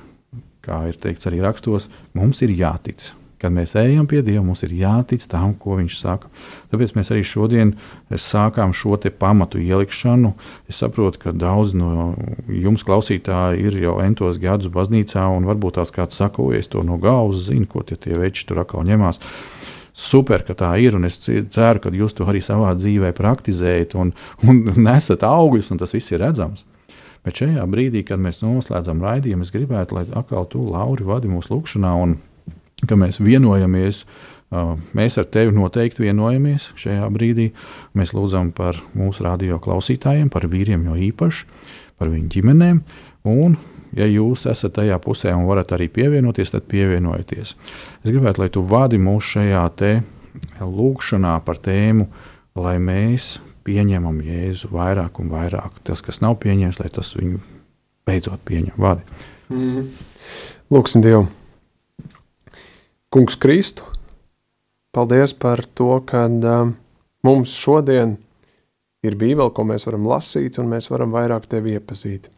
kā 0.68 0.84
ir 0.90 1.00
teikts 1.00 1.30
arī 1.30 1.40
rakstos, 1.44 1.88
mums 2.14 2.44
ir 2.44 2.52
jātic. 2.54 3.12
Kad 3.38 3.54
mēs 3.54 3.76
ejam 3.78 4.06
pie 4.10 4.18
Dieva, 4.26 4.42
mums 4.42 4.64
ir 4.66 4.72
jātic 4.74 5.22
tam, 5.30 5.52
ko 5.54 5.76
Viņš 5.78 5.96
saka. 6.00 6.30
Tāpēc 6.72 6.96
mēs 6.96 7.12
arī 7.14 7.22
šodien 7.22 7.76
sākām 8.10 8.72
šo 8.74 8.98
pamatu 9.14 9.60
ielikšanu. 9.62 10.32
Es 10.66 10.80
saprotu, 10.82 11.20
ka 11.22 11.32
daudz 11.32 11.74
no 11.78 12.16
jums 12.50 12.82
klausītāji 12.82 13.62
ir 13.62 13.78
jau 13.78 14.00
entos 14.02 14.40
gadus 14.42 14.72
baznīcā, 14.74 15.22
un 15.30 15.46
varbūt 15.46 15.78
tās 15.78 15.94
kāds 15.94 16.18
saka, 16.18 16.42
o, 16.42 16.50
es 16.50 16.66
to 16.66 16.82
no 16.82 16.98
galvas 16.98 17.46
zinu, 17.46 17.66
ko 17.70 17.84
tie, 17.86 17.94
tie 17.94 18.18
veči 18.18 18.46
tur 18.48 18.64
atkal 18.64 18.82
ņemās. 18.82 19.22
Super, 19.94 20.42
ka 20.42 20.54
tā 20.58 20.72
ir, 20.82 20.98
un 20.98 21.06
es 21.06 21.20
ceru, 21.22 21.78
ka 21.82 21.94
jūs 21.94 22.18
to 22.18 22.26
arī 22.26 22.42
savā 22.42 22.74
dzīvē 22.74 23.12
praktizējat 23.14 23.94
un, 23.94 24.10
un 24.42 24.64
nesat 24.88 25.22
augļus, 25.22 25.70
un 25.70 25.78
tas 25.78 25.94
viss 25.94 26.10
ir 26.10 26.26
redzams. 26.26 26.66
Bet 27.26 27.42
šajā 27.42 27.64
brīdī, 27.70 28.04
kad 28.06 28.20
mēs 28.22 28.42
noslēdzam 28.44 29.02
raidījumu, 29.04 29.46
es 29.46 29.52
gribētu, 29.54 29.98
lai 29.98 30.04
atkal 30.16 30.46
tu, 30.50 30.62
Lauri, 30.70 31.06
vadi 31.06 31.30
mūsu 31.30 31.52
lūgšanā, 31.54 31.92
un 32.02 32.18
ka 32.86 32.98
mēs 32.98 33.20
vienojamies. 33.22 34.04
Mēs 34.96 35.18
ar 35.20 35.26
tevi 35.28 35.52
noteikti 35.52 36.06
vienojamies 36.06 36.70
šajā 36.78 37.08
brīdī. 37.12 37.50
Mēs 37.98 38.14
lūdzam 38.16 38.52
par 38.56 38.78
mūsu 38.96 39.26
radio 39.26 39.58
klausītājiem, 39.60 40.30
par 40.32 40.46
vīriem 40.48 40.86
jo 40.88 40.94
īpaši, 41.08 41.44
par 42.00 42.08
viņu 42.12 42.30
ģimenēm. 42.32 42.78
Un, 43.28 43.58
ja 43.98 44.08
jūs 44.08 44.46
esat 44.48 44.78
tajā 44.78 44.96
pusē 45.04 45.34
un 45.36 45.44
varat 45.50 45.74
arī 45.76 45.90
pievienoties, 45.92 46.54
tad 46.54 46.64
pievienojieties. 46.70 47.54
Es 48.00 48.08
gribētu, 48.08 48.44
lai 48.44 48.48
tu 48.54 48.64
vadi 48.64 49.00
mūs 49.02 49.34
šajā 49.34 49.66
lūkšanā 50.62 51.34
par 51.44 51.60
tēmu, 51.60 52.08
lai 52.56 52.78
mēs 52.80 53.36
pieņemam 53.68 54.22
Jēzu 54.24 54.72
vairāk 54.72 55.20
un 55.20 55.32
vairāk. 55.32 55.82
Tas, 55.84 56.02
kas 56.04 56.22
nav 56.24 56.38
pieņemts, 56.42 56.80
lai 56.80 56.88
tas 56.92 57.12
viņu 57.18 57.42
beidzot 58.08 58.40
pieņem. 58.48 58.76
Vadi. 58.80 59.04
Mm 59.48 59.58
-hmm. 59.58 59.90
Lūksim 60.70 61.04
Dievu! 61.04 61.28
Kungs 63.08 63.36
Kristu, 63.40 63.84
paldies 64.92 65.32
par 65.32 65.64
to, 65.64 66.00
ka 66.04 66.26
uh, 66.26 66.72
mums 67.22 67.54
šodien 67.56 68.18
ir 69.02 69.16
Bībele, 69.16 69.50
ko 69.54 69.64
mēs 69.64 69.86
varam 69.88 70.04
lasīt, 70.10 70.58
un 70.60 70.68
mēs 70.68 70.90
varam 70.90 71.14
vairāk 71.14 71.46
tevi 71.48 71.72
iepazīt. 71.78 72.28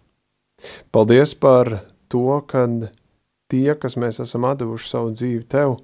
Paldies 0.92 1.34
par 1.34 1.72
to, 2.08 2.40
ka 2.46 2.68
tie, 3.48 3.74
kas 3.74 3.96
mēs 3.96 4.20
esam 4.22 4.46
devuši 4.56 4.88
savu 4.92 5.10
dzīvi 5.10 5.42
tev, 5.50 5.80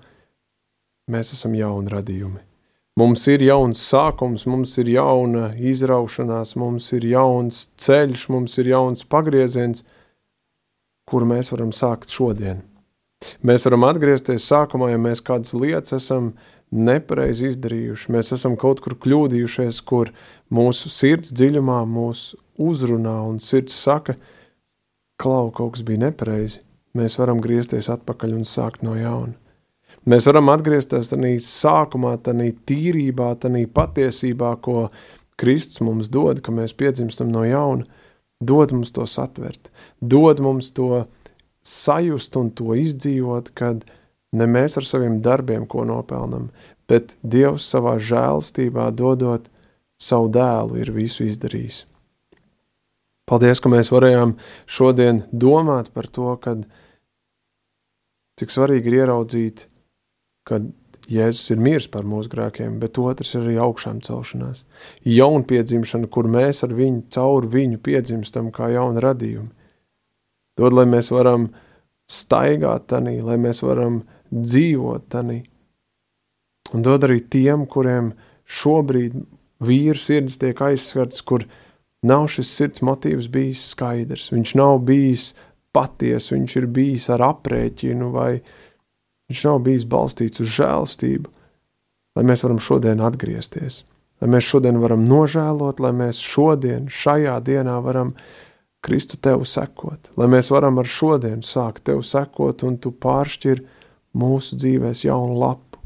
mēs 1.11 1.33
esam 1.33 1.55
jauni 1.59 1.91
radījumi. 1.91 2.46
Mums 2.97 3.27
ir 3.29 3.43
jauns 3.45 3.81
sākums, 3.85 4.47
mums 4.49 4.73
ir 4.81 4.89
jauna 4.89 5.51
izraušanās, 5.61 6.55
mums 6.57 6.87
ir 6.97 7.05
jauns 7.11 7.67
ceļš, 7.77 8.23
mums 8.33 8.57
ir 8.63 8.71
jauns 8.71 9.05
pagrieziens, 9.05 9.85
kuru 11.05 11.29
mēs 11.29 11.53
varam 11.53 11.75
sākt 11.77 12.09
šodien. 12.09 12.63
Mēs 13.45 13.69
varam 13.69 13.85
atgriezties 13.85 14.49
sākumā, 14.49 14.95
ja 14.95 15.03
mēs 15.03 15.21
kādas 15.21 15.53
lietas 15.53 15.99
esam 15.99 16.33
nepareizi 16.73 17.51
izdarījuši. 17.53 18.13
Mēs 18.17 18.33
esam 18.33 18.57
kaut 18.57 18.81
kur 18.81 18.97
kļūdījušies, 19.05 19.85
kur 19.85 20.15
mūsu 20.49 20.89
sirds 20.89 21.37
dziļumā 21.37 21.83
mūs 21.91 22.31
uzrunā 22.57 23.19
un 23.29 23.43
sirds 23.45 23.77
saka, 23.77 24.17
klau, 25.21 25.51
kaut 25.53 25.77
kas 25.77 25.85
bija 25.85 26.09
nepareizi. 26.09 26.65
Mēs 26.97 27.21
varam 27.21 27.45
griezties 27.45 27.93
atpakaļ 27.93 28.39
un 28.39 28.49
sākt 28.49 28.81
no 28.87 28.97
jauna. 28.97 29.37
Mēs 30.07 30.29
varam 30.31 30.53
atgriezties 30.53 31.11
tādā 31.11 31.33
sākumā, 31.43 32.15
tādā 32.23 32.53
tīrībā, 32.69 33.33
tādā 33.43 33.65
patiesībā, 33.75 34.53
ko 34.63 34.89
Kristus 35.41 35.83
mums 35.83 36.11
dod, 36.15 36.41
ka 36.45 36.55
mēs 36.55 36.77
piedzimstam 36.79 37.33
no 37.33 37.43
jauna. 37.47 37.87
Dod 38.39 38.75
mums 38.77 38.93
to 38.93 39.07
satvert, 39.09 39.71
dod 40.01 40.43
mums 40.45 40.69
to 40.77 41.07
sajust 41.67 42.37
un 42.37 42.51
to 42.55 42.77
izdzīvot, 42.77 43.51
kad 43.57 43.83
ne 44.37 44.47
mēs 44.47 44.77
ar 44.79 44.87
saviem 44.87 45.19
darbiem 45.25 45.65
ko 45.67 45.87
nopelnam, 45.89 46.51
bet 46.87 47.17
Dievs 47.25 47.67
savā 47.67 47.97
žēlstībā 47.97 48.91
dodot 48.95 49.49
savu 49.99 50.29
dēlu 50.31 50.83
ir 50.83 50.93
visu 50.95 51.25
izdarījis. 51.27 51.87
Paldies, 53.27 53.59
ka 53.59 53.73
mēs 53.73 53.91
varējām 53.91 54.37
šodien 54.71 55.25
domāt 55.33 55.89
par 55.97 56.07
to, 56.07 56.29
kad 56.39 56.63
cik 58.39 58.53
svarīgi 58.53 58.93
ir 58.93 59.01
ieraudzīt, 59.01 59.65
ka 60.47 60.63
Jēzus 61.07 61.53
ir 61.55 61.61
miris 61.63 61.87
par 61.87 62.03
mūsu 62.09 62.31
grēkiem, 62.33 62.81
bet 62.83 62.99
otrs 62.99 63.37
ir 63.37 63.45
arī 63.45 63.61
augšām 63.63 64.01
celšanās. 64.03 64.65
Jaunpiedzimšana, 65.07 66.09
kur 66.11 66.27
mēs 66.31 66.65
ar 66.67 66.75
viņu, 66.75 67.05
caur 67.15 67.47
viņu 67.53 67.79
piedzimstam 67.79 68.51
kā 68.55 68.73
jauni 68.75 69.03
radījumi. 69.05 69.53
Dod, 70.59 70.75
lai 70.75 70.87
mēs 70.91 71.13
varam 71.15 71.53
staigāt 72.11 72.89
tanī, 72.91 73.21
lai 73.23 73.37
mēs 73.39 73.63
varam 73.63 74.01
dzīvot 74.33 75.07
tanī. 75.13 75.45
Un 76.75 76.83
dod 76.83 77.07
arī 77.07 77.21
tiem, 77.31 77.69
kuriem 77.71 78.11
šobrīd 78.51 79.15
vīru 79.63 79.99
sirds 80.01 80.41
tiek 80.43 80.59
aizskarts, 80.59 81.23
kur 81.23 81.47
nav 82.07 82.27
šis 82.33 82.51
sirds 82.51 82.83
motīvs 82.83 83.31
bijis 83.31 83.63
skaidrs. 83.77 84.33
Viņš 84.35 84.57
nav 84.59 84.81
bijis 84.89 85.31
paties, 85.77 86.33
viņš 86.33 86.57
ir 86.59 86.67
bijis 86.73 87.11
ar 87.15 87.23
aprēķinu 87.31 88.11
vai 88.15 88.33
viņš 89.31 89.43
nav 89.49 89.61
bijis 89.67 89.85
balstīts 89.91 90.43
uz 90.45 90.51
žēlstību, 90.57 91.31
lai 92.17 92.25
mēs 92.27 92.45
varam 92.47 92.61
šodien 92.63 93.03
atgriezties, 93.05 93.83
lai 94.23 94.31
mēs 94.33 94.49
šodien 94.49 94.81
varam 94.83 95.05
nožēlot, 95.07 95.83
lai 95.83 95.93
mēs 95.97 96.23
šodien, 96.23 96.91
šajā 96.91 97.39
dienā 97.47 97.79
varam 97.85 98.15
Kristu 98.87 99.19
tev 99.19 99.43
sekot, 99.49 100.13
lai 100.21 100.29
mēs 100.31 100.53
varam 100.53 100.79
ar 100.79 100.87
šodienu 100.87 101.43
sākt 101.43 101.89
tev 101.89 102.05
sekot 102.07 102.63
un 102.63 102.77
tu 102.79 102.93
pāršķir 102.95 103.65
mūsu 104.17 104.59
dzīvēs 104.61 105.07
jaunu 105.09 105.41
lapu, 105.41 105.81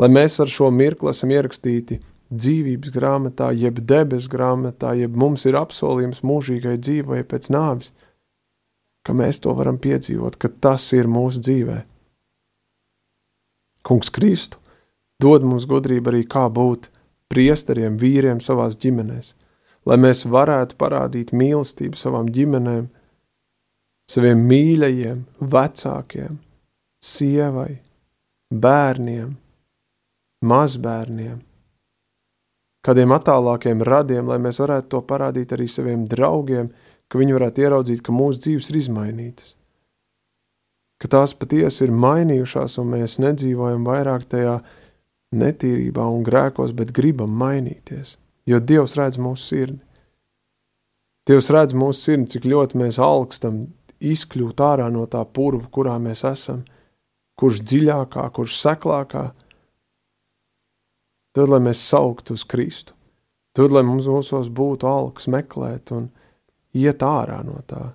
lai 0.00 0.08
mēs 0.10 0.40
ar 0.42 0.50
šo 0.50 0.72
mirkli 0.74 1.12
esam 1.12 1.30
ierakstīti 1.30 2.00
dzīvības 2.30 2.92
grāmatā, 2.94 3.50
jeb 3.54 3.80
debes 3.86 4.28
grāmatā, 4.30 4.94
jeb 4.98 5.14
mums 5.18 5.46
ir 5.46 5.58
apsolījums 5.58 6.22
mūžīgai 6.26 6.76
dzīvai 6.78 7.22
pēc 7.28 7.50
nāvis, 7.54 7.92
ka 9.06 9.14
mēs 9.16 9.40
to 9.42 9.54
varam 9.56 9.78
piedzīvot, 9.82 10.36
ka 10.38 10.50
tas 10.62 10.90
ir 10.96 11.10
mūsu 11.10 11.42
dzīvē. 11.42 11.78
Kungs 13.86 14.10
Kristu 14.12 14.60
dod 15.20 15.44
mums 15.44 15.66
gudrību 15.68 16.12
arī 16.12 16.22
kā 16.28 16.46
būt 16.52 16.88
priesteriem, 17.30 17.98
vīriem 18.00 18.40
savās 18.42 18.76
ģimenēs, 18.80 19.34
lai 19.86 19.98
mēs 20.00 20.24
varētu 20.26 20.78
parādīt 20.80 21.34
mīlestību 21.36 21.98
savām 22.00 22.30
ģimenēm, 22.34 22.88
saviem 24.10 24.42
mīļajiem, 24.50 25.20
vecākiem, 25.52 26.40
sievai, 27.04 27.78
bērniem, 28.50 29.36
mazbērniem, 30.42 31.38
kādiem 32.86 33.14
attālākiem 33.14 33.84
radiem, 33.86 34.26
lai 34.26 34.40
mēs 34.42 34.60
varētu 34.62 34.90
to 34.96 35.02
parādīt 35.06 35.54
arī 35.54 35.68
saviem 35.68 36.04
draugiem, 36.08 36.72
ka 37.10 37.20
viņi 37.20 37.36
varētu 37.36 37.64
ieraudzīt, 37.64 38.02
ka 38.06 38.14
mūsu 38.14 38.46
dzīves 38.46 38.70
ir 38.72 38.80
izmainītas, 38.80 39.54
ka 41.00 41.08
tās 41.08 41.34
patiesi 41.34 41.86
ir 41.86 41.92
mainījušās 41.96 42.78
un 42.82 42.94
mēs 42.94 43.18
nedzīvojam 43.22 43.86
vairāk 43.88 44.28
tajā 44.30 44.58
netīrībā 45.36 46.04
un 46.12 46.24
grēkos, 46.26 46.74
bet 46.76 46.92
gribam 46.96 47.32
mainīties 47.40 48.16
jo 48.50 48.60
Dievs 48.60 48.96
redz 48.98 49.18
mūsu 49.20 49.44
sirdi. 49.44 49.80
Dievs 51.28 51.50
redz 51.52 51.76
mūsu 51.76 52.00
sirdi, 52.00 52.30
cik 52.34 52.48
ļoti 52.48 52.80
mēs 52.80 52.98
alkstam 53.02 53.62
izkļūt 54.00 54.62
ārā 54.64 54.88
no 54.92 55.04
tā 55.10 55.22
purva, 55.28 55.68
kurā 55.70 55.98
mēs 56.02 56.24
esam, 56.26 56.64
kurš 57.38 57.62
dziļākā, 57.68 58.24
kurš 58.34 58.56
seklākā. 58.62 59.26
Tad, 61.36 61.46
lai 61.52 61.60
mēs 61.62 61.82
sauktu 61.86 62.34
uz 62.34 62.42
Kristu, 62.48 62.96
tad, 63.54 63.70
lai 63.70 63.84
mums 63.86 64.08
mūsos 64.10 64.50
būtu 64.50 64.88
alks 64.90 65.28
meklēt 65.30 65.92
un 65.94 66.08
iet 66.74 67.04
ārā 67.06 67.44
no 67.46 67.60
tā. 67.70 67.92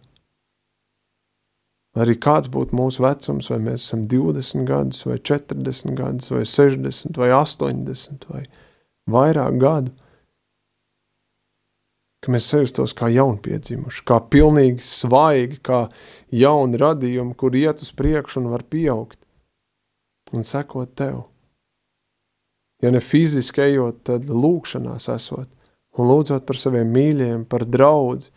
Arī 1.95 2.17
kāds 2.19 2.49
būtu 2.51 2.75
mūsu 2.75 3.05
vecums, 3.05 3.47
vai 3.51 3.61
mēs 3.63 3.85
esam 3.85 4.03
20 4.11 4.65
gadus, 4.67 5.05
vai 5.07 5.15
40 5.17 5.95
gadus, 5.95 6.31
vai 6.33 6.43
60, 6.43 7.15
vai 7.21 7.29
80, 7.31 8.27
vai 8.33 8.43
vairāk 9.11 9.61
gadu 9.61 9.95
ka 12.25 12.33
mēs 12.33 12.47
sajustos 12.49 12.95
kā 12.97 13.11
jaunpiedzimuši, 13.13 14.01
kā 14.09 14.17
pilnīgi 14.33 14.81
svaigi, 14.81 15.59
kā 15.61 15.85
jauni 16.33 16.79
radījumi, 16.81 17.35
kur 17.37 17.53
iet 17.53 17.83
uz 17.85 17.91
priekšu 17.93 18.41
un 18.41 18.49
var 18.55 18.65
pieaugt 18.65 19.19
un 20.33 20.41
sekot 20.47 20.95
tev. 20.97 21.21
Ja 22.81 22.89
ne 22.91 23.01
fiziski 23.01 23.61
ejot, 23.67 24.01
tad 24.09 24.25
lūkšanās 24.25 25.05
esot 25.13 25.51
un 25.95 26.09
lūdzot 26.09 26.47
par 26.49 26.57
saviem 26.59 26.89
mīļiem, 26.91 27.45
par 27.47 27.63
draudzi. 27.69 28.33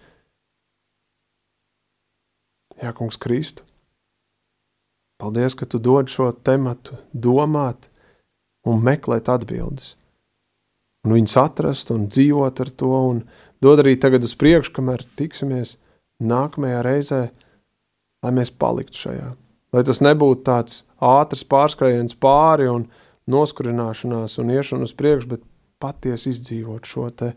Jā, 2.78 2.92
kungs 2.94 3.18
Kristu, 3.18 3.64
paldies, 5.18 5.56
ka 5.58 5.66
tu 5.66 5.80
dod 5.82 6.06
šo 6.12 6.30
tematu 6.46 7.00
domāt 7.10 7.88
un 8.68 8.78
meklēt 8.86 9.30
atbildes. 9.32 9.96
Un 11.06 11.16
viņus 11.16 11.34
atrast 11.40 11.90
un 11.94 12.06
dzīvot 12.10 12.62
ar 12.62 12.70
to 12.78 12.90
un 13.10 13.24
dod 13.64 13.82
arī 13.82 13.96
tagad 13.98 14.22
uz 14.26 14.36
priekšu, 14.38 14.76
kamēr 14.76 15.02
tiksimies 15.18 15.76
nākamajā 16.22 16.80
reizē, 16.86 17.20
lai 18.22 18.32
mēs 18.34 18.50
paliktu 18.54 19.06
šajā. 19.06 19.28
Lai 19.74 19.82
tas 19.84 20.00
nebūtu 20.04 20.44
tāds 20.46 20.82
ātrs 21.02 21.44
pārskrējiens 21.50 22.14
pāri 22.18 22.68
un 22.70 22.86
noskurināšanās 23.30 24.38
un 24.42 24.52
iešana 24.54 24.86
uz 24.86 24.94
priekšu, 24.96 25.32
bet 25.34 25.42
patiesi 25.82 26.30
izdzīvot 26.32 26.86
šo 26.88 27.08
te, 27.10 27.32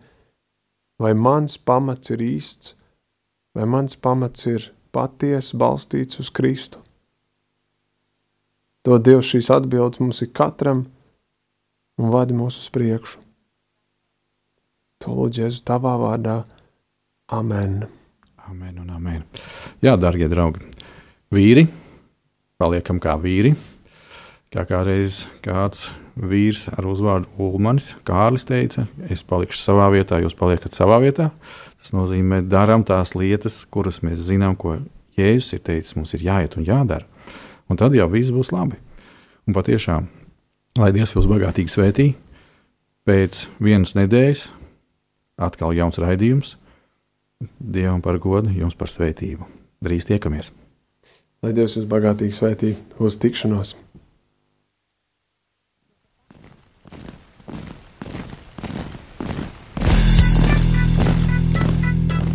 vai 1.02 1.16
mans 1.18 1.58
pamats 1.58 2.14
ir 2.14 2.22
īsts, 2.26 2.76
vai 3.58 3.66
mans 3.70 3.98
pamats 3.98 4.48
ir 4.50 4.70
patiesi 4.96 5.58
balstīts 5.58 6.22
uz 6.22 6.30
Kristu. 6.34 6.82
To 8.86 8.98
Dievs 8.98 9.30
šīs 9.30 9.52
atbildes 9.54 10.02
mums 10.02 10.22
ir 10.26 10.32
katram 10.34 10.86
un 12.02 12.14
vadi 12.14 12.34
mūs 12.38 12.58
uz 12.64 12.70
priekšu. 12.74 13.20
To 15.02 15.16
lūdzu 15.18 15.46
Jēzu 15.46 15.64
tavā 15.66 15.96
vārdā. 16.02 16.42
Amen. 17.32 17.84
Amen 18.50 18.82
un 18.82 18.89
amen. 18.94 19.22
Jā, 19.86 19.96
darbie 20.02 20.28
draugi, 20.30 20.66
vīri, 21.34 21.68
paliekam 22.62 23.00
kā 23.02 23.16
vīri. 23.22 23.54
Kā 24.52 24.66
kādreiz 24.68 25.24
kāds 25.46 25.94
vīrs 26.16 26.66
ar 26.74 26.88
uzvārdu 26.89 27.30
Ulmanis, 27.41 27.93
Kārlis 28.07 28.45
teica, 28.47 28.86
es 29.12 29.24
palikšu 29.28 29.59
savā 29.59 29.89
vietā, 29.93 30.20
jūs 30.22 30.36
paliekat 30.38 30.76
savā 30.76 30.99
vietā. 31.03 31.30
Tas 31.82 31.93
nozīmē, 31.95 32.43
darām 32.45 32.86
tās 32.86 33.16
lietas, 33.18 33.64
kuras 33.72 34.01
mēs 34.05 34.22
zinām, 34.28 34.57
ko 34.59 34.78
Jēzus 35.18 35.57
ir 35.57 35.64
teicis, 35.66 35.95
mums 35.97 36.14
ir 36.16 36.26
jāiet 36.26 36.55
un 36.57 36.66
jādara. 36.68 37.07
Un 37.70 37.80
tad 37.80 37.95
jau 37.95 38.07
viss 38.12 38.34
būs 38.34 38.51
labi. 38.53 38.78
Un 39.47 39.55
patiešām, 39.55 40.07
lai 40.80 40.91
Dievs 40.95 41.16
jūs 41.16 41.28
bagātīgi 41.30 41.72
svētī, 41.72 42.07
pēc 43.07 43.45
vienas 43.64 43.95
nedēļas 43.97 44.47
atkal 45.41 45.76
jauns 45.76 45.99
raidījums. 46.01 46.55
Dievam 47.57 48.03
par 48.05 48.20
godu, 48.22 48.51
jums 48.53 48.78
par 48.78 48.91
svētību. 48.91 49.47
Drīz 49.82 50.05
tiekamies! 50.05 50.51
Lai 51.41 51.55
Dievs 51.57 51.80
jūs 51.80 51.88
bagātīgi 51.89 52.38
svētī 52.38 52.76
uz 53.01 53.18
tikšanos! 53.18 53.74